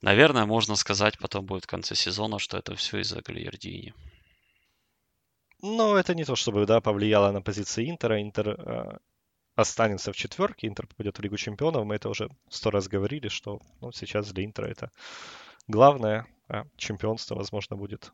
Наверное, 0.00 0.46
можно 0.46 0.76
сказать 0.76 1.18
потом 1.18 1.46
будет 1.46 1.64
в 1.64 1.68
конце 1.68 1.94
сезона, 1.94 2.38
что 2.38 2.58
это 2.58 2.74
все 2.74 2.98
из-за 2.98 3.20
Галердини. 3.22 3.94
Но 5.62 5.96
это 5.96 6.14
не 6.14 6.24
то, 6.24 6.34
чтобы 6.34 6.66
да, 6.66 6.80
повлияло 6.80 7.30
на 7.30 7.40
позиции 7.40 7.88
Интера. 7.88 8.20
Интер 8.20 8.48
э, 8.48 8.98
останется 9.54 10.12
в 10.12 10.16
четверке, 10.16 10.66
Интер 10.66 10.86
попадет 10.88 11.18
в 11.18 11.22
Лигу 11.22 11.36
Чемпионов. 11.36 11.86
Мы 11.86 11.94
это 11.94 12.08
уже 12.08 12.28
сто 12.48 12.70
раз 12.70 12.88
говорили, 12.88 13.28
что 13.28 13.60
ну, 13.80 13.92
сейчас 13.92 14.32
для 14.32 14.44
Интера 14.44 14.66
это 14.66 14.90
главное, 15.68 16.26
а 16.48 16.64
чемпионство, 16.76 17.36
возможно, 17.36 17.76
будет 17.76 18.12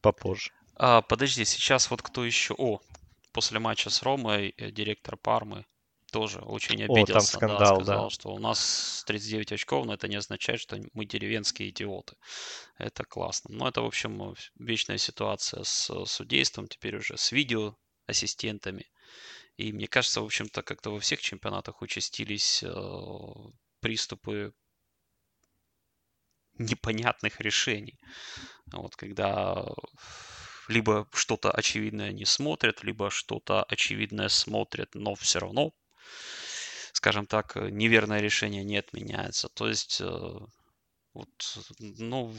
попозже. 0.00 0.50
А, 0.74 1.00
подожди, 1.02 1.44
сейчас 1.44 1.90
вот 1.90 2.02
кто 2.02 2.24
еще... 2.24 2.54
О, 2.58 2.80
после 3.32 3.60
матча 3.60 3.88
с 3.88 4.02
Ромой 4.02 4.54
э, 4.56 4.70
директор 4.70 5.16
Пармы 5.16 5.64
тоже 6.12 6.40
очень 6.40 6.84
обиделся. 6.84 7.12
О, 7.12 7.14
там 7.14 7.22
скандал, 7.22 7.58
да, 7.58 7.84
сказал, 7.84 8.04
да. 8.04 8.10
что 8.10 8.28
у 8.34 8.38
нас 8.38 9.02
39 9.06 9.52
очков, 9.52 9.86
но 9.86 9.94
это 9.94 10.06
не 10.06 10.16
означает, 10.16 10.60
что 10.60 10.78
мы 10.92 11.06
деревенские 11.06 11.70
идиоты. 11.70 12.16
Это 12.78 13.04
классно. 13.04 13.54
Но 13.54 13.68
это, 13.68 13.82
в 13.82 13.86
общем, 13.86 14.34
вечная 14.58 14.98
ситуация 14.98 15.64
с 15.64 16.04
судейством, 16.04 16.68
теперь 16.68 16.96
уже 16.96 17.16
с 17.16 17.32
видеоассистентами. 17.32 18.86
И 19.56 19.72
мне 19.72 19.88
кажется, 19.88 20.20
в 20.20 20.24
общем-то, 20.24 20.62
как-то 20.62 20.90
во 20.90 21.00
всех 21.00 21.20
чемпионатах 21.20 21.82
участились 21.82 22.62
э, 22.62 22.72
приступы 23.80 24.52
непонятных 26.58 27.40
решений. 27.40 27.98
Вот 28.66 28.96
когда 28.96 29.66
либо 30.68 31.08
что-то 31.12 31.50
очевидное 31.50 32.12
не 32.12 32.24
смотрят, 32.24 32.82
либо 32.82 33.10
что-то 33.10 33.62
очевидное 33.64 34.28
смотрят, 34.28 34.94
но 34.94 35.14
все 35.14 35.40
равно 35.40 35.72
скажем 36.92 37.26
так, 37.26 37.56
э, 37.56 37.70
неверное 37.70 38.20
решение 38.20 38.64
не 38.64 38.76
отменяется. 38.78 39.48
То 39.48 39.68
есть, 39.68 40.00
э, 40.00 40.38
вот, 41.14 41.28
ну, 41.98 42.32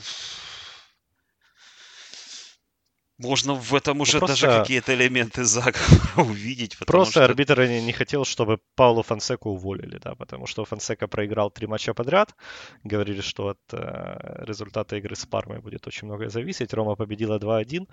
можно 3.17 3.53
в 3.53 3.73
этом 3.75 4.01
уже 4.01 4.19
ну, 4.19 4.27
даже 4.27 4.47
какие-то 4.47 4.93
элементы 4.93 5.43
заговора 5.43 6.13
увидеть. 6.17 6.77
Просто 6.77 7.11
что... 7.11 7.25
арбитр 7.25 7.61
не, 7.67 7.81
не 7.81 7.91
хотел, 7.91 8.25
чтобы 8.25 8.59
Паулу 8.75 9.03
Фонсеку 9.03 9.49
уволили, 9.49 9.99
да, 9.99 10.15
потому 10.15 10.47
что 10.47 10.65
Фонсека 10.65 11.07
проиграл 11.07 11.51
три 11.51 11.67
матча 11.67 11.93
подряд. 11.93 12.35
Говорили, 12.83 13.21
что 13.21 13.49
от 13.49 13.59
э, 13.73 14.45
результата 14.45 14.95
игры 14.95 15.15
с 15.15 15.25
Пармой 15.25 15.59
будет 15.59 15.87
очень 15.87 16.07
многое 16.07 16.29
зависеть. 16.29 16.73
Рома 16.73 16.95
победила 16.95 17.37
2-1. 17.37 17.87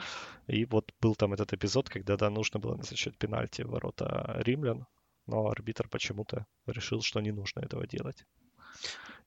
И 0.47 0.65
вот 0.65 0.93
был 1.01 1.15
там 1.15 1.33
этот 1.33 1.53
эпизод, 1.53 1.89
когда 1.89 2.17
да, 2.17 2.31
нужно 2.31 2.61
было 2.61 2.77
назначать 2.77 3.19
пенальти 3.19 3.63
в 3.63 3.71
ворота 3.71 4.37
римлян 4.45 4.87
но 5.27 5.49
арбитр 5.49 5.89
почему-то 5.89 6.47
решил, 6.67 7.03
что 7.03 7.21
не 7.21 7.33
нужно 7.33 7.61
этого 7.61 7.87
делать. 7.87 8.25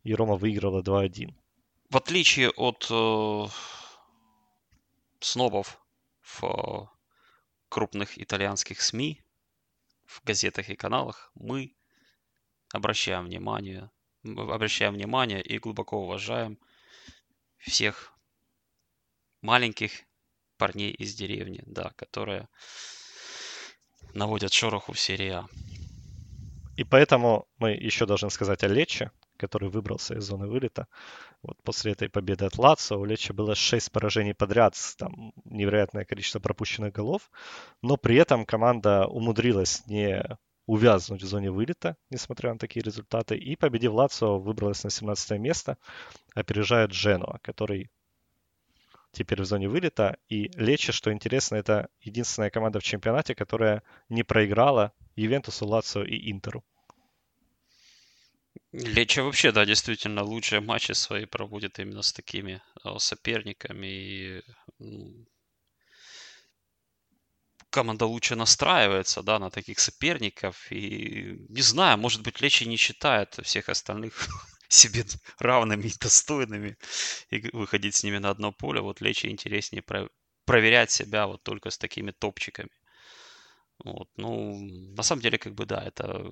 И 0.04 0.14
Рома 0.14 0.36
выиграла 0.36 0.82
2-1. 0.82 1.34
В 1.90 1.98
отличие 1.98 2.50
от 2.50 2.88
э, 2.90 3.48
снобов 5.20 5.80
в 6.22 6.44
э, 6.44 6.88
крупных 7.70 8.20
итальянских 8.20 8.82
СМИ, 8.82 9.22
в 10.06 10.24
газетах 10.24 10.70
и 10.70 10.76
каналах, 10.76 11.32
мы 11.36 11.76
обращаем 12.72 13.26
внимание, 13.26 13.92
обращаем 14.24 14.94
внимание 14.94 15.42
и 15.42 15.60
глубоко 15.60 16.04
уважаем 16.04 16.58
всех 17.58 18.14
маленьких 19.42 20.04
парней 20.58 20.92
из 20.92 21.14
деревни, 21.16 21.62
да, 21.66 21.92
которые 21.96 22.48
наводят 24.14 24.54
шороху 24.54 24.94
в 24.94 25.00
серии 25.00 25.30
А. 25.30 25.48
И 26.76 26.84
поэтому 26.84 27.48
мы 27.58 27.72
еще 27.72 28.06
должны 28.06 28.30
сказать 28.30 28.64
о 28.64 28.68
Лече, 28.68 29.12
который 29.38 29.70
выбрался 29.70 30.16
из 30.16 30.24
зоны 30.24 30.48
вылета. 30.48 30.88
Вот 31.42 31.62
после 31.64 31.92
этой 31.92 32.10
победы 32.10 32.46
от 32.46 32.58
Лацо 32.58 32.98
у 32.98 33.06
Лечи 33.06 33.32
было 33.32 33.56
6 33.56 33.92
поражений 33.92 34.34
подряд, 34.34 34.76
там 34.98 35.34
невероятное 35.46 36.06
количество 36.06 36.40
пропущенных 36.40 36.94
голов, 36.94 37.30
но 37.82 37.98
при 37.98 38.16
этом 38.16 38.46
команда 38.46 39.06
умудрилась 39.08 39.86
не 39.88 40.24
увязнуть 40.66 41.22
в 41.22 41.26
зоне 41.26 41.52
вылета, 41.52 41.98
несмотря 42.10 42.54
на 42.54 42.60
такие 42.60 42.84
результаты, 42.84 43.36
и 43.36 43.56
победив 43.56 43.92
Лацо, 43.92 44.40
выбралась 44.40 44.84
на 44.84 44.90
17 44.90 45.40
место, 45.40 45.78
опережая 46.34 46.88
Дженуа, 46.88 47.40
который 47.42 47.92
теперь 49.14 49.42
в 49.42 49.46
зоне 49.46 49.70
вылета. 49.70 50.18
И 50.28 50.50
Лечи, 50.56 50.92
что 50.92 51.14
интересно, 51.14 51.56
это 51.56 51.88
единственная 52.02 52.50
команда 52.50 52.80
в 52.80 52.84
чемпионате, 52.84 53.36
которая 53.36 53.84
не 54.10 54.24
проиграла 54.24 54.92
Ювентусу, 55.16 55.66
Лацио 55.66 56.04
и 56.04 56.32
Интеру. 56.32 56.64
Лечи 58.72 59.22
вообще, 59.22 59.52
да, 59.52 59.66
действительно 59.66 60.24
лучшие 60.24 60.60
матчи 60.60 60.94
свои 60.94 61.26
проводит 61.26 61.80
именно 61.80 62.02
с 62.02 62.12
такими 62.12 62.62
соперниками. 62.98 63.86
И 63.86 64.42
команда 67.70 68.06
лучше 68.06 68.36
настраивается, 68.36 69.22
да, 69.22 69.40
на 69.40 69.50
таких 69.50 69.80
соперников. 69.80 70.72
И 70.72 71.46
не 71.50 71.62
знаю, 71.62 71.98
может 72.00 72.24
быть, 72.24 72.42
Лечи 72.42 72.66
не 72.66 72.78
считает 72.78 73.40
всех 73.44 73.70
остальных 73.70 74.28
себе 74.74 75.06
равными 75.40 75.88
и 75.88 75.94
достойными 76.00 76.78
и 77.30 77.50
выходить 77.54 77.96
с 77.96 78.04
ними 78.04 78.18
на 78.18 78.30
одно 78.30 78.52
поле. 78.52 78.82
Вот 78.82 79.02
Лечи 79.02 79.28
интереснее 79.30 79.82
про- 79.82 80.10
проверять 80.46 80.92
себя 80.92 81.28
вот 81.28 81.44
только 81.44 81.70
с 81.70 81.78
такими 81.78 82.12
топчиками. 82.12 82.70
Вот, 83.84 84.10
ну, 84.18 84.58
на 84.96 85.04
самом 85.04 85.22
деле, 85.22 85.38
как 85.38 85.56
бы, 85.56 85.66
да, 85.66 85.84
это 85.84 86.32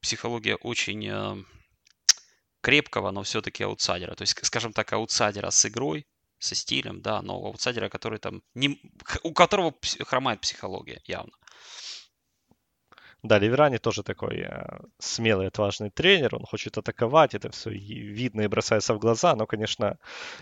психология 0.00 0.56
очень 0.56 1.06
э, 1.06 1.36
крепкого, 2.60 3.10
но 3.10 3.22
все-таки 3.22 3.64
аутсайдера. 3.64 4.14
То 4.14 4.22
есть, 4.22 4.44
скажем 4.44 4.72
так, 4.72 4.92
аутсайдера 4.92 5.50
с 5.50 5.66
игрой, 5.66 6.06
со 6.38 6.54
стилем, 6.54 7.00
да, 7.00 7.22
но 7.22 7.34
аутсайдера, 7.34 7.88
который 7.88 8.18
там, 8.18 8.42
не, 8.54 8.80
у 9.22 9.32
которого 9.32 9.74
хромает 10.00 10.40
психология 10.40 11.00
явно. 11.04 11.32
Да, 13.22 13.38
Ливерани 13.38 13.78
тоже 13.78 14.02
такой 14.02 14.42
э, 14.42 14.78
смелый, 14.98 15.48
отважный 15.48 15.90
тренер, 15.90 16.36
он 16.36 16.44
хочет 16.44 16.78
атаковать, 16.78 17.34
это 17.34 17.50
все 17.50 17.70
видно 17.70 18.42
и 18.42 18.46
бросается 18.46 18.94
в 18.94 18.98
глаза, 18.98 19.34
но, 19.34 19.46
конечно, 19.46 19.98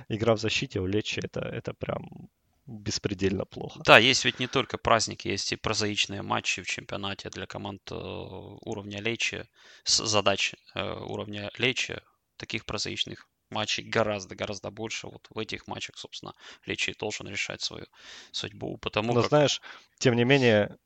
игра 0.09 0.35
в 0.35 0.39
защите 0.39 0.81
у 0.81 0.87
Лечи 0.87 1.21
это, 1.23 1.41
это 1.41 1.73
прям 1.73 2.29
беспредельно 2.67 3.45
плохо. 3.45 3.81
Да, 3.85 3.99
есть 3.99 4.25
ведь 4.25 4.41
не 4.41 4.47
только 4.47 4.77
праздники, 4.77 5.29
есть 5.29 5.53
и 5.53 5.57
прозаичные 5.57 6.23
матчи 6.23 6.63
в 6.63 6.67
чемпионате 6.67 7.31
для 7.31 7.47
команд 7.47 7.81
э, 7.91 7.95
уровня 7.95 9.01
Лечи, 9.01 9.45
задач 9.85 10.55
э, 10.75 10.83
уровня 10.83 11.51
Лечи, 11.59 12.01
таких 12.37 12.67
прозаичных 12.67 13.27
матчей 13.51 13.85
гораздо-гораздо 13.85 14.71
больше. 14.71 15.07
Вот 15.07 15.29
в 15.31 15.39
этих 15.39 15.67
матчах, 15.67 15.97
собственно, 15.97 16.35
Лечи 16.67 16.95
должен 16.99 17.29
решать 17.29 17.63
свою 17.63 17.87
судьбу. 18.33 18.77
Потому 18.79 19.15
Но 19.15 19.21
как... 19.21 19.29
знаешь, 19.29 19.61
тем 19.99 20.17
не 20.17 20.25
менее, 20.25 20.77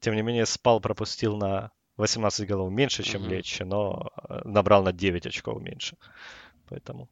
тем 0.00 0.14
не 0.14 0.22
менее, 0.22 0.46
Спал 0.46 0.80
пропустил 0.80 1.36
на 1.36 1.70
18 1.96 2.48
голов 2.48 2.72
меньше, 2.72 3.02
чем 3.02 3.22
mm-hmm. 3.22 3.28
Лечи, 3.28 3.62
но 3.62 4.10
э, 4.28 4.40
набрал 4.44 4.82
на 4.82 4.92
9 4.92 5.26
очков 5.26 5.60
меньше. 5.60 5.96
Поэтому 6.68 7.08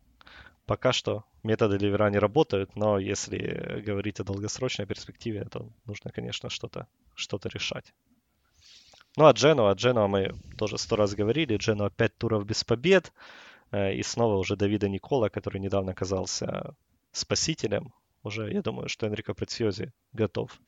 пока 0.66 0.92
что 0.92 1.24
методы 1.42 1.76
ливера 1.76 2.10
не 2.10 2.18
работают, 2.18 2.76
но 2.76 2.98
если 2.98 3.82
говорить 3.84 4.20
о 4.20 4.24
долгосрочной 4.24 4.86
перспективе, 4.86 5.44
то 5.44 5.68
нужно, 5.84 6.10
конечно, 6.10 6.48
что-то 6.48 6.86
что 7.14 7.38
решать. 7.44 7.92
Ну, 9.16 9.26
а 9.26 9.32
Дженуа, 9.32 9.72
Дженуа 9.72 10.06
мы 10.06 10.34
тоже 10.56 10.78
сто 10.78 10.96
раз 10.96 11.14
говорили, 11.14 11.56
Дженуа 11.56 11.90
5 11.90 12.18
туров 12.18 12.46
без 12.46 12.64
побед, 12.64 13.12
э, 13.72 13.94
и 13.94 14.02
снова 14.02 14.36
уже 14.36 14.56
Давида 14.56 14.88
Никола, 14.88 15.28
который 15.28 15.60
недавно 15.60 15.92
оказался 15.92 16.74
спасителем, 17.12 17.92
уже, 18.22 18.52
я 18.52 18.62
думаю, 18.62 18.88
что 18.88 19.06
Энрико 19.06 19.34
Прецьози 19.34 19.92
готов, 20.12 20.60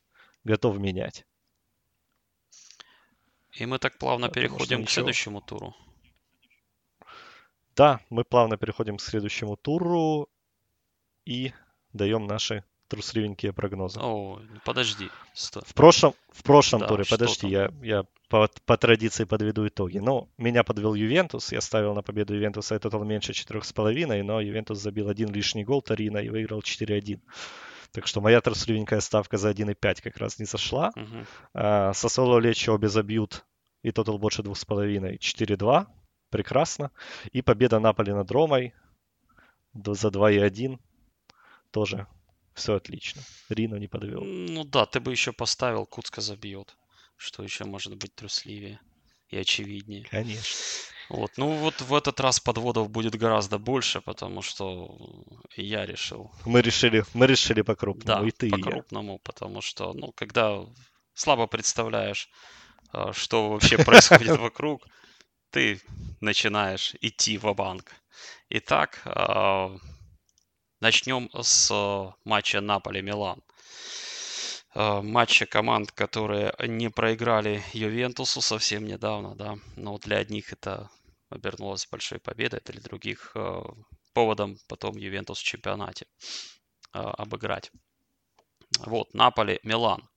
готов 0.43 0.77
менять. 0.79 1.25
И 3.53 3.65
мы 3.65 3.79
так 3.79 3.97
плавно 3.97 4.27
Потому 4.27 4.47
переходим 4.47 4.85
к 4.85 4.89
следующему 4.89 5.41
туру. 5.41 5.75
Да, 7.75 7.99
мы 8.09 8.23
плавно 8.23 8.57
переходим 8.57 8.97
к 8.97 9.01
следующему 9.01 9.55
туру 9.57 10.29
и 11.25 11.53
даем 11.93 12.27
наши 12.27 12.63
трусливенькие 12.87 13.53
прогнозы. 13.53 13.99
О, 14.01 14.41
подожди. 14.65 15.09
Стой. 15.33 15.63
В 15.65 15.73
прошлом, 15.73 16.13
в 16.29 16.43
прошлом 16.43 16.81
да, 16.81 16.87
туре, 16.87 17.05
подожди, 17.09 17.47
я, 17.47 17.71
я 17.81 18.03
по, 18.27 18.49
по 18.65 18.77
традиции 18.77 19.23
подведу 19.23 19.65
итоги. 19.65 19.99
Ну, 19.99 20.29
меня 20.37 20.63
подвел 20.63 20.93
Ювентус, 20.93 21.53
я 21.53 21.61
ставил 21.61 21.93
на 21.93 22.01
победу 22.01 22.33
Ювентуса, 22.33 22.75
это 22.75 22.89
тотал 22.89 23.05
меньше 23.05 23.31
4,5, 23.31 24.23
но 24.23 24.41
Ювентус 24.41 24.79
забил 24.79 25.07
один 25.07 25.31
лишний 25.31 25.63
гол 25.63 25.81
Тарина 25.81 26.17
и 26.17 26.29
выиграл 26.29 26.59
4-1. 26.59 27.21
Так 27.91 28.07
что 28.07 28.21
моя 28.21 28.39
трусливенькая 28.41 29.01
ставка 29.01 29.37
за 29.37 29.51
1,5 29.51 30.01
как 30.01 30.17
раз 30.17 30.39
не 30.39 30.45
зашла. 30.45 30.91
Угу. 30.95 31.25
А, 31.53 31.93
Сосоло 31.93 32.39
Лечи 32.39 32.69
обе 32.69 32.87
забьют 32.87 33.45
и 33.83 33.91
тотал 33.91 34.17
больше 34.17 34.41
2,5. 34.41 35.17
4-2. 35.17 35.87
Прекрасно. 36.29 36.91
И 37.31 37.41
победа 37.41 37.79
Наполи 37.79 38.13
над 38.13 38.31
Ромой 38.31 38.73
за 39.73 40.07
2,1. 40.07 40.79
Тоже 41.71 42.07
все 42.53 42.75
отлично. 42.75 43.21
Рино 43.49 43.75
не 43.75 43.87
подвел. 43.87 44.23
Ну 44.23 44.63
да, 44.63 44.85
ты 44.85 44.99
бы 44.99 45.11
еще 45.11 45.33
поставил 45.33 45.85
Куцка 45.85 46.21
забьет. 46.21 46.75
Что 47.17 47.43
еще 47.43 47.65
может 47.65 47.95
быть 47.97 48.15
трусливее 48.15 48.79
и 49.29 49.37
очевиднее. 49.37 50.05
Конечно. 50.05 50.43
Вот, 51.11 51.31
ну 51.35 51.51
вот 51.57 51.81
в 51.81 51.93
этот 51.93 52.21
раз 52.21 52.39
подводов 52.39 52.89
будет 52.89 53.15
гораздо 53.15 53.57
больше, 53.57 53.99
потому 53.99 54.41
что 54.41 54.97
я 55.57 55.85
решил. 55.85 56.31
Мы 56.45 56.61
решили, 56.61 57.03
мы 57.13 57.27
решили 57.27 57.63
по-крупному, 57.63 58.21
да, 58.21 58.27
и 58.27 58.31
ты, 58.31 58.49
по-крупному, 58.49 59.19
потому 59.19 59.59
что, 59.59 59.93
ну, 59.93 60.13
когда 60.13 60.65
слабо 61.13 61.47
представляешь, 61.47 62.29
а, 62.93 63.11
что 63.11 63.49
вообще 63.49 63.77
происходит 63.77 64.37
вокруг, 64.39 64.87
ты 65.49 65.81
начинаешь 66.21 66.95
идти 67.01 67.37
в 67.37 67.53
банк 67.53 67.91
Итак, 68.47 69.01
а, 69.03 69.75
начнем 70.79 71.29
с 71.33 72.15
матча 72.23 72.61
Наполе-Милан. 72.61 73.43
А, 74.73 75.01
матча 75.01 75.45
команд, 75.45 75.91
которые 75.91 76.53
не 76.65 76.89
проиграли 76.89 77.61
Ювентусу 77.73 78.39
совсем 78.39 78.85
недавно, 78.85 79.35
да, 79.35 79.57
но 79.75 79.97
для 79.97 80.19
одних 80.19 80.53
это 80.53 80.89
обернулось 81.31 81.87
большой 81.87 82.19
победой, 82.19 82.61
для 82.65 82.81
других 82.81 83.31
э, 83.35 83.61
поводом 84.13 84.57
потом 84.67 84.97
Ювентус 84.97 85.39
в 85.39 85.43
чемпионате 85.43 86.05
э, 86.93 86.99
обыграть. 86.99 87.71
Вот, 88.79 89.13
Наполи, 89.13 89.59
Милан. 89.63 90.07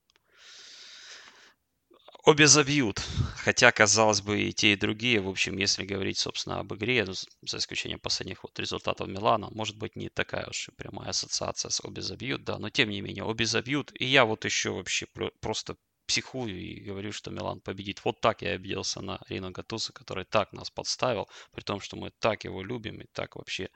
Обе 2.27 2.47
забьют, 2.47 3.03
хотя, 3.37 3.71
казалось 3.71 4.23
бы, 4.23 4.41
и 4.41 4.53
те, 4.55 4.73
и 4.73 4.77
другие, 4.77 5.21
в 5.21 5.29
общем, 5.29 5.59
если 5.59 5.85
говорить, 5.85 6.17
собственно, 6.17 6.61
об 6.61 6.73
игре, 6.73 7.05
ну, 7.05 7.13
за 7.43 7.59
исключением 7.59 8.01
последних 8.01 8.45
вот 8.45 8.59
результатов 8.59 9.09
Милана, 9.09 9.51
может 9.51 9.77
быть, 9.77 9.95
не 9.95 10.09
такая 10.09 10.47
уж 10.49 10.71
прямая 10.77 11.11
ассоциация 11.11 11.69
с 11.69 11.85
обе 11.85 12.01
забьют, 12.01 12.43
да, 12.45 12.59
но 12.59 12.71
тем 12.71 12.89
не 12.89 13.03
менее, 13.03 13.25
обе 13.25 13.45
забьют, 13.45 13.93
и 13.93 14.07
я 14.07 14.25
вот 14.25 14.47
еще 14.47 14.71
вообще 14.71 15.07
просто 15.41 15.77
психую 16.07 16.55
и 16.55 16.81
говорю, 16.81 17.13
что 17.13 17.31
Милан 17.31 17.61
победит. 17.61 18.05
Вот 18.05 18.21
так 18.21 18.43
я 18.43 18.51
обиделся 18.51 19.01
на 19.01 19.21
Рино 19.29 19.51
Гатуса, 19.51 19.93
который 19.93 20.25
так 20.25 20.53
нас 20.53 20.71
подставил, 20.71 21.29
при 21.53 21.63
том, 21.63 21.81
что 21.81 21.97
мы 21.97 22.11
так 22.19 22.45
его 22.45 22.63
любим 22.63 23.01
и 23.01 23.07
так 23.13 23.37
вообще 23.37 23.71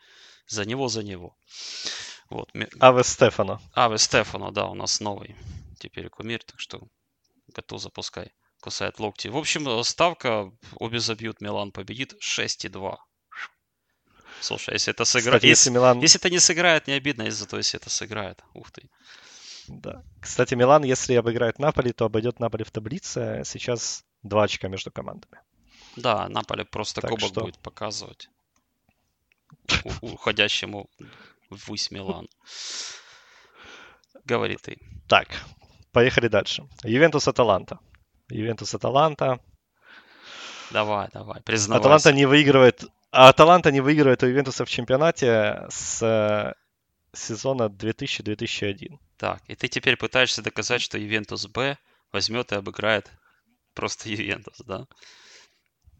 за 0.46 0.64
него, 0.64 0.88
за 0.88 1.02
него. 1.02 1.36
Вот. 2.30 2.50
Аве 2.80 3.04
Стефано. 3.04 3.60
Аве 3.74 3.98
Стефано, 3.98 4.52
да, 4.52 4.66
у 4.66 4.74
нас 4.74 5.00
новый 5.00 5.36
теперь 5.78 6.08
кумир, 6.08 6.42
так 6.42 6.60
что 6.60 6.80
готов 7.48 7.80
запускай. 7.80 8.32
Кусает 8.60 8.98
локти. 8.98 9.28
В 9.28 9.36
общем, 9.36 9.84
ставка, 9.84 10.50
обе 10.74 10.98
забьют, 10.98 11.40
Милан 11.40 11.70
победит 11.70 12.14
6,2. 12.20 12.96
Слушай, 14.40 14.74
если 14.74 14.92
это 14.92 15.04
сыграет... 15.04 15.44
Если, 15.44 15.70
Милан... 15.70 16.00
если 16.00 16.20
это 16.20 16.30
не 16.30 16.40
сыграет, 16.40 16.86
не 16.86 16.94
обидно, 16.94 17.22
если 17.22 17.38
зато 17.38 17.56
если 17.56 17.78
это 17.80 17.90
сыграет. 17.90 18.42
Ух 18.54 18.70
ты. 18.70 18.88
Да. 19.68 20.02
Кстати, 20.20 20.54
Милан, 20.54 20.82
если 20.84 21.14
обыграет 21.14 21.58
Наполи, 21.58 21.92
то 21.92 22.06
обойдет 22.06 22.40
Наполи 22.40 22.64
в 22.64 22.70
таблице. 22.70 23.42
Сейчас 23.44 24.04
два 24.22 24.44
очка 24.44 24.68
между 24.68 24.90
командами. 24.90 25.40
Да, 25.96 26.28
Наполи 26.28 26.64
просто 26.64 27.00
так 27.00 27.10
кубок 27.10 27.28
что... 27.28 27.40
будет 27.42 27.58
показывать 27.58 28.28
уходящему 30.00 30.88
ввысь 31.50 31.90
Милан. 31.90 32.28
Говори 34.24 34.56
ты. 34.56 34.78
Так, 35.06 35.28
поехали 35.92 36.28
дальше. 36.28 36.68
Ювентус 36.84 37.28
Аталанта. 37.28 37.78
Ювентус 38.28 38.74
Аталанта. 38.74 39.40
Давай, 40.70 41.08
давай, 41.12 41.40
признавайся. 41.42 41.80
Аталанта 41.80 42.12
не 42.12 42.26
выигрывает, 42.26 42.84
а 43.10 43.28
Аталанта 43.28 43.72
не 43.72 43.80
выигрывает 43.80 44.22
у 44.22 44.26
Ювентуса 44.26 44.64
в 44.64 44.68
чемпионате 44.68 45.66
с 45.70 46.02
э, 46.02 46.52
сезона 47.12 47.68
2000-2001. 47.68 48.98
Так, 49.16 49.42
и 49.48 49.54
ты 49.54 49.68
теперь 49.68 49.96
пытаешься 49.96 50.42
доказать, 50.42 50.80
что 50.82 50.98
Ювентус 50.98 51.46
Б 51.46 51.76
возьмет 52.12 52.52
и 52.52 52.56
обыграет 52.56 53.10
просто 53.74 54.08
Ювентус, 54.10 54.58
да? 54.66 54.86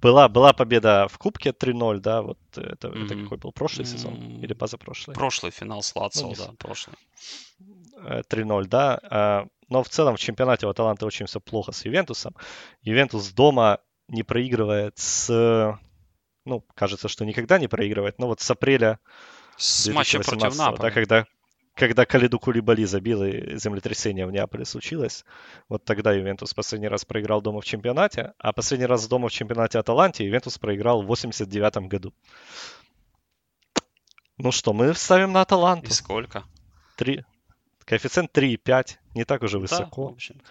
Была, 0.00 0.28
была 0.28 0.52
победа 0.52 1.08
в 1.08 1.18
Кубке 1.18 1.50
3-0, 1.52 1.98
да, 2.00 2.22
вот 2.22 2.38
это, 2.56 2.88
Мгм. 2.88 3.04
это 3.04 3.16
какой 3.16 3.38
был, 3.38 3.50
прошлый 3.52 3.84
сезон 3.84 4.14
М, 4.14 4.44
или 4.44 4.52
позапрошлый? 4.54 5.14
Прошлый 5.16 5.50
финал 5.50 5.82
с 5.82 5.94
Лацио, 5.96 6.28
Ну, 6.28 6.34
да, 6.36 6.52
прошлый. 6.58 6.96
Э, 8.04 8.22
3-0, 8.28 8.66
да. 8.66 9.00
А, 9.10 9.46
Но 9.68 9.82
в 9.82 9.88
целом 9.88 10.14
в 10.16 10.20
чемпионате 10.20 10.66
у 10.66 10.70
Аталанты 10.70 11.04
очень 11.04 11.26
все 11.26 11.40
плохо 11.40 11.72
с 11.72 11.84
Ювентусом. 11.84 12.34
Ювентус 12.82 13.32
дома 13.32 13.80
не 14.08 14.22
проигрывает 14.22 14.96
с... 14.98 15.78
Ну, 16.44 16.64
кажется, 16.74 17.08
что 17.08 17.24
никогда 17.26 17.58
не 17.58 17.68
проигрывает, 17.68 18.18
но 18.18 18.28
вот 18.28 18.40
с 18.40 18.50
апреля 18.50 18.98
С 19.58 19.88
матча 19.88 20.18
против 20.18 20.38
2018, 20.38 20.58
да, 20.58 20.70
Наполи. 20.70 20.92
когда, 20.92 21.26
когда 21.74 22.06
Калиду 22.06 22.38
Кулибали 22.38 22.84
забил 22.84 23.22
и 23.24 23.56
землетрясение 23.58 24.26
в 24.26 24.30
Неаполе 24.32 24.64
случилось, 24.64 25.24
вот 25.68 25.84
тогда 25.84 26.12
Ювентус 26.12 26.54
последний 26.54 26.88
раз 26.88 27.04
проиграл 27.04 27.42
дома 27.42 27.60
в 27.60 27.64
чемпионате, 27.64 28.32
а 28.38 28.52
последний 28.52 28.86
раз 28.86 29.06
дома 29.08 29.28
в 29.28 29.32
чемпионате 29.32 29.78
Аталанте 29.78 30.24
Ювентус 30.24 30.58
проиграл 30.58 31.02
в 31.02 31.06
89 31.06 31.88
году. 31.88 32.14
Ну 34.38 34.52
что, 34.52 34.72
мы 34.72 34.94
ставим 34.94 35.32
на 35.32 35.40
И 35.40 35.42
Аталанту. 35.42 35.92
сколько? 35.92 36.44
Три. 36.96 37.24
Коэффициент 37.84 38.30
3,5. 38.36 38.96
Не 39.14 39.24
так 39.24 39.42
уже 39.42 39.54
Да, 39.54 39.58
в 39.58 39.62
высоко. 39.62 40.08
общем-то. 40.10 40.44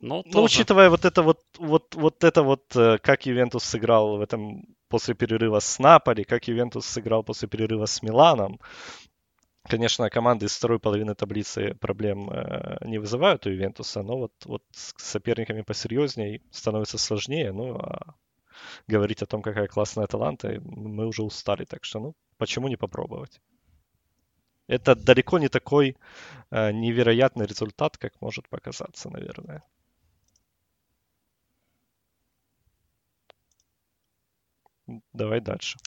Ну, 0.00 0.22
Ну, 0.24 0.32
тоже. 0.32 0.44
учитывая 0.46 0.90
вот 0.90 1.04
это 1.04 1.22
вот, 1.22 1.40
вот, 1.58 1.94
вот 1.94 2.24
это 2.24 2.42
вот, 2.42 2.74
э, 2.76 2.98
как 2.98 3.26
Ювентус 3.26 3.64
сыграл 3.64 4.18
в 4.18 4.20
этом 4.20 4.64
после 4.94 5.14
перерыва 5.14 5.58
с 5.58 5.80
Наполи, 5.80 6.22
как 6.22 6.46
Ювентус 6.46 6.86
сыграл 6.86 7.24
после 7.24 7.48
перерыва 7.48 7.86
с 7.86 8.00
Миланом, 8.00 8.60
конечно, 9.64 10.08
команды 10.08 10.46
из 10.46 10.56
второй 10.56 10.78
половины 10.78 11.16
таблицы 11.16 11.74
проблем 11.74 12.30
э, 12.30 12.76
не 12.86 12.98
вызывают 12.98 13.44
у 13.44 13.50
Ювентуса, 13.50 14.02
но 14.02 14.18
вот, 14.18 14.32
вот 14.44 14.62
с 14.70 14.94
соперниками 14.96 15.62
посерьезнее 15.62 16.42
становится 16.52 16.96
сложнее, 16.96 17.50
ну, 17.50 17.76
а 17.76 18.14
говорить 18.86 19.20
о 19.22 19.26
том, 19.26 19.42
какая 19.42 19.66
классная 19.66 20.06
таланта, 20.06 20.60
мы 20.62 21.08
уже 21.08 21.24
устали, 21.24 21.64
так 21.64 21.82
что, 21.82 21.98
ну, 21.98 22.14
почему 22.38 22.68
не 22.68 22.76
попробовать? 22.76 23.40
Это 24.68 24.94
далеко 24.94 25.40
не 25.40 25.48
такой 25.48 25.96
э, 26.52 26.70
невероятный 26.70 27.46
результат, 27.46 27.98
как 27.98 28.20
может 28.20 28.48
показаться, 28.48 29.10
наверное. 29.10 29.64
Давай 35.12 35.40
дальше. 35.40 35.78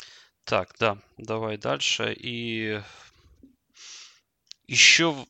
Так, 0.43 0.75
да, 0.79 0.97
давай 1.17 1.57
дальше. 1.57 2.13
И 2.13 2.81
еще, 4.67 5.25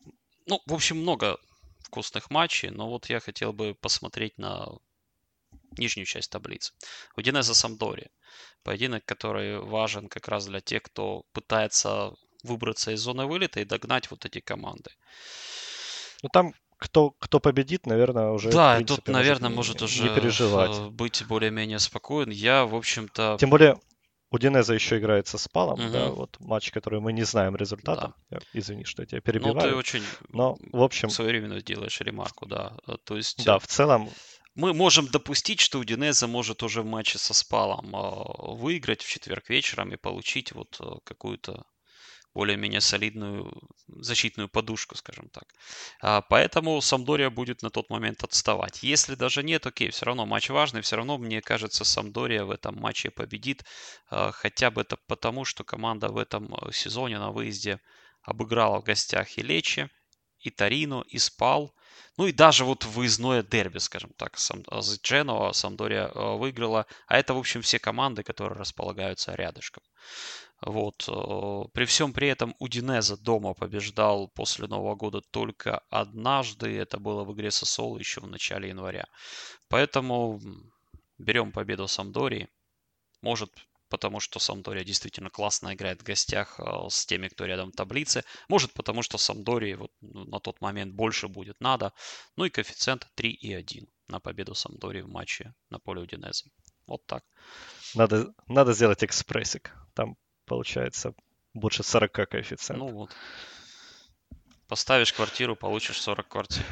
ну, 0.46 0.62
в 0.66 0.74
общем, 0.74 0.98
много 0.98 1.38
вкусных 1.80 2.30
матчей, 2.30 2.70
но 2.70 2.90
вот 2.90 3.10
я 3.10 3.20
хотел 3.20 3.54
бы 3.54 3.76
посмотреть 3.76 4.38
на 4.38 4.68
нижнюю 5.78 6.06
часть 6.06 6.32
таблицы. 6.32 6.74
Удинеза 7.16 7.54
Самдори. 7.54 8.08
Поединок, 8.64 9.06
который 9.06 9.60
важен 9.60 10.08
как 10.08 10.28
раз 10.28 10.46
для 10.46 10.62
тех, 10.62 10.84
кто 10.84 11.24
пытается 11.34 12.14
выбраться 12.44 12.92
из 12.92 13.00
зоны 13.00 13.26
вылета 13.26 13.60
и 13.60 13.66
догнать 13.66 14.12
вот 14.12 14.26
эти 14.26 14.40
команды. 14.40 14.92
Ну 16.24 16.30
там 16.30 16.54
кто, 16.78 17.12
кто 17.12 17.40
победит, 17.40 17.86
наверное, 17.86 18.30
уже. 18.30 18.52
да, 18.52 18.76
принципе, 18.76 19.02
тут, 19.02 19.14
наверное, 19.14 19.50
не- 19.50 19.56
может 19.56 19.80
не 19.82 19.86
уже 19.86 20.14
переживать. 20.16 20.72
э, 20.78 20.90
быть 20.90 21.26
более-менее 21.28 21.80
спокоен. 21.80 22.30
Я, 22.30 22.66
в 22.66 22.76
общем-то, 22.76 23.38
Тем 23.40 23.50
более, 23.50 23.80
у 24.30 24.38
Динеза 24.38 24.74
еще 24.74 24.98
играет 24.98 25.28
со 25.28 25.38
Спалом, 25.38 25.80
Мгм. 25.80 25.92
да, 25.92 26.10
вот 26.10 26.38
матч, 26.40 26.72
который 26.72 27.00
мы 27.00 27.14
не 27.14 27.24
знаем 27.24 27.56
результата. 27.56 28.14
Я- 28.30 28.40
Извини, 28.54 28.84
что 28.84 29.02
я 29.02 29.06
тебя 29.08 29.18
ну, 29.18 29.22
ты 29.22 29.32
перебиваю. 29.40 29.78
очень 29.78 30.04
Но, 30.30 30.58
в 30.72 30.82
общем, 30.82 31.10
своевременно 31.10 31.62
делаешь 31.62 32.00
ремарку, 32.02 32.46
да. 32.46 32.78
Э, 32.88 32.98
То 33.04 33.18
есть 33.18 33.44
да, 33.46 33.56
э, 33.56 33.60
в 33.60 33.68
целом, 33.68 34.10
мы 34.56 34.74
можем 34.74 35.08
допустить, 35.08 35.60
что 35.62 35.80
Удинеза 35.80 36.28
может 36.28 36.62
уже 36.64 36.82
в 36.82 36.86
матче 36.86 37.18
со 37.18 37.34
Спалом 37.34 37.96
э, 37.96 38.54
выиграть 38.56 39.02
в 39.02 39.10
четверг 39.10 39.50
вечером 39.50 39.94
и 39.94 39.98
получить 39.98 40.52
вот 40.52 40.80
какую-то 41.04 41.64
более-менее 42.38 42.82
солидную 42.82 43.52
защитную 43.88 44.48
подушку, 44.48 44.96
скажем 44.96 45.30
так. 45.30 45.46
А, 46.02 46.22
Поэтому 46.22 46.82
Самдория 46.82 47.30
будет 47.32 47.64
на 47.64 47.70
тот 47.72 47.90
момент 47.90 48.24
отставать. 48.24 48.84
Если 48.84 49.16
даже 49.16 49.42
нет, 49.44 49.66
окей, 49.66 49.90
все 49.90 50.06
равно 50.06 50.26
матч 50.28 50.50
важный, 50.50 50.82
все 50.82 50.98
равно, 50.98 51.18
мне 51.18 51.42
кажется, 51.42 51.84
Самдория 51.84 52.44
в 52.44 52.52
этом 52.52 52.76
матче 52.80 53.10
победит. 53.10 53.64
а, 54.10 54.32
Хотя 54.32 54.70
бы 54.70 54.82
это 54.82 54.98
потому, 55.08 55.46
что 55.46 55.64
команда 55.64 56.10
в 56.10 56.18
этом 56.18 56.54
э, 56.54 56.72
сезоне 56.72 57.18
на 57.18 57.32
выезде 57.32 57.80
обыграла 58.22 58.80
в 58.82 58.84
гостях 58.84 59.38
и 59.40 59.42
Лечи, 59.42 59.90
и 60.40 60.52
Торино, 60.52 61.04
и 61.08 61.18
Спал. 61.18 61.74
Ну 62.18 62.28
и 62.28 62.32
даже 62.32 62.66
вот 62.66 62.86
выездное 62.86 63.42
дерби, 63.44 63.80
скажем 63.80 64.12
так, 64.18 64.38
сам, 64.38 64.64
а, 64.68 64.82
с 64.82 65.00
Дженоа 65.02 65.54
Самдория 65.54 66.08
э, 66.08 66.38
выиграла. 66.38 66.86
А 67.08 67.18
это, 67.18 67.34
в 67.34 67.38
общем, 67.40 67.62
все 67.62 67.80
команды, 67.80 68.22
которые 68.22 68.60
располагаются 68.60 69.34
рядышком. 69.36 69.84
Вот. 70.62 71.08
э, 71.08 71.70
При 71.74 71.86
всем 71.86 72.14
при 72.14 72.30
этом 72.30 72.56
Удинеза 72.60 73.18
дома 73.18 73.54
побеждал 73.54 74.28
после 74.30 74.68
Нового 74.68 74.96
года 74.96 75.22
только 75.22 75.80
однажды. 75.90 76.78
Это 76.78 77.00
было 77.00 77.24
в 77.24 77.34
игре 77.34 77.52
со 77.52 77.66
Соло 77.66 77.98
еще 78.00 78.22
в 78.22 78.28
начале 78.28 78.70
января. 78.70 79.06
Поэтому 79.70 80.40
берем 81.18 81.52
победу 81.52 81.88
Самдории. 81.88 82.50
Может, 83.22 83.52
потому 83.90 84.20
что 84.20 84.40
Самдория 84.40 84.84
действительно 84.84 85.30
классно 85.30 85.74
играет 85.74 86.02
в 86.02 86.06
гостях 86.06 86.60
э, 86.60 86.64
с 86.90 87.06
теми, 87.06 87.28
кто 87.28 87.46
рядом 87.46 87.72
в 87.72 87.76
таблице. 87.76 88.24
Может, 88.50 88.74
потому 88.74 89.04
что 89.04 89.18
Самдории 89.20 89.76
вот 89.76 89.92
ну, 90.02 90.26
на 90.26 90.40
тот 90.40 90.60
момент 90.62 90.94
больше 90.94 91.28
будет 91.28 91.60
надо. 91.62 91.94
Ну 92.36 92.46
и 92.46 92.50
коэффициент 92.50 93.08
3,1 93.16 93.88
на 94.08 94.20
победу 94.20 94.56
Самдории 94.56 95.02
в 95.02 95.10
матче 95.10 95.54
на 95.70 95.80
поле 95.80 96.02
Удинеза. 96.02 96.46
Вот 96.88 97.06
так. 97.06 97.24
надо, 97.94 98.34
надо 98.48 98.74
сделать 98.74 99.04
экспрессик. 99.04 99.74
Там 99.94 100.16
получается 100.48 101.14
больше 101.54 101.84
40 101.84 102.12
коэффициент. 102.12 102.80
Ну 102.80 102.88
вот. 102.88 103.12
Поставишь 104.68 105.14
квартиру, 105.14 105.56
получишь 105.56 106.02
40 106.02 106.28
квартир. 106.28 106.66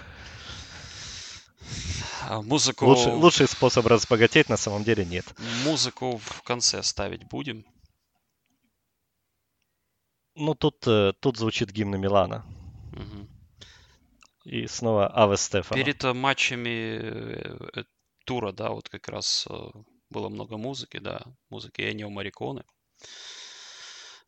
А 2.27 2.41
Музыку, 2.41 2.85
Лучший, 2.85 3.13
лучший 3.13 3.47
способ 3.47 3.85
разбогатеть 3.85 4.49
на 4.49 4.57
самом 4.57 4.83
деле 4.83 5.05
нет. 5.05 5.25
музыку 5.63 6.17
в 6.17 6.41
конце 6.41 6.81
ставить 6.81 7.23
будем. 7.27 7.65
Ну, 10.35 10.55
тут, 10.55 10.87
э, 10.87 11.13
тут 11.19 11.37
звучит 11.37 11.71
гимн 11.71 11.99
Милана. 11.99 12.43
Мгм. 12.91 13.29
И 14.43 14.67
снова 14.67 15.07
Аве 15.15 15.37
Стефано. 15.37 15.81
Перед 15.81 16.03
э, 16.03 16.13
матчами 16.13 16.99
э, 17.79 17.83
тура, 18.25 18.51
да, 18.51 18.69
вот 18.69 18.89
как 18.89 19.07
раз 19.07 19.47
было 20.09 20.29
много 20.29 20.57
музыки, 20.57 20.97
да, 20.97 21.21
музыки 21.49 21.81
Энио 21.81 22.09
Мариконы. 22.09 22.63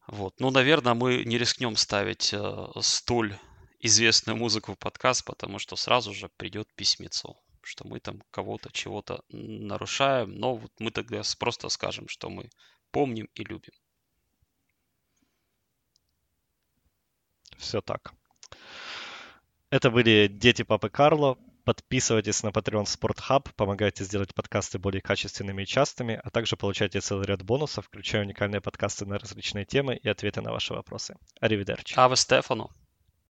Вот. 0.08 0.40
Ну, 0.40 0.52
наверное, 0.52 0.94
мы 0.94 1.24
не 1.26 1.38
рискнем 1.38 1.76
ставить 1.76 2.34
э, 2.34 2.68
столь 2.82 3.38
известную 3.80 4.38
музыку 4.38 4.74
в 4.74 4.80
подкаст, 4.80 5.26
потому 5.26 5.60
что 5.60 5.76
сразу 5.76 6.14
же 6.14 6.30
придет 6.30 6.74
письмецо, 6.76 7.38
что 7.62 7.86
мы 7.86 8.00
там 8.00 8.24
кого-то, 8.32 8.72
чего-то 8.72 9.24
нарушаем, 9.30 10.34
но 10.36 10.56
вот 10.56 10.72
мы 10.80 10.92
тогда 10.92 11.22
просто 11.38 11.68
скажем, 11.70 12.08
что 12.08 12.30
мы 12.30 12.50
помним 12.92 13.28
и 13.36 13.44
любим. 13.44 13.74
Все 17.58 17.82
так. 17.82 18.14
Это 19.70 19.92
были 19.92 20.28
Дети 20.28 20.64
Папы 20.64 20.90
Карло. 20.90 21.38
Подписывайтесь 21.68 22.44
на 22.44 22.48
Patreon 22.48 22.86
Sport 22.86 23.18
Hub, 23.28 23.50
помогайте 23.58 24.06
сделать 24.06 24.34
подкасты 24.34 24.80
более 24.80 25.02
качественными 25.02 25.64
и 25.64 25.66
частыми, 25.66 26.18
а 26.24 26.30
также 26.30 26.56
получайте 26.56 27.02
целый 27.02 27.26
ряд 27.26 27.44
бонусов, 27.44 27.88
включая 27.88 28.22
уникальные 28.22 28.62
подкасты 28.62 29.06
на 29.06 29.20
различные 29.20 29.66
темы 29.66 29.98
и 29.98 30.08
ответы 30.08 30.40
на 30.40 30.54
ваши 30.54 30.74
вопросы. 30.74 31.18
Аривидерчи. 31.42 31.94
Аве 32.00 32.16
Стефано! 32.16 32.70